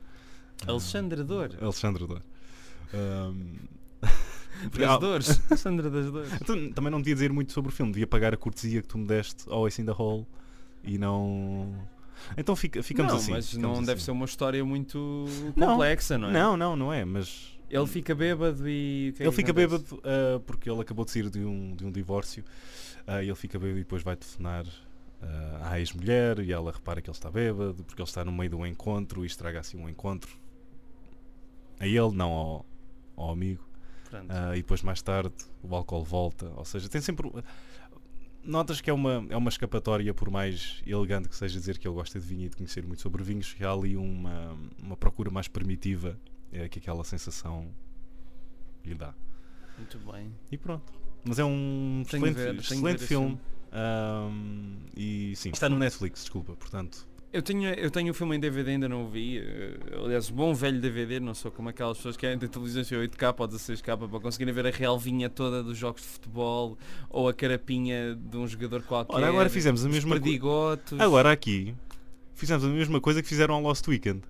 Alexandre 0.66 1.22
Dor. 1.22 1.50
Alexandre 1.60 2.06
Dor. 2.08 2.22
Um, 2.94 3.56
porque 4.70 4.86
Das 4.86 4.98
dores. 4.98 5.40
Alexandre 5.50 5.90
das 5.90 6.10
dores. 6.10 6.32
Então, 6.40 6.72
também 6.72 6.90
não 6.90 6.98
devia 6.98 7.14
dizer 7.14 7.30
muito 7.30 7.52
sobre 7.52 7.70
o 7.70 7.72
filme, 7.74 7.92
devia 7.92 8.06
pagar 8.06 8.32
a 8.32 8.36
cortesia 8.38 8.80
que 8.80 8.88
tu 8.88 8.96
me 8.96 9.06
deste 9.06 9.44
ao 9.50 9.66
Ace 9.68 9.82
in 9.82 9.84
the 9.84 9.92
Hole 9.92 10.26
e 10.82 10.96
não. 10.98 11.74
Então 12.36 12.54
fica, 12.56 12.82
ficamos 12.82 13.12
não, 13.12 13.18
assim. 13.18 13.30
mas 13.30 13.50
ficamos 13.50 13.78
não 13.78 13.84
deve 13.84 13.92
assim. 13.98 14.04
ser 14.04 14.10
uma 14.10 14.24
história 14.24 14.64
muito 14.64 15.26
Não. 15.54 15.68
complexa, 15.68 16.18
não 16.18 16.28
é? 16.28 16.32
Não, 16.32 16.56
não, 16.56 16.76
não 16.76 16.92
é, 16.92 17.04
mas. 17.04 17.56
Ele 17.68 17.86
fica 17.86 18.14
bêbado 18.14 18.68
e. 18.68 19.12
é 19.18 19.24
Ele 19.24 19.32
fica 19.32 19.52
bêbado 19.52 20.00
ah, 20.04 20.40
porque 20.46 20.70
ele 20.70 20.80
acabou 20.80 21.04
de 21.04 21.10
sair 21.10 21.28
de 21.28 21.44
um, 21.44 21.74
de 21.74 21.84
um 21.84 21.90
divórcio. 21.90 22.44
E 23.08 23.26
ele 23.26 23.34
fica 23.34 23.58
bêbado 23.58 23.78
e 23.78 23.82
depois 23.82 24.02
vai 24.02 24.16
telefonar 24.16 24.64
ah, 25.22 25.70
à 25.70 25.80
ex-mulher 25.80 26.38
e 26.40 26.52
ela 26.52 26.70
repara 26.70 27.00
que 27.00 27.08
ele 27.08 27.16
está 27.16 27.30
bêbado 27.30 27.82
porque 27.84 28.00
ele 28.00 28.08
está 28.08 28.24
no 28.24 28.32
meio 28.32 28.50
de 28.50 28.56
um 28.56 28.66
encontro 28.66 29.24
e 29.24 29.26
estraga 29.26 29.60
assim 29.60 29.76
um 29.76 29.88
encontro 29.88 30.36
a 31.78 31.86
ele, 31.86 32.12
não 32.12 32.30
ao, 32.32 32.66
ao 33.16 33.30
amigo. 33.30 33.66
Ah, 34.28 34.52
e 34.54 34.58
depois 34.58 34.82
mais 34.82 35.02
tarde 35.02 35.32
o 35.62 35.74
álcool 35.74 36.04
volta. 36.04 36.50
Ou 36.56 36.64
seja, 36.64 36.88
tem 36.88 37.00
sempre. 37.00 37.30
Notas 38.46 38.80
que 38.80 38.88
é 38.88 38.92
uma, 38.92 39.26
é 39.28 39.36
uma 39.36 39.48
escapatória, 39.48 40.14
por 40.14 40.30
mais 40.30 40.80
elegante 40.86 41.28
que 41.28 41.34
seja 41.34 41.58
dizer 41.58 41.78
que 41.78 41.86
ele 41.86 41.94
gosta 41.94 42.20
de 42.20 42.24
vinho 42.24 42.46
e 42.46 42.48
de 42.48 42.56
conhecer 42.56 42.86
muito 42.86 43.02
sobre 43.02 43.22
vinhos, 43.24 43.52
que 43.52 43.64
há 43.64 43.72
ali 43.72 43.96
uma, 43.96 44.56
uma 44.80 44.96
procura 44.96 45.30
mais 45.30 45.48
primitiva 45.48 46.16
é, 46.52 46.68
que 46.68 46.78
aquela 46.78 47.02
sensação 47.02 47.68
lhe 48.84 48.94
dá. 48.94 49.12
Muito 49.76 49.98
bem. 49.98 50.32
E 50.50 50.56
pronto. 50.56 50.92
Mas 51.24 51.38
é 51.40 51.44
um 51.44 52.04
Tenho 52.08 52.26
excelente, 52.26 52.36
ver, 52.36 52.54
excelente 52.54 52.96
esse 52.96 53.06
filme. 53.08 53.40
Ahm, 53.72 54.78
e 54.96 55.34
sim, 55.34 55.50
está 55.50 55.68
no 55.68 55.76
Netflix, 55.76 56.20
desculpa, 56.20 56.54
portanto. 56.54 57.06
Eu 57.36 57.42
tenho, 57.42 57.68
eu 57.68 57.90
tenho 57.90 58.12
o 58.12 58.14
filme 58.14 58.34
em 58.34 58.40
DVD, 58.40 58.70
ainda 58.70 58.88
não 58.88 59.04
o 59.04 59.08
vi. 59.10 59.36
eh, 59.36 59.76
Aliás, 60.02 60.30
bom 60.30 60.54
velho 60.54 60.80
DVD, 60.80 61.20
não 61.20 61.34
sou 61.34 61.50
como 61.50 61.68
aquelas 61.68 61.98
pessoas 61.98 62.16
que 62.16 62.22
querem 62.22 62.38
ter 62.38 62.48
televisões 62.48 62.90
em 62.90 62.94
8K 62.94 63.34
ou 63.38 63.46
16K 63.46 64.08
para 64.08 64.20
conseguirem 64.20 64.54
ver 64.54 64.66
a 64.66 64.70
relvinha 64.70 65.28
toda 65.28 65.62
dos 65.62 65.76
jogos 65.76 66.00
de 66.00 66.08
futebol 66.08 66.78
ou 67.10 67.28
a 67.28 67.34
carapinha 67.34 68.14
de 68.18 68.38
um 68.38 68.46
jogador 68.46 68.80
qualquer. 68.84 69.14
Olha, 69.14 69.26
agora 69.26 69.50
fizemos 69.50 69.84
a 69.84 69.88
mesma 69.90 70.18
coisa. 70.18 70.94
Agora 70.98 71.30
aqui 71.30 71.74
fizemos 72.34 72.64
a 72.64 72.68
mesma 72.68 73.02
coisa 73.02 73.20
que 73.20 73.28
fizeram 73.28 73.56
ao 73.56 73.60
Lost 73.60 73.86
Weekend. 73.86 74.22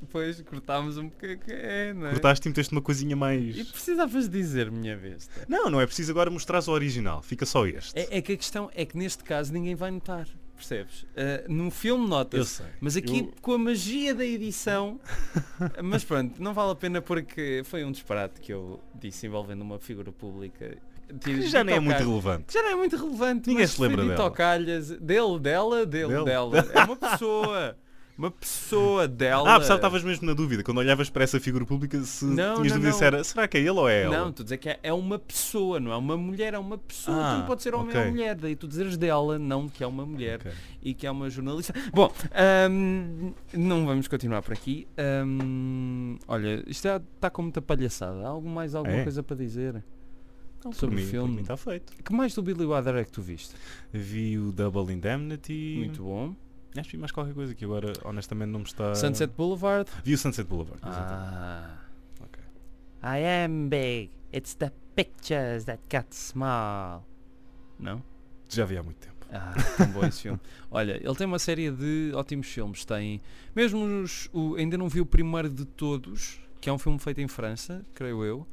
Depois 0.00 0.40
cortámos 0.40 0.98
um 0.98 1.08
bocadinho. 1.10 1.40
É, 1.46 1.90
é? 1.90 2.10
Cortaste 2.10 2.48
e 2.48 2.50
meteste 2.50 2.72
uma 2.72 2.82
coisinha 2.82 3.14
mais. 3.14 3.56
E 3.56 3.64
precisavas 3.64 4.28
dizer, 4.28 4.72
minha 4.72 4.96
vez. 4.96 5.30
Não, 5.48 5.70
não 5.70 5.80
é 5.80 5.86
preciso 5.86 6.10
agora 6.10 6.32
mostrar 6.32 6.68
o 6.68 6.72
original, 6.72 7.22
fica 7.22 7.46
só 7.46 7.64
este. 7.64 7.96
É, 7.96 8.18
é 8.18 8.20
que 8.20 8.32
a 8.32 8.36
questão 8.36 8.68
é 8.74 8.84
que 8.84 8.98
neste 8.98 9.22
caso 9.22 9.52
ninguém 9.52 9.76
vai 9.76 9.92
notar. 9.92 10.26
Percebes? 10.56 11.04
Ah, 11.16 11.44
num 11.48 11.70
filme 11.70 12.08
sei. 12.44 12.66
Mas 12.80 12.96
aqui 12.96 13.18
Eu- 13.20 13.32
com 13.42 13.52
a 13.52 13.58
magia 13.58 14.14
da 14.14 14.24
edição. 14.24 15.00
mas 15.82 16.04
pronto, 16.04 16.40
não 16.42 16.54
vale 16.54 16.72
a 16.72 16.74
pena 16.74 17.02
porque 17.02 17.62
foi 17.64 17.84
um 17.84 17.90
disparate 17.92 18.40
que 18.40 18.52
eu 18.52 18.80
disse 18.94 19.26
envolvendo 19.26 19.62
uma 19.62 19.78
figura 19.78 20.12
pública. 20.12 20.76
Que 21.20 21.34
Dito 21.34 21.46
já 21.48 21.62
nem 21.62 21.76
é 21.76 21.80
muito 21.80 21.98
relevante. 21.98 22.54
Já 22.54 22.62
não 22.62 22.70
é 22.70 22.74
muito 22.76 22.96
relevante. 22.96 23.48
Ninguém 23.50 23.66
se 23.66 23.80
lembra 23.80 24.02
dela. 24.16 24.30
calhas. 24.30 24.88
Dele, 24.88 25.38
dela, 25.38 25.84
dele, 25.84 26.08
Dele. 26.08 26.24
dela. 26.24 26.66
É 26.72 26.84
uma 26.84 26.96
pessoa. 26.96 27.76
Uma 28.16 28.30
pessoa 28.30 29.08
dela. 29.08 29.56
Ah, 29.56 29.58
pessoal, 29.58 29.76
estavas 29.76 30.04
mesmo 30.04 30.24
na 30.24 30.34
dúvida. 30.34 30.62
Quando 30.62 30.78
olhavas 30.78 31.10
para 31.10 31.24
essa 31.24 31.40
figura 31.40 31.66
pública, 31.66 32.00
se 32.02 32.24
Não, 32.24 32.34
tinhas 32.34 32.56
não, 32.56 32.62
dúvida 32.62 32.88
não. 32.90 32.92
se 32.92 33.04
era, 33.04 33.24
será 33.24 33.48
que 33.48 33.56
é 33.56 33.60
ele 33.60 33.70
ou 33.70 33.88
é 33.88 34.02
ela? 34.02 34.16
Não, 34.18 34.32
tu 34.32 34.44
dizer 34.44 34.58
que 34.58 34.68
é, 34.68 34.78
é 34.84 34.92
uma 34.92 35.18
pessoa, 35.18 35.80
não 35.80 35.90
é 35.92 35.96
uma 35.96 36.16
mulher, 36.16 36.54
é 36.54 36.58
uma 36.58 36.78
pessoa. 36.78 37.16
Ah, 37.20 37.40
tu 37.42 37.46
pode 37.48 37.62
ser 37.64 37.74
homem 37.74 37.88
ok. 37.88 38.00
ou 38.02 38.08
mulher. 38.10 38.36
Daí 38.36 38.54
tu 38.54 38.68
dizeres 38.68 38.96
dela, 38.96 39.36
não 39.36 39.68
que 39.68 39.82
é 39.82 39.86
uma 39.86 40.06
mulher. 40.06 40.38
Ok. 40.40 40.52
e 40.80 40.94
que 40.94 41.06
é 41.06 41.10
uma 41.10 41.28
jornalista. 41.28 41.74
Bom, 41.92 42.12
ahm, 42.32 43.32
não 43.52 43.84
vamos 43.84 44.06
continuar 44.06 44.42
por 44.42 44.52
aqui. 44.52 44.86
Ahm, 44.96 46.16
olha, 46.28 46.62
isto 46.68 46.86
está 46.86 47.28
com 47.30 47.42
muita 47.42 47.60
palhaçada. 47.60 48.20
Há 48.24 48.28
algo 48.28 48.48
mais 48.48 48.74
alguma 48.76 48.96
É? 48.96 49.02
coisa 49.02 49.22
para 49.24 49.34
dizer? 49.36 49.82
Não, 50.64 50.72
Sobre 50.72 50.94
o 50.96 50.98
mim, 51.00 51.04
filme. 51.06 51.28
por 51.28 51.34
mim 51.34 51.42
está 51.42 51.56
feito. 51.56 51.92
Que 52.02 52.12
mais 52.12 52.32
do 52.34 52.42
Billy 52.42 52.64
Wilder 52.64 52.94
é 52.96 53.04
que 53.04 53.10
tu 53.12 53.20
viste? 53.20 53.54
Vi 53.92 54.38
o 54.38 54.52
Double 54.52 54.94
Indemnity. 54.94 55.74
Muito 55.78 56.02
bom. 56.02 56.34
Acho 56.76 56.90
que 56.90 56.96
vi 56.96 57.00
mais 57.00 57.12
qualquer 57.12 57.34
coisa 57.34 57.54
que 57.54 57.64
agora 57.64 57.92
honestamente 58.04 58.50
não 58.50 58.60
me 58.60 58.66
está. 58.66 58.94
Sunset 58.94 59.32
Boulevard. 59.36 59.90
Vi 60.04 60.14
o 60.14 60.18
Sunset 60.18 60.48
Boulevard. 60.48 60.80
exatamente. 60.84 61.34
Ah. 61.34 61.78
Ok. 62.20 62.42
I 63.02 63.44
am 63.44 63.68
big. 63.68 64.10
It's 64.32 64.54
the 64.54 64.72
pictures 64.96 65.64
that 65.66 65.80
got 65.90 66.06
small. 66.12 67.04
Não? 67.78 68.02
Já 68.48 68.64
vi 68.64 68.76
há 68.76 68.82
muito 68.82 68.98
tempo. 68.98 69.14
Ah, 69.32 69.52
tão 69.76 69.86
bom 69.88 70.04
esse 70.04 70.22
filme. 70.22 70.40
Olha, 70.70 71.00
ele 71.02 71.14
tem 71.14 71.26
uma 71.26 71.38
série 71.38 71.70
de 71.70 72.12
ótimos 72.14 72.46
filmes. 72.46 72.84
Tem, 72.84 73.20
mesmo 73.54 73.84
os, 74.02 74.28
o, 74.32 74.56
ainda 74.56 74.76
não 74.76 74.88
vi 74.88 75.00
o 75.00 75.06
primeiro 75.06 75.48
de 75.48 75.64
todos, 75.64 76.40
que 76.60 76.68
é 76.68 76.72
um 76.72 76.78
filme 76.78 76.98
feito 76.98 77.20
em 77.20 77.28
França, 77.28 77.84
creio 77.94 78.24
eu, 78.24 78.46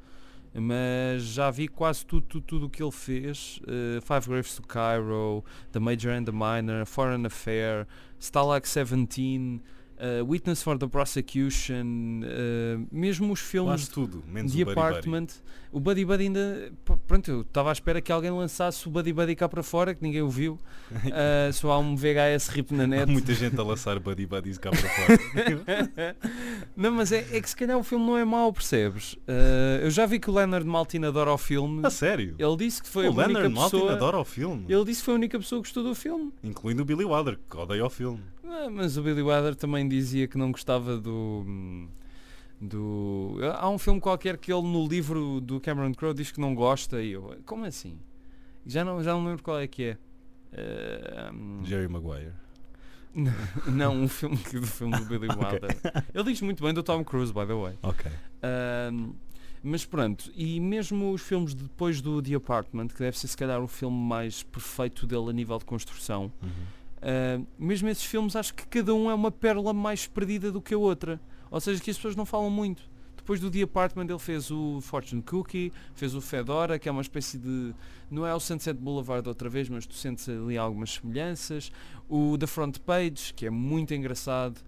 mas 0.53 1.23
já 1.23 1.49
vi 1.49 1.67
quase 1.67 2.05
tudo, 2.05 2.25
tudo, 2.27 2.43
tudo 2.45 2.65
o 2.65 2.69
que 2.69 2.83
ele 2.83 2.91
fez. 2.91 3.59
eh, 3.67 4.01
Five 4.01 4.27
Graves 4.27 4.55
to 4.55 4.63
Cairo, 4.63 5.43
The 5.71 5.79
Major 5.79 6.11
and 6.11 6.25
the 6.25 6.31
Minor, 6.31 6.85
Foreign 6.85 7.25
Affair, 7.25 7.87
Stalag 8.19 8.67
17, 8.67 9.61
eh, 10.03 10.23
Witness 10.23 10.63
for 10.63 10.77
the 10.79 10.87
Prosecution, 10.87 12.21
eh, 12.23 12.79
mesmo 12.91 13.31
os 13.31 13.39
filmes 13.39 13.71
Quase 13.87 13.89
tudo, 13.91 14.23
menos 14.27 14.51
The 14.51 14.63
o 14.63 14.65
Buddy 14.65 14.75
Buddy. 14.75 14.87
Apartment, 14.89 15.27
o 15.71 15.79
Buddy 15.79 16.05
Buddy 16.05 16.23
ainda. 16.23 16.73
Pronto, 17.07 17.29
eu 17.29 17.41
estava 17.41 17.69
à 17.69 17.71
espera 17.73 18.01
que 18.01 18.11
alguém 18.11 18.31
lançasse 18.31 18.87
o 18.87 18.91
Buddy 18.91 19.13
Buddy 19.13 19.35
cá 19.35 19.47
para 19.47 19.61
fora, 19.61 19.93
que 19.93 20.01
ninguém 20.01 20.23
o 20.23 20.29
viu. 20.29 20.57
Ah, 21.13 21.51
só 21.53 21.71
há 21.71 21.77
um 21.77 21.95
VHS 21.95 22.47
rip 22.49 22.73
na 22.73 22.83
Há 22.83 22.87
net. 22.87 23.11
muita 23.11 23.33
gente 23.33 23.59
a 23.59 23.63
lançar 23.63 23.99
Buddy 23.99 24.25
Buddies 24.25 24.57
cá 24.57 24.71
para 24.71 24.79
fora. 24.89 26.15
não, 26.75 26.91
mas 26.91 27.11
é, 27.11 27.19
é 27.31 27.39
que 27.39 27.49
se 27.49 27.55
calhar 27.55 27.77
o 27.77 27.83
filme 27.83 28.05
não 28.05 28.17
é 28.17 28.25
mau, 28.25 28.51
percebes? 28.51 29.15
Eu 29.81 29.91
já 29.91 30.05
vi 30.07 30.19
que 30.19 30.29
o 30.29 30.33
Leonard 30.33 30.65
Maltin 30.65 31.03
adora 31.05 31.31
o 31.31 31.37
filme. 31.37 31.85
a 31.85 31.89
sério? 31.91 32.35
Ele 32.39 32.57
disse 32.57 32.81
que 32.81 32.89
foi 32.89 33.05
o 33.07 33.07
a 33.07 33.11
única 33.11 33.27
Leonard 33.27 33.53
Maltin 33.53 33.77
pessoa. 33.77 33.93
adora 33.93 34.17
o 34.19 34.25
filme. 34.25 34.65
Ele 34.67 34.83
disse 34.85 35.01
que 35.01 35.05
foi 35.05 35.13
a 35.13 35.17
única 35.17 35.37
pessoa 35.39 35.61
que 35.61 35.67
gostou 35.67 35.83
do 35.83 35.93
filme. 35.95 36.31
Incluindo 36.43 36.81
o 36.81 36.85
Billy 36.85 37.05
Wilder, 37.05 37.37
que 37.49 37.55
odeia 37.57 37.85
o 37.85 37.89
filme. 37.89 38.19
Ah, 38.43 38.69
mas 38.69 38.97
o 38.97 39.03
Billy 39.03 39.21
Wilder 39.21 39.55
também 39.55 39.87
dizia 39.87 40.27
que 40.27 40.37
não 40.37 40.51
gostava 40.51 40.97
do. 40.97 41.87
do 42.59 43.37
há 43.57 43.69
um 43.69 43.77
filme 43.77 43.99
qualquer 43.99 44.37
que 44.37 44.51
ele 44.51 44.61
no 44.63 44.87
livro 44.87 45.39
do 45.41 45.59
Cameron 45.59 45.93
Crowe 45.93 46.13
diz 46.13 46.31
que 46.31 46.39
não 46.39 46.53
gosta 46.53 47.01
e 47.01 47.11
eu 47.11 47.35
como 47.45 47.65
assim 47.65 47.97
já 48.65 48.83
não 48.85 49.03
já 49.03 49.13
não 49.13 49.25
lembro 49.25 49.43
qual 49.43 49.59
é 49.59 49.67
que 49.67 49.97
é 50.53 51.29
hum, 51.33 51.61
Jerry 51.63 51.87
Maguire. 51.87 52.33
não 53.67 54.03
um 54.03 54.07
filme 54.07 54.37
que- 54.37 54.59
do 54.59 54.67
filme 54.67 54.95
do 54.97 55.05
Billy. 55.05 55.27
Wilder 55.35 55.77
ele 56.13 56.23
diz 56.31 56.41
muito 56.41 56.63
bem 56.63 56.73
do 56.73 56.81
Tom 56.83 57.03
Cruise 57.03 57.33
by 57.33 57.45
the 57.45 57.53
way 57.53 57.77
Ok. 57.83 58.09
Ahm, 58.43 59.11
mas 59.63 59.85
pronto, 59.85 60.31
e 60.35 60.59
mesmo 60.59 61.11
os 61.11 61.21
filmes 61.21 61.53
depois 61.53 62.01
do 62.01 62.19
The 62.19 62.33
Apartment, 62.33 62.87
que 62.87 62.97
deve 62.99 63.15
ser 63.19 63.27
se 63.27 63.37
calhar 63.37 63.61
o 63.61 63.67
filme 63.67 63.95
mais 63.95 64.41
perfeito 64.41 65.05
dele 65.05 65.29
a 65.29 65.33
nível 65.33 65.59
de 65.59 65.65
construção, 65.65 66.31
Uhum. 66.41 66.49
Uh, 67.01 67.45
mesmo 67.57 67.89
esses 67.89 68.03
filmes 68.03 68.35
acho 68.35 68.53
que 68.53 68.65
cada 68.67 68.93
um 68.93 69.09
é 69.09 69.13
uma 69.13 69.31
pérola 69.31 69.73
mais 69.73 70.05
perdida 70.05 70.51
do 70.51 70.61
que 70.61 70.73
a 70.73 70.77
outra. 70.77 71.19
Ou 71.49 71.59
seja, 71.59 71.81
que 71.81 71.89
as 71.89 71.97
pessoas 71.97 72.15
não 72.15 72.25
falam 72.25 72.49
muito. 72.49 72.89
Depois 73.17 73.39
do 73.39 73.51
The 73.51 73.61
Apartment 73.61 74.07
ele 74.09 74.19
fez 74.19 74.49
o 74.49 74.81
Fortune 74.81 75.21
Cookie, 75.21 75.71
fez 75.93 76.15
o 76.15 76.21
Fedora, 76.21 76.79
que 76.79 76.89
é 76.89 76.91
uma 76.91 77.01
espécie 77.01 77.37
de. 77.37 77.73
Não 78.09 78.25
é 78.25 78.33
o 78.33 78.39
Sunset 78.39 78.79
Boulevard 78.79 79.27
outra 79.27 79.47
vez, 79.47 79.69
mas 79.69 79.85
tu 79.85 79.93
sentes 79.93 80.27
ali 80.27 80.57
algumas 80.57 80.95
semelhanças. 80.95 81.71
O 82.09 82.35
The 82.37 82.47
Front 82.47 82.79
Page, 82.79 83.33
que 83.35 83.45
é 83.45 83.49
muito 83.49 83.93
engraçado. 83.93 84.59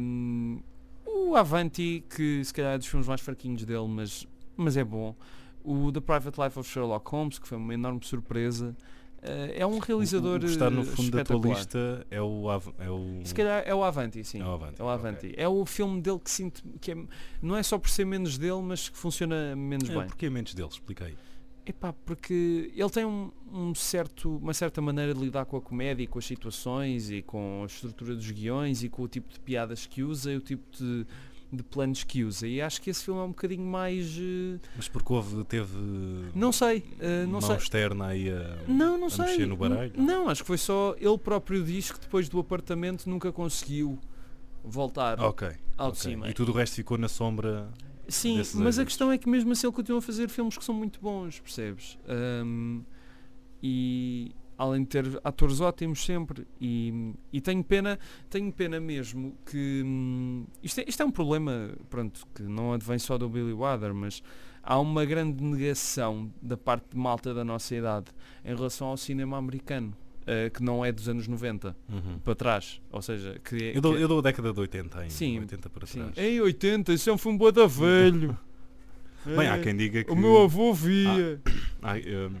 Um, 0.00 0.60
o 1.04 1.34
Avanti, 1.34 2.04
que 2.08 2.44
se 2.44 2.54
calhar 2.54 2.74
é 2.74 2.78
dos 2.78 2.86
filmes 2.86 3.08
mais 3.08 3.20
fraquinhos 3.20 3.64
dele, 3.64 3.88
mas, 3.88 4.26
mas 4.56 4.76
é 4.76 4.84
bom. 4.84 5.16
O 5.64 5.90
The 5.90 6.00
Private 6.00 6.40
Life 6.40 6.58
of 6.58 6.70
Sherlock 6.70 7.10
Holmes, 7.10 7.38
que 7.38 7.48
foi 7.48 7.58
uma 7.58 7.74
enorme 7.74 8.00
surpresa. 8.04 8.76
Uh, 9.18 9.50
é 9.52 9.66
um 9.66 9.78
realizador 9.78 10.36
O 10.36 10.40
que 10.40 10.46
está 10.46 10.70
no 10.70 10.82
eh, 10.82 10.84
fundo 10.84 11.10
da 11.10 11.24
tua 11.24 11.48
lista 11.48 12.06
é 12.08 12.22
o. 12.22 12.44
É 12.78 12.88
o... 12.88 13.20
Se 13.24 13.34
calhar 13.34 13.64
é 13.66 13.74
o 13.74 13.82
Avanti, 13.82 14.22
sim. 14.22 14.40
É 14.40 14.44
o 14.44 14.52
Avanti, 14.52 14.80
É 14.80 14.84
o 14.84 14.88
Avanti. 14.88 15.34
É 15.36 15.48
o 15.48 15.66
filme 15.66 16.00
dele 16.00 16.20
que 16.20 16.30
sinto 16.30 16.62
que 16.80 16.92
é, 16.92 16.96
não 17.42 17.56
é 17.56 17.62
só 17.62 17.78
por 17.78 17.90
ser 17.90 18.04
menos 18.04 18.38
dele, 18.38 18.62
mas 18.62 18.88
que 18.88 18.96
funciona 18.96 19.56
menos 19.56 19.90
É, 19.90 19.94
bem. 19.94 20.06
Porquê 20.06 20.30
mentes 20.30 20.54
dele? 20.54 20.68
Explica 20.68 21.06
aí. 21.06 21.16
Epá, 21.66 21.92
porque 21.92 22.72
ele 22.74 22.90
tem 22.90 23.04
um, 23.04 23.30
um 23.52 23.74
certo, 23.74 24.36
uma 24.38 24.54
certa 24.54 24.80
maneira 24.80 25.12
de 25.12 25.20
lidar 25.20 25.44
com 25.44 25.56
a 25.58 25.60
comédia 25.60 26.02
e 26.02 26.06
com 26.06 26.18
as 26.18 26.24
situações 26.24 27.10
e 27.10 27.20
com 27.20 27.60
a 27.62 27.66
estrutura 27.66 28.14
dos 28.14 28.30
guiões 28.30 28.82
e 28.82 28.88
com 28.88 29.02
o 29.02 29.08
tipo 29.08 29.30
de 29.30 29.38
piadas 29.40 29.84
que 29.84 30.02
usa 30.02 30.32
e 30.32 30.36
o 30.36 30.40
tipo 30.40 30.64
de, 30.74 31.06
de 31.50 31.62
planos 31.62 32.04
que 32.04 32.24
usa. 32.24 32.46
E 32.46 32.60
acho 32.60 32.80
que 32.82 32.90
esse 32.90 33.04
filme 33.04 33.20
é 33.20 33.24
um 33.24 33.28
bocadinho 33.28 33.64
mais. 33.64 34.16
eh, 34.18 34.58
Mas 34.76 34.86
porque 34.88 35.12
houve, 35.12 35.44
teve. 35.44 35.76
não 36.34 36.52
sei, 36.52 36.84
eh, 37.00 37.22
não 37.24 37.32
mão 37.32 37.40
sei. 37.40 37.56
externa 37.56 38.06
aí 38.08 38.28
a. 38.30 38.58
Não, 38.68 38.98
não 38.98 39.06
a 39.06 39.10
sei. 39.10 39.24
mexer 39.24 39.46
no 39.46 39.56
baralho? 39.56 39.92
Não, 39.96 40.28
acho 40.28 40.42
que 40.42 40.46
foi 40.46 40.58
só 40.58 40.94
ele 40.98 41.16
próprio 41.18 41.64
diz 41.64 41.90
que 41.90 41.98
depois 42.00 42.28
do 42.28 42.38
apartamento 42.38 43.08
nunca 43.08 43.32
conseguiu 43.32 43.98
voltar 44.62 45.18
Ok. 45.20 45.48
ao 45.76 45.88
ok. 45.88 45.92
de 45.96 45.98
cima. 46.02 46.28
E 46.28 46.34
tudo 46.34 46.52
o 46.52 46.54
resto 46.54 46.76
ficou 46.76 46.98
na 46.98 47.08
sombra. 47.08 47.68
Sim, 48.08 48.36
mas 48.36 48.54
a 48.56 48.60
êxitos. 48.68 48.84
questão 48.84 49.12
é 49.12 49.18
que 49.18 49.28
mesmo 49.28 49.52
assim 49.52 49.66
ele 49.66 49.74
continua 49.76 49.98
a 49.98 50.02
fazer 50.02 50.28
filmes 50.28 50.56
que 50.56 50.64
são 50.64 50.74
muito 50.74 50.98
bons, 51.00 51.40
percebes? 51.40 51.98
Ahm, 52.08 52.80
e 53.62 54.32
além 54.58 54.82
de 54.82 54.88
ter 54.88 55.20
atores 55.24 55.60
ótimos 55.60 56.04
sempre 56.04 56.44
e, 56.60 57.14
e 57.32 57.40
tenho 57.40 57.62
pena 57.64 57.98
tenho 58.28 58.52
pena 58.52 58.80
mesmo 58.80 59.34
que 59.46 59.82
hum, 59.86 60.44
isto, 60.62 60.80
é, 60.80 60.84
isto 60.88 61.00
é 61.02 61.06
um 61.06 61.10
problema 61.12 61.70
pronto 61.88 62.26
que 62.34 62.42
não 62.42 62.72
advém 62.72 62.98
só 62.98 63.16
do 63.16 63.28
Billy 63.28 63.52
Wilder 63.52 63.94
mas 63.94 64.20
há 64.62 64.78
uma 64.78 65.04
grande 65.04 65.42
negação 65.44 66.30
da 66.42 66.56
parte 66.56 66.86
de 66.90 66.98
malta 66.98 67.32
da 67.32 67.44
nossa 67.44 67.74
idade 67.74 68.06
em 68.44 68.54
relação 68.54 68.88
ao 68.88 68.96
cinema 68.96 69.38
americano 69.38 69.94
eh, 70.26 70.50
que 70.50 70.62
não 70.62 70.84
é 70.84 70.90
dos 70.92 71.08
anos 71.08 71.26
90 71.28 71.74
para 72.24 72.34
trás 72.34 72.80
ou 72.90 73.00
seja 73.00 73.38
que, 73.42 73.56
é- 73.56 73.76
Eu 73.76 73.80
dou, 73.80 73.94
que- 73.94 74.02
eu 74.02 74.08
dou 74.08 74.18
a 74.18 74.22
década 74.22 74.52
de 74.52 74.60
80 74.60 74.98
ainda. 74.98 75.10
Sim, 75.10 75.38
80 75.38 75.70
para 75.70 75.86
sim. 75.86 76.00
trás. 76.00 76.18
em 76.18 76.40
80 76.40 76.92
isso 76.92 77.08
é 77.08 77.12
um 77.12 77.18
filme 77.18 77.38
bué 77.38 77.52
da 77.52 77.66
velho 77.66 78.36
Bem, 79.24 79.46
há 79.48 79.56
É. 79.56 79.62
quem 79.62 79.76
diga 79.76 80.04
que. 80.04 80.10
O 80.10 80.16
meu 80.16 80.40
avô 80.42 80.72
via. 80.72 81.38
Ai, 81.82 82.02
hum, 82.06 82.36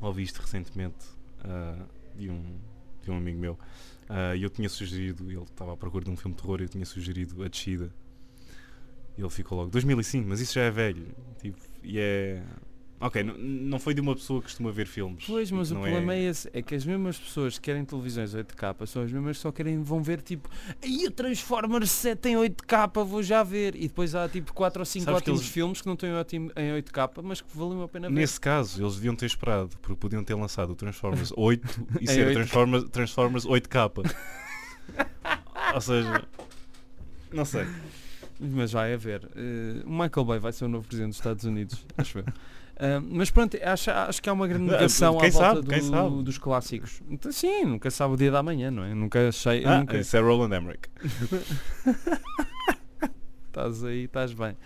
ouvi 0.00 0.22
isto 0.22 0.40
recentemente 0.40 1.06
ah, 1.44 1.86
de, 2.16 2.30
um, 2.30 2.58
de 3.02 3.10
um 3.10 3.16
amigo 3.16 3.38
meu. 3.38 3.58
Ah, 4.08 4.34
e 4.34 4.42
eu 4.42 4.50
tinha 4.50 4.68
sugerido, 4.68 5.30
ele 5.30 5.42
estava 5.42 5.72
à 5.74 5.76
procura 5.76 6.04
de 6.04 6.10
um 6.10 6.16
filme 6.16 6.34
de 6.34 6.42
terror 6.42 6.60
eu 6.60 6.68
tinha 6.68 6.86
sugerido 6.86 7.42
A 7.42 7.48
Descida. 7.48 7.92
E 9.16 9.20
ele 9.20 9.30
ficou 9.30 9.58
logo 9.58 9.70
2005, 9.70 10.28
mas 10.28 10.40
isso 10.40 10.54
já 10.54 10.62
é 10.62 10.70
velho. 10.70 11.06
Tipo, 11.38 11.58
e 11.82 11.98
é 11.98 12.42
Ok, 13.02 13.22
n- 13.22 13.32
não 13.38 13.78
foi 13.78 13.94
de 13.94 14.00
uma 14.02 14.14
pessoa 14.14 14.40
que 14.40 14.44
costuma 14.48 14.70
ver 14.70 14.86
filmes. 14.86 15.24
Pois, 15.26 15.50
mas 15.50 15.70
o 15.70 15.74
não 15.74 15.80
problema 15.80 16.12
é... 16.14 16.22
esse, 16.24 16.50
é 16.52 16.60
que 16.60 16.74
as 16.74 16.84
mesmas 16.84 17.18
pessoas 17.18 17.54
que 17.58 17.62
querem 17.62 17.82
televisões 17.82 18.34
8K 18.34 18.86
são 18.86 19.02
as 19.02 19.10
mesmas 19.10 19.38
que 19.38 19.42
só 19.42 19.50
querem, 19.50 19.82
vão 19.82 20.02
ver 20.02 20.20
tipo, 20.20 20.50
aí 20.84 21.06
o 21.06 21.10
Transformers 21.10 21.90
7 21.90 22.28
em 22.28 22.34
8K, 22.36 23.04
vou 23.06 23.22
já 23.22 23.42
ver. 23.42 23.74
E 23.74 23.88
depois 23.88 24.14
há 24.14 24.28
tipo 24.28 24.52
4 24.52 24.80
ou 24.82 24.84
5 24.84 25.04
Sabes 25.06 25.22
que 25.22 25.22
ótimos 25.30 25.40
eles- 25.40 25.50
filmes 25.52 25.80
que 25.80 25.86
não 25.86 25.94
estão 25.94 26.10
em 26.10 26.12
ótimo- 26.12 26.52
em 26.54 26.72
8K, 26.82 27.22
mas 27.22 27.40
que 27.40 27.56
valiam 27.56 27.82
a 27.82 27.88
pena 27.88 28.08
ver. 28.08 28.14
Nesse 28.14 28.38
caso, 28.38 28.82
eles 28.82 28.96
deviam 28.96 29.16
ter 29.16 29.26
esperado, 29.26 29.70
porque 29.80 29.96
podiam 29.98 30.22
ter 30.22 30.34
lançado 30.34 30.70
o 30.70 30.74
Transformers 30.76 31.32
8 31.36 31.86
e 32.02 32.06
ser 32.06 32.26
8K. 32.28 32.32
Transformers, 32.34 32.84
Transformers 32.90 33.46
8K. 33.46 34.12
Ou 35.74 35.80
seja, 35.80 36.24
não 37.32 37.44
sei. 37.44 37.66
Mas 38.38 38.72
vai 38.72 38.92
haver. 38.94 39.28
Eh, 39.36 39.82
o 39.84 39.90
Michael 39.90 40.24
Bay 40.24 40.38
vai 40.38 40.52
ser 40.52 40.64
o 40.64 40.68
novo 40.68 40.86
presidente 40.86 41.10
dos 41.10 41.18
Estados 41.18 41.44
Unidos, 41.44 41.84
acho 41.96 42.18
eu. 42.18 42.24
Ah, 42.82 42.98
mas 42.98 43.30
pronto, 43.30 43.58
acho, 43.62 43.90
acho 43.90 44.22
que 44.22 44.28
há 44.30 44.32
uma 44.32 44.48
grande 44.48 44.64
negação 44.64 45.18
Quem 45.18 45.28
à 45.28 45.32
volta 45.32 45.80
sabe, 45.82 45.90
do- 46.10 46.22
dos 46.22 46.38
clássicos. 46.38 47.02
Então, 47.10 47.30
sim, 47.30 47.64
nunca 47.66 47.90
sabe 47.90 48.14
o 48.14 48.16
dia 48.16 48.30
da 48.30 48.42
manhã, 48.42 48.70
não 48.70 48.82
é? 48.84 48.94
Nunca 48.94 49.28
achei. 49.28 49.62
Ah, 49.66 49.80
nunca... 49.80 49.98
isso 49.98 50.16
é 50.16 50.20
Roland 50.20 50.56
Emmerich. 50.56 50.88
Estás 53.48 53.84
aí, 53.84 54.04
estás 54.04 54.32
bem. 54.32 54.56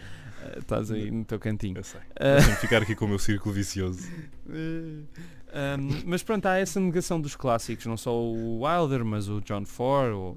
Ah, 0.42 0.58
Estás 0.58 0.90
aí 0.90 1.10
no 1.10 1.24
teu 1.24 1.38
cantinho. 1.38 1.78
Eu 1.78 1.82
sei. 1.84 2.00
Ah, 2.20 2.34
Deixa-me 2.36 2.56
ficar 2.56 2.82
aqui 2.82 2.94
com 2.94 3.06
o 3.06 3.08
meu 3.08 3.18
círculo 3.18 3.54
vicioso. 3.54 4.06
Um, 4.46 5.06
mas 6.06 6.22
pronto, 6.22 6.46
há 6.46 6.56
essa 6.58 6.78
negação 6.78 7.20
dos 7.20 7.34
clássicos, 7.34 7.86
não 7.86 7.96
só 7.96 8.14
o 8.14 8.60
Wilder, 8.64 9.04
mas 9.04 9.28
o 9.28 9.40
John 9.40 9.64
Ford. 9.64 10.12
O, 10.12 10.36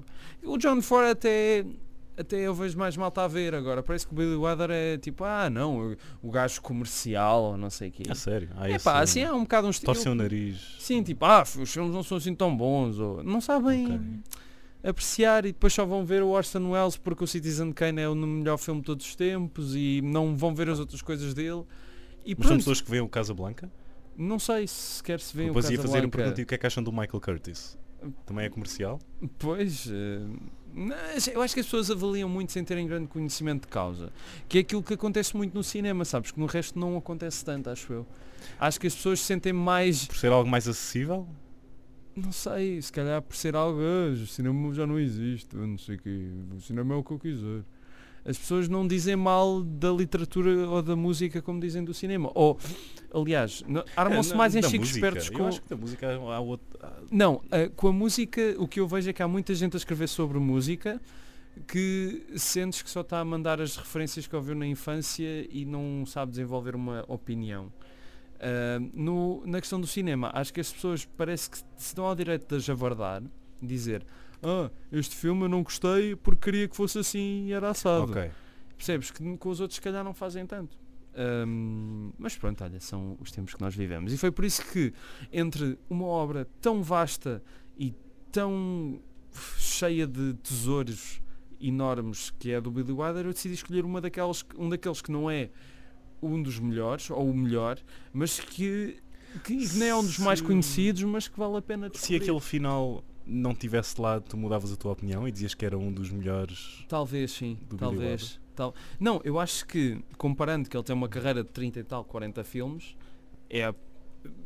o 0.52 0.56
John 0.58 0.80
Ford 0.80 1.10
até, 1.10 1.64
até 2.18 2.36
eu 2.40 2.52
vejo 2.54 2.76
mais 2.78 2.96
malta 2.96 3.22
a 3.22 3.28
ver 3.28 3.54
agora. 3.54 3.82
Parece 3.82 4.06
que 4.06 4.12
o 4.12 4.16
Billy 4.16 4.34
Wilder 4.36 4.70
é 4.70 4.98
tipo, 4.98 5.24
ah 5.24 5.48
não, 5.48 5.96
o, 6.22 6.30
gajo 6.30 6.60
comercial 6.60 7.42
ou 7.42 7.56
não 7.56 7.70
sei 7.70 7.88
o 7.88 7.92
quê. 7.92 8.02
A 8.10 8.14
sério. 8.14 8.48
Há 8.56 8.68
É 8.68 8.78
pá, 8.78 9.00
assim 9.00 9.22
há 9.22 9.32
um 9.34 9.42
bocado 9.42 9.66
um 9.66 9.70
estilo. 9.70 9.92
Torce 9.92 10.08
o 10.08 10.14
nariz. 10.14 10.76
Sim, 10.78 11.02
tipo, 11.02 11.24
ah, 11.24 11.42
os 11.42 11.70
filmes 11.72 11.92
não 11.92 12.02
são 12.02 12.18
assim 12.18 12.34
tão 12.34 12.56
bons, 12.56 12.98
ou 12.98 13.22
não 13.22 13.40
sabem 13.40 13.84
Ok. 13.86 14.00
apreciar 14.90 15.44
e 15.44 15.52
depois 15.52 15.72
só 15.72 15.84
vão 15.84 16.04
ver 16.04 16.22
o 16.22 16.28
Orson 16.28 16.70
Welles 16.70 16.96
porque 16.96 17.24
o 17.24 17.26
Citizen 17.26 17.72
Kane 17.72 18.00
é 18.02 18.08
o 18.08 18.14
melhor 18.14 18.58
filme 18.58 18.80
de 18.80 18.86
todos 18.86 19.06
os 19.06 19.14
tempos 19.14 19.74
e 19.74 20.00
não 20.02 20.36
vão 20.36 20.54
ver 20.54 20.68
as 20.68 20.78
outras 20.78 21.02
coisas 21.02 21.34
dele. 21.34 21.62
E 22.24 22.34
Mas 22.36 22.46
são 22.48 22.56
pessoas 22.56 22.80
que 22.80 22.90
veem 22.90 23.02
o 23.02 23.08
Casablanca? 23.08 23.70
não 24.16 24.38
sei 24.40 24.66
se 24.66 24.96
sequer 24.96 25.20
se 25.20 25.36
vê 25.36 25.44
o 25.44 25.46
Depois 25.46 25.70
ia 25.70 25.76
fazer 25.76 25.88
Casablanca. 25.88 26.16
pergunta 26.18 26.40
e 26.40 26.44
o 26.44 26.46
que 26.46 26.54
é 26.54 26.58
que 26.58 26.66
acham 26.66 26.82
do 26.82 26.90
Michael 26.90 27.20
Curtis? 27.20 27.78
Também 28.26 28.46
é 28.46 28.48
comercial? 28.48 28.98
Pois, 29.38 29.88
mas 30.57 30.57
eu 31.32 31.42
acho 31.42 31.54
que 31.54 31.60
as 31.60 31.66
pessoas 31.66 31.90
avaliam 31.90 32.28
muito 32.28 32.52
sem 32.52 32.62
terem 32.64 32.86
grande 32.86 33.06
conhecimento 33.08 33.62
de 33.62 33.68
causa. 33.68 34.12
Que 34.48 34.58
é 34.58 34.60
aquilo 34.60 34.82
que 34.82 34.94
acontece 34.94 35.36
muito 35.36 35.54
no 35.54 35.64
cinema, 35.64 36.04
sabes? 36.04 36.30
Que 36.30 36.38
no 36.38 36.46
resto 36.46 36.78
não 36.78 36.96
acontece 36.96 37.44
tanto, 37.44 37.70
acho 37.70 37.92
eu. 37.92 38.06
Acho 38.60 38.78
que 38.80 38.86
as 38.86 38.94
pessoas 38.94 39.20
sentem 39.20 39.52
mais, 39.52 40.06
Por 40.06 40.16
ser 40.16 40.30
algo 40.32 40.48
mais 40.48 40.68
acessível? 40.68 41.26
não 42.14 42.32
sei, 42.32 42.82
se 42.82 42.92
calhar 42.92 43.22
por 43.22 43.36
ser 43.36 43.54
algo, 43.54 43.78
"Ah, 43.80 44.10
o 44.12 44.26
cinema 44.26 44.74
já 44.74 44.84
não 44.86 44.98
existe, 44.98 45.54
não 45.56 45.78
sei 45.78 45.94
o 45.94 45.98
quê, 46.00 46.28
o 46.56 46.60
cinema 46.60 46.94
é 46.94 46.96
o 46.96 47.04
que 47.04 47.12
eu 47.12 47.18
quiser. 47.18 47.62
As 48.28 48.36
pessoas 48.36 48.68
não 48.68 48.86
dizem 48.86 49.16
mal 49.16 49.62
da 49.62 49.90
literatura 49.90 50.68
ou 50.68 50.82
da 50.82 50.94
música 50.94 51.40
como 51.40 51.58
dizem 51.58 51.82
do 51.82 51.94
cinema. 51.94 52.30
Ou, 52.34 52.58
aliás, 53.14 53.64
armam-se 53.96 54.32
É, 54.34 54.36
mais 54.36 54.54
em 54.54 54.62
chicos 54.62 54.90
espertos 54.90 55.28
Eu 55.30 55.38
com... 55.38 55.46
acho 55.46 55.62
que 55.62 55.68
da 55.70 55.76
música 55.76 56.14
há 56.14 56.38
outro... 56.40 56.66
Não, 57.10 57.40
eh, 57.50 57.70
com 57.74 57.88
a 57.88 57.92
música, 57.92 58.54
o 58.58 58.68
que 58.68 58.80
eu 58.80 58.86
vejo 58.86 59.08
é 59.08 59.12
que 59.14 59.22
há 59.22 59.28
muita 59.28 59.54
gente 59.54 59.74
a 59.76 59.78
escrever 59.78 60.08
sobre 60.08 60.38
música 60.38 61.00
que 61.66 62.22
sentes 62.36 62.82
que 62.82 62.90
só 62.90 63.00
está 63.00 63.18
a 63.20 63.24
mandar 63.24 63.60
as 63.62 63.76
referências 63.76 64.26
que 64.26 64.36
ouviu 64.36 64.54
na 64.54 64.66
infância 64.66 65.48
e 65.50 65.64
não 65.64 66.04
sabe 66.06 66.30
desenvolver 66.30 66.76
uma 66.76 67.04
opinião. 67.08 67.72
Ah, 68.38 68.78
no- 68.92 69.42
na 69.46 69.58
questão 69.60 69.80
do 69.80 69.86
cinema, 69.86 70.30
acho 70.34 70.52
que 70.52 70.60
as 70.60 70.70
pessoas 70.72 71.04
parece 71.16 71.50
que 71.50 71.58
se 71.76 71.94
dão 71.96 72.04
ao 72.04 72.14
direito 72.14 72.46
de 72.56 72.62
javardar, 72.62 73.22
dizer 73.60 74.04
ah, 74.42 74.70
este 74.92 75.14
filme 75.16 75.42
eu 75.44 75.48
não 75.48 75.62
gostei 75.62 76.14
porque 76.16 76.40
queria 76.50 76.68
que 76.68 76.76
fosse 76.76 76.98
assim 76.98 77.46
e 77.46 77.52
era 77.52 77.70
assado. 77.70 78.10
Ok. 78.10 78.30
Percebes 78.76 79.10
que 79.10 79.36
com 79.36 79.48
os 79.48 79.60
outros 79.60 79.76
se 79.76 79.80
calhar 79.80 80.04
não 80.04 80.14
fazem 80.14 80.46
tanto. 80.46 80.78
Ahm, 81.16 82.10
mas 82.16 82.36
pronto, 82.36 82.62
olha, 82.62 82.78
são 82.80 83.16
os 83.20 83.30
tempos 83.32 83.54
que 83.54 83.60
nós 83.60 83.74
vivemos. 83.74 84.12
E 84.12 84.16
foi 84.16 84.30
por 84.30 84.44
isso 84.44 84.64
que 84.70 84.92
entre 85.32 85.76
uma 85.90 86.06
obra 86.06 86.46
tão 86.60 86.82
vasta 86.82 87.42
e 87.76 87.92
tão 88.30 89.00
cheia 89.56 90.06
de 90.06 90.34
tesouros 90.34 91.20
enormes 91.60 92.30
que 92.38 92.52
é 92.52 92.56
a 92.56 92.60
do 92.60 92.70
Billy 92.70 92.92
Wilder, 92.92 93.26
eu 93.26 93.32
decidi 93.32 93.54
escolher 93.54 93.84
uma 93.84 94.00
daquelas, 94.00 94.44
um 94.56 94.68
daqueles 94.68 95.02
que 95.02 95.10
não 95.10 95.28
é 95.28 95.50
um 96.22 96.40
dos 96.40 96.58
melhores, 96.60 97.10
ou 97.10 97.28
o 97.30 97.34
melhor, 97.36 97.78
mas 98.12 98.38
que, 98.38 98.96
que 99.44 99.54
nem 99.76 99.88
é 99.88 99.94
um 99.96 100.02
dos 100.04 100.18
mais 100.20 100.38
Se- 100.38 100.44
conhecidos, 100.44 101.02
mas 101.02 101.26
que 101.26 101.36
vale 101.38 101.56
a 101.56 101.62
pena 101.62 101.86
Se 101.86 101.92
descobrir. 101.94 102.16
aquele 102.16 102.40
final 102.40 103.04
não 103.28 103.54
tivesse 103.54 104.00
lá, 104.00 104.20
tu 104.20 104.36
mudavas 104.36 104.72
a 104.72 104.76
tua 104.76 104.92
opinião 104.92 105.28
e 105.28 105.32
dizias 105.32 105.54
que 105.54 105.64
era 105.64 105.76
um 105.76 105.92
dos 105.92 106.10
melhores... 106.10 106.84
Talvez 106.88 107.30
sim, 107.32 107.58
talvez. 107.76 108.40
Tal... 108.56 108.74
Não, 108.98 109.20
eu 109.22 109.38
acho 109.38 109.66
que, 109.66 110.02
comparando 110.16 110.68
que 110.68 110.76
ele 110.76 110.82
tem 110.82 110.96
uma 110.96 111.08
carreira 111.08 111.44
de 111.44 111.50
30 111.50 111.78
e 111.78 111.84
tal, 111.84 112.04
40 112.04 112.42
filmes, 112.42 112.96
é, 113.50 113.72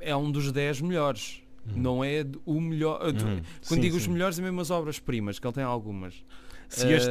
é 0.00 0.16
um 0.16 0.30
dos 0.30 0.50
10 0.50 0.80
melhores. 0.80 1.42
Não 1.64 2.02
é 2.02 2.26
o 2.44 2.60
melhor. 2.60 3.00
Hum, 3.06 3.40
Quando 3.66 3.78
sim, 3.78 3.80
digo 3.80 3.96
os 3.96 4.02
sim. 4.02 4.10
melhores, 4.10 4.38
é 4.38 4.42
mesmo 4.42 4.60
as 4.60 4.70
obras-primas, 4.70 5.38
que 5.38 5.46
ele 5.46 5.54
tem 5.54 5.62
algumas. 5.62 6.24
Se 6.68 6.86
Uh, 6.86 6.90
este... 6.90 7.10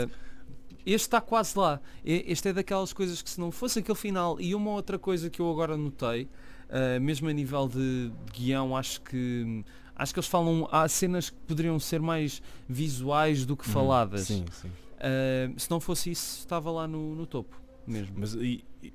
este 0.85 1.05
está 1.07 1.21
quase 1.21 1.57
lá. 1.57 1.79
Este 2.03 2.49
é 2.49 2.53
daquelas 2.53 2.91
coisas 2.91 3.21
que 3.21 3.29
se 3.29 3.39
não 3.39 3.49
fosse 3.49 3.79
aquele 3.79 3.97
final 3.97 4.39
e 4.41 4.53
uma 4.53 4.71
outra 4.71 4.99
coisa 4.99 5.29
que 5.29 5.39
eu 5.39 5.49
agora 5.49 5.77
notei, 5.77 6.27
uh, 6.67 6.99
mesmo 6.99 7.29
a 7.29 7.33
nível 7.33 7.67
de 7.67 8.11
guião, 8.33 8.75
acho 8.75 9.01
que 9.01 9.63
acho 10.01 10.13
que 10.13 10.19
eles 10.19 10.27
falam 10.29 10.67
há 10.71 10.87
cenas 10.87 11.29
que 11.29 11.37
poderiam 11.47 11.79
ser 11.79 12.01
mais 12.01 12.41
visuais 12.67 13.45
do 13.45 13.55
que 13.55 13.67
Hum, 13.69 13.73
faladas. 13.73 14.27
Sim, 14.27 14.45
sim. 14.51 14.67
Uh, 14.67 15.59
se 15.59 15.69
não 15.71 15.79
fosse 15.79 16.11
isso, 16.11 16.39
estava 16.39 16.69
lá 16.71 16.87
no, 16.87 17.15
no 17.15 17.25
topo 17.25 17.59
mesmo. 17.87 18.15
Mas 18.19 18.33
e- 18.35 18.63
e- 18.83 18.93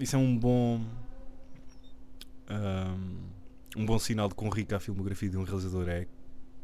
isso 0.00 0.16
é 0.16 0.18
um 0.18 0.36
bom... 0.36 0.80
ahm, 2.48 3.16
um 3.76 3.84
bom 3.86 3.98
sinal 3.98 4.28
de 4.28 4.34
quão 4.34 4.50
rica 4.50 4.76
a 4.76 4.80
filmografia 4.80 5.28
de 5.28 5.36
um 5.36 5.44
realizador 5.44 5.88
é 5.88 6.06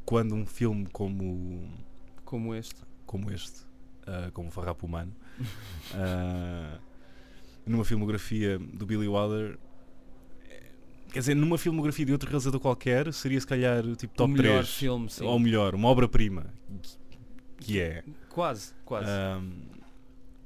quando 0.04 0.34
um 0.34 0.44
filme 0.46 0.86
como, 0.92 1.68
Como 2.24 2.54
este. 2.54 2.80
como 3.06 3.30
este, 3.30 3.60
ah, 4.06 4.30
como 4.32 4.50
Farrapo 4.50 4.86
Humano, 4.86 5.12
ah, 5.94 6.78
numa 7.66 7.84
filmografia 7.84 8.58
do 8.58 8.84
Billy 8.86 9.06
Wilder, 9.08 9.58
quer 11.14 11.20
dizer, 11.20 11.34
numa 11.36 11.56
filmografia 11.56 12.04
de 12.04 12.12
outro 12.12 12.28
realizador 12.28 12.60
qualquer, 12.60 13.12
seria 13.12 13.40
se 13.40 13.46
calhar 13.46 13.82
tipo 13.96 14.12
o 14.12 14.16
top 14.16 14.32
melhor 14.32 14.58
3. 14.64 14.68
filme, 14.74 15.08
sim. 15.08 15.24
Ou 15.24 15.38
melhor, 15.38 15.74
uma 15.74 15.88
obra-prima. 15.88 16.52
Que 17.58 17.80
é. 17.80 18.04
Quase, 18.28 18.74
quase. 18.84 19.08
ahm, 19.08 19.52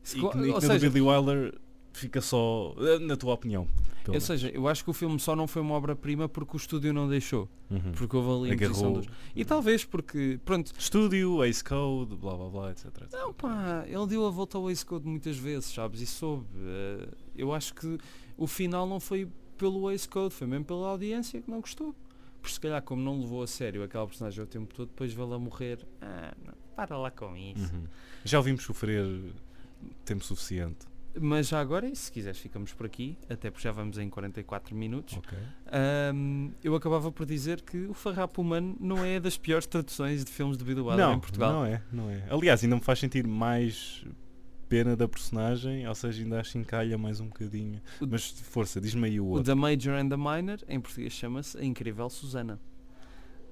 Se 0.02 0.18
e 0.18 0.20
que, 0.20 0.38
e 0.38 0.52
que 0.54 0.60
seja, 0.60 0.90
Billy 0.90 1.00
Wilder 1.00 1.58
fica 1.92 2.20
só. 2.20 2.74
eh, 2.78 2.98
Na 2.98 3.16
tua 3.16 3.32
opinião. 3.34 3.66
ou 4.06 4.20
seja, 4.20 4.48
eu 4.50 4.68
acho 4.68 4.84
que 4.84 4.90
o 4.90 4.92
filme 4.92 5.18
só 5.18 5.34
não 5.34 5.46
foi 5.46 5.60
uma 5.62 5.74
obra-prima 5.74 6.28
porque 6.28 6.54
o 6.54 6.58
estúdio 6.58 6.92
não 6.92 7.08
deixou. 7.08 7.48
menos. 7.68 7.86
Uhum. 7.86 7.92
Porque 7.92 8.16
houve 8.16 8.48
ali 8.48 8.50
a 8.52 8.54
imposição 8.54 8.92
dos... 8.92 9.06
E 9.34 9.44
talvez 9.44 9.84
porque, 9.84 10.38
pronto, 10.44 10.72
Estúdio, 10.78 11.42
Ace 11.44 11.64
Code, 11.64 12.14
blá 12.16 12.36
blá 12.36 12.48
blá, 12.50 12.70
etc. 12.70 12.86
etc. 12.86 13.08
Não, 13.12 13.32
pá, 13.32 13.84
ele 13.86 14.06
deu 14.06 14.26
a 14.26 14.30
volta 14.30 14.56
ao 14.58 14.70
Ace 14.70 14.84
Code 14.86 15.06
muitas 15.06 15.36
vezes, 15.36 15.72
sabes? 15.72 16.00
E 16.02 16.06
soube. 16.06 16.46
eh, 16.56 17.08
eu 17.36 17.52
acho 17.52 17.74
que 17.74 17.98
o 18.36 18.46
final 18.46 18.86
não 18.86 19.00
foi 19.00 19.26
pelo 19.58 19.90
Ace 19.90 20.08
Code, 20.08 20.34
foi 20.34 20.46
mesmo 20.46 20.64
pela 20.64 20.88
audiência 20.88 21.42
que 21.42 21.50
não 21.50 21.60
gostou. 21.60 21.94
Porque 22.40 22.54
se 22.54 22.60
calhar, 22.60 22.80
como 22.82 23.02
não 23.02 23.20
levou 23.20 23.42
a 23.42 23.46
sério 23.46 23.82
aquela 23.82 24.06
personagem 24.06 24.42
o 24.42 24.46
tempo 24.46 24.72
todo, 24.72 24.88
depois 24.88 25.12
vê-la 25.12 25.38
morrer. 25.38 25.84
Ah, 26.00 26.34
não, 26.44 26.54
para 26.76 26.96
lá 26.96 27.10
com 27.10 27.36
isso. 27.36 27.74
Uhum. 27.74 27.84
Já 28.24 28.38
ouvimos 28.38 28.62
sofrer 28.62 29.04
tempo 30.04 30.24
suficiente. 30.24 30.86
Mas 31.20 31.48
já 31.48 31.58
agora, 31.60 31.88
e 31.88 31.96
se 31.96 32.12
quiseres, 32.12 32.38
ficamos 32.38 32.72
por 32.72 32.86
aqui, 32.86 33.18
até 33.28 33.50
porque 33.50 33.64
já 33.64 33.72
vamos 33.72 33.98
em 33.98 34.08
44 34.08 34.74
minutos. 34.76 35.16
Ok. 35.16 35.36
Ahm, 35.72 36.50
eu 36.62 36.74
acabava 36.76 37.10
por 37.10 37.26
dizer 37.26 37.60
que 37.62 37.86
o 37.86 37.94
Farrapo 37.94 38.40
Humano 38.40 38.76
não 38.78 39.04
é 39.04 39.18
das 39.18 39.36
piores 39.36 39.66
traduções 39.66 40.24
de 40.24 40.30
filmes 40.30 40.56
de 40.56 40.64
Não, 40.64 41.14
em 41.14 41.18
Portugal. 41.18 41.52
não 41.52 41.64
é, 41.66 41.82
não 41.90 42.08
é. 42.10 42.24
Aliás, 42.30 42.62
ainda 42.62 42.76
me 42.76 42.82
faz 42.82 43.00
sentir 43.00 43.26
mais 43.26 44.04
pena 44.68 44.96
da 44.96 45.08
personagem, 45.08 45.86
ou 45.88 45.94
seja, 45.94 46.22
ainda 46.22 46.40
acho 46.40 46.58
encalha 46.58 46.96
mais 46.98 47.20
um 47.20 47.26
bocadinho. 47.26 47.80
O- 48.00 48.06
Mas 48.06 48.30
força, 48.30 48.80
diz-me 48.80 49.06
aí 49.08 49.20
o 49.20 49.24
O 49.24 49.28
outro. 49.30 49.44
The 49.44 49.54
Major 49.54 49.94
and 49.94 50.08
the 50.08 50.16
Minor, 50.16 50.58
em 50.68 50.80
português 50.80 51.12
chama-se 51.12 51.56
A 51.58 51.64
Incrível 51.64 52.08
Susana. 52.10 52.60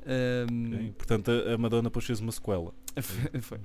Ahm, 0.06 0.66
ok? 0.74 0.94
Portanto, 0.96 1.30
a, 1.30 1.54
a 1.54 1.58
Madonna 1.58 1.84
depois 1.84 2.04
fez 2.04 2.20
uma 2.20 2.30
sequela. 2.32 2.72
Foi. 3.42 3.58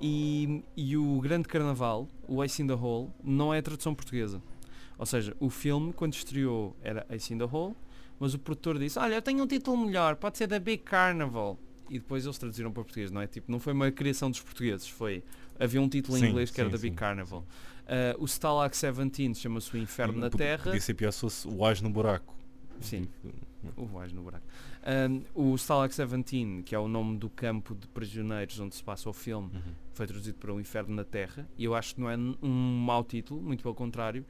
E, 0.00 0.62
e 0.76 0.96
o 0.96 1.20
Grande 1.20 1.48
Carnaval, 1.48 2.08
o 2.26 2.42
Ace 2.42 2.62
in 2.62 2.66
the 2.66 2.74
Hole, 2.74 3.10
não 3.22 3.52
é 3.52 3.58
a 3.58 3.62
tradução 3.62 3.94
portuguesa. 3.94 4.42
Ou 4.98 5.04
seja, 5.04 5.36
o 5.38 5.50
filme, 5.50 5.92
quando 5.92 6.14
estreou, 6.14 6.74
era 6.82 7.06
Ace 7.10 7.32
in 7.34 7.38
the 7.38 7.44
Hole, 7.44 7.74
mas 8.18 8.32
o 8.32 8.38
produtor 8.38 8.78
disse, 8.78 8.98
olha, 8.98 9.16
eu 9.16 9.22
tenho 9.22 9.42
um 9.44 9.46
título 9.46 9.76
melhor, 9.76 10.16
pode 10.16 10.38
ser 10.38 10.48
The 10.48 10.58
Big 10.58 10.82
Carnival. 10.84 11.58
e 11.90 11.98
depois 11.98 12.24
eles 12.24 12.38
traduziram 12.38 12.72
para 12.72 12.82
português, 12.82 13.10
não 13.10 13.20
é? 13.20 13.26
Tipo, 13.26 13.52
não 13.52 13.60
foi 13.60 13.72
uma 13.74 13.90
criação 13.90 14.30
dos 14.30 14.40
portugueses, 14.40 14.88
foi. 14.88 15.22
Havia 15.58 15.80
um 15.80 15.88
título 15.88 16.16
em 16.16 16.20
Sim, 16.20 16.26
inglês 16.28 16.50
que 16.50 16.60
era 16.60 16.70
sim, 16.70 16.76
The 16.76 16.82
Big. 16.82 16.96
Carnival. 16.96 17.40
Uh, 17.40 18.22
o 18.22 18.24
Stalag 18.24 18.70
17 18.70 19.34
chama-se 19.34 19.74
O 19.74 19.78
Inferno 19.78 20.18
na 20.18 20.30
Terra. 20.30 20.64
Podia 20.64 20.80
ser 20.80 20.94
pior 20.94 21.12
se 21.12 21.20
fosse 21.20 21.48
o 21.48 21.64
Ás 21.64 21.80
no 21.80 21.90
buraco. 21.90 22.34
Sim, 22.80 23.08
Tipo, 23.66 23.82
o 23.82 23.88
mais 23.88 24.12
no 24.12 24.22
buraco. 24.22 24.44
Um, 25.34 25.52
o 25.52 25.54
Stalag 25.56 25.94
17, 25.94 26.62
que 26.62 26.74
é 26.74 26.78
o 26.78 26.88
nome 26.88 27.18
do 27.18 27.28
campo 27.28 27.74
de 27.74 27.86
prisioneiros 27.88 28.60
onde 28.60 28.74
se 28.74 28.82
passa 28.82 29.08
o 29.08 29.12
filme, 29.12 29.50
uhum. 29.52 29.72
foi 29.92 30.06
traduzido 30.06 30.38
para 30.38 30.52
O 30.52 30.60
Inferno 30.60 30.94
na 30.94 31.04
Terra. 31.04 31.48
E 31.56 31.64
eu 31.64 31.74
acho 31.74 31.94
que 31.94 32.00
não 32.00 32.10
é 32.10 32.16
um 32.16 32.84
mau 32.84 33.02
título, 33.02 33.42
muito 33.42 33.62
pelo 33.62 33.74
contrário. 33.74 34.24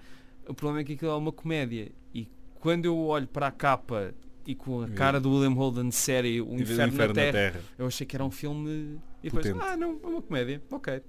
O 0.49 0.55
problema 0.55 0.81
é 0.81 0.85
que 0.85 0.93
aquilo 0.95 1.11
é 1.11 1.17
uma 1.17 1.33
comédia. 1.33 1.91
E 2.15 2.29
quando 2.61 2.87
eu 2.87 2.97
olho 2.99 3.27
para 3.27 3.49
a 3.49 3.53
capa 3.53 4.15
e 4.47 4.55
com 4.55 4.83
a 4.83 4.87
E- 4.89 4.93
cara 4.93 5.21
do 5.21 5.31
William 5.33 5.55
Holden 5.55 5.91
série 5.91 6.41
O 6.41 6.57
vês 6.57 6.71
Inferno, 6.71 6.97
na, 7.09 7.13
terra, 7.15 7.61
eu 7.79 7.87
achei 7.87 8.07
que 8.07 8.15
era 8.17 8.25
um 8.25 8.31
filme. 8.31 8.99
E 9.23 9.31
depois, 9.31 9.47
Potente. 9.47 9.65
ah, 9.67 9.77
não, 9.77 9.99
é 10.03 10.07
uma 10.07 10.23
comédia. 10.23 10.63
Ok. 10.71 11.03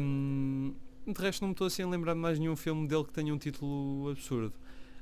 Um, 0.00 0.74
de 1.06 1.20
resto, 1.20 1.42
não 1.42 1.48
me 1.48 1.52
estou 1.52 1.66
assim 1.66 1.82
a 1.82 1.88
lembrar 1.88 2.14
de 2.14 2.20
mais 2.20 2.38
nenhum 2.38 2.56
filme 2.56 2.86
dele 2.86 3.04
que 3.04 3.12
tenha 3.12 3.32
um 3.32 3.38
título 3.38 4.10
absurdo. 4.10 4.54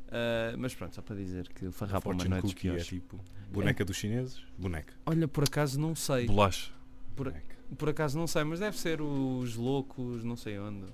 Uh, 0.07 0.57
mas 0.59 0.75
pronto, 0.75 0.95
só 0.95 1.03
para 1.03 1.17
dizer 1.17 1.49
que 1.49 1.67
o 1.67 1.73
Farrapo 1.73 2.13
é 2.13 2.15
dos 2.15 2.41
Cookie 2.43 2.69
é 2.69 2.77
tipo 2.77 3.19
boneca 3.51 3.85
dos 3.85 3.97
chineses? 3.97 4.41
Boneca. 4.57 4.95
Olha, 5.05 5.27
por 5.27 5.45
acaso 5.45 5.81
não 5.81 5.95
sei. 5.95 6.27
Bolacha. 6.27 6.71
Por-. 7.15 7.33
Por 7.77 7.89
acaso 7.89 8.17
não 8.17 8.27
sei, 8.29 8.45
mas 8.45 8.61
deve 8.61 8.79
ser 8.79 9.01
os 9.03 9.57
loucos, 9.57 10.23
não 10.23 10.37
sei 10.37 10.59
onde. 10.59 10.85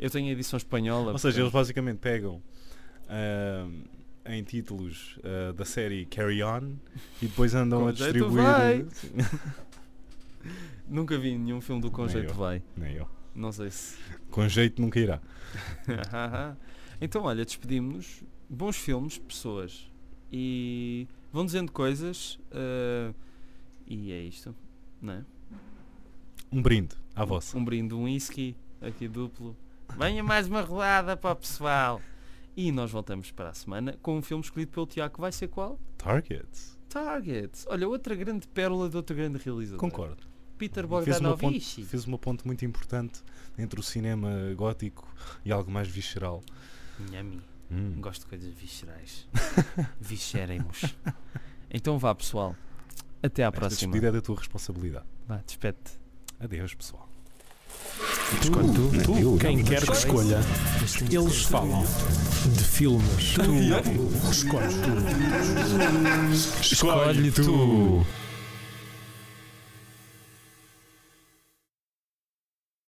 Eu 0.00 0.08
tenho 0.10 0.28
a 0.28 0.32
edição 0.32 0.56
espanhola. 0.56 1.12
Ou 1.12 1.18
seja, 1.18 1.40
eles 1.42 1.52
basicamente 1.52 1.98
pegam 1.98 2.42
ahm, 3.08 3.82
em 4.26 4.42
títulos 4.42 5.18
ah, 5.24 5.52
da 5.52 5.64
série 5.64 6.06
Carry 6.06 6.42
On 6.42 6.74
e 7.20 7.26
depois 7.26 7.54
andam 7.54 7.80
Com 7.82 7.88
a 7.88 7.92
distribuir. 7.92 8.42
vai. 8.42 8.86
Nunca 10.88 11.16
vi 11.18 11.38
nenhum 11.38 11.60
filme 11.60 11.80
do 11.80 11.90
Conjeito. 11.90 12.34
Vai. 12.34 12.62
Nem 12.76 12.94
eu. 12.96 13.08
Não 13.34 13.52
sei 13.52 13.70
se. 13.70 13.96
Com 14.30 14.46
jeito 14.48 14.80
nunca 14.82 14.98
irá. 15.00 15.20
então, 17.00 17.22
olha, 17.22 17.44
despedimos-nos. 17.44 18.22
Bons 18.48 18.76
filmes, 18.76 19.18
pessoas. 19.18 19.90
E 20.30 21.06
vão 21.32 21.46
dizendo 21.46 21.72
coisas. 21.72 22.38
eh, 22.50 23.12
e 23.86 24.12
é 24.12 24.20
isto, 24.22 24.54
não 25.00 25.14
é? 25.14 25.24
Um 26.50 26.60
brinde 26.60 26.94
à 27.14 27.24
vossa. 27.24 27.56
Um 27.56 27.64
brinde, 27.64 27.94
um 27.94 28.04
whisky, 28.04 28.54
aqui 28.80 29.08
duplo. 29.08 29.56
Venha 29.98 30.22
mais 30.22 30.46
uma 30.46 30.60
rodada 30.60 31.16
para 31.16 31.32
o 31.32 31.36
pessoal. 31.36 32.00
E 32.56 32.70
nós 32.70 32.90
voltamos 32.90 33.30
para 33.30 33.48
a 33.50 33.54
semana 33.54 33.96
com 34.02 34.18
um 34.18 34.22
filme 34.22 34.44
escolhido 34.44 34.72
pelo 34.72 34.86
Tiago. 34.86 35.20
Vai 35.20 35.32
ser 35.32 35.48
qual? 35.48 35.80
Targets. 35.96 36.78
Target. 36.88 37.64
Olha, 37.66 37.88
outra 37.88 38.14
grande 38.14 38.46
pérola 38.46 38.88
de 38.90 38.96
outro 38.96 39.16
grande 39.16 39.38
realizador. 39.38 39.78
Concordo. 39.80 40.26
Peter 40.58 40.86
Bogdanovich. 40.86 41.82
fez 41.84 42.04
uma 42.04 42.18
ponte 42.18 42.46
muito 42.46 42.64
importante 42.64 43.22
entre 43.58 43.80
o 43.80 43.82
cinema 43.82 44.30
gótico 44.54 45.08
e 45.44 45.50
algo 45.50 45.70
mais 45.70 45.88
visceral. 45.88 46.42
Nhami. 47.10 47.40
Hum. 47.70 47.94
Gosto 48.00 48.22
de 48.22 48.26
coisas 48.28 48.52
viscerais. 48.52 49.26
Visceremos. 49.98 50.94
Então 51.70 51.98
vá, 51.98 52.14
pessoal. 52.14 52.54
Até 53.22 53.44
à 53.44 53.46
Esta 53.48 53.58
próxima. 53.58 53.90
despedida 53.92 54.08
é 54.08 54.12
da 54.12 54.20
tua 54.20 54.36
responsabilidade. 54.36 55.06
Vá, 55.26 55.38
despede-te. 55.46 55.92
Adeus, 56.38 56.74
pessoal. 56.74 57.08
Escolhe 58.40 58.72
tu, 58.72 59.38
quem 59.38 59.62
quer 59.62 59.82
que 59.84 59.92
escolha, 59.92 60.40
eles 61.10 61.42
falam 61.42 61.84
de 62.46 62.64
filmes. 62.64 63.34
Tu 63.34 64.30
escolhe 64.30 64.74
tu. 64.82 64.92
Escolhe 66.60 67.30
tu. 67.30 68.06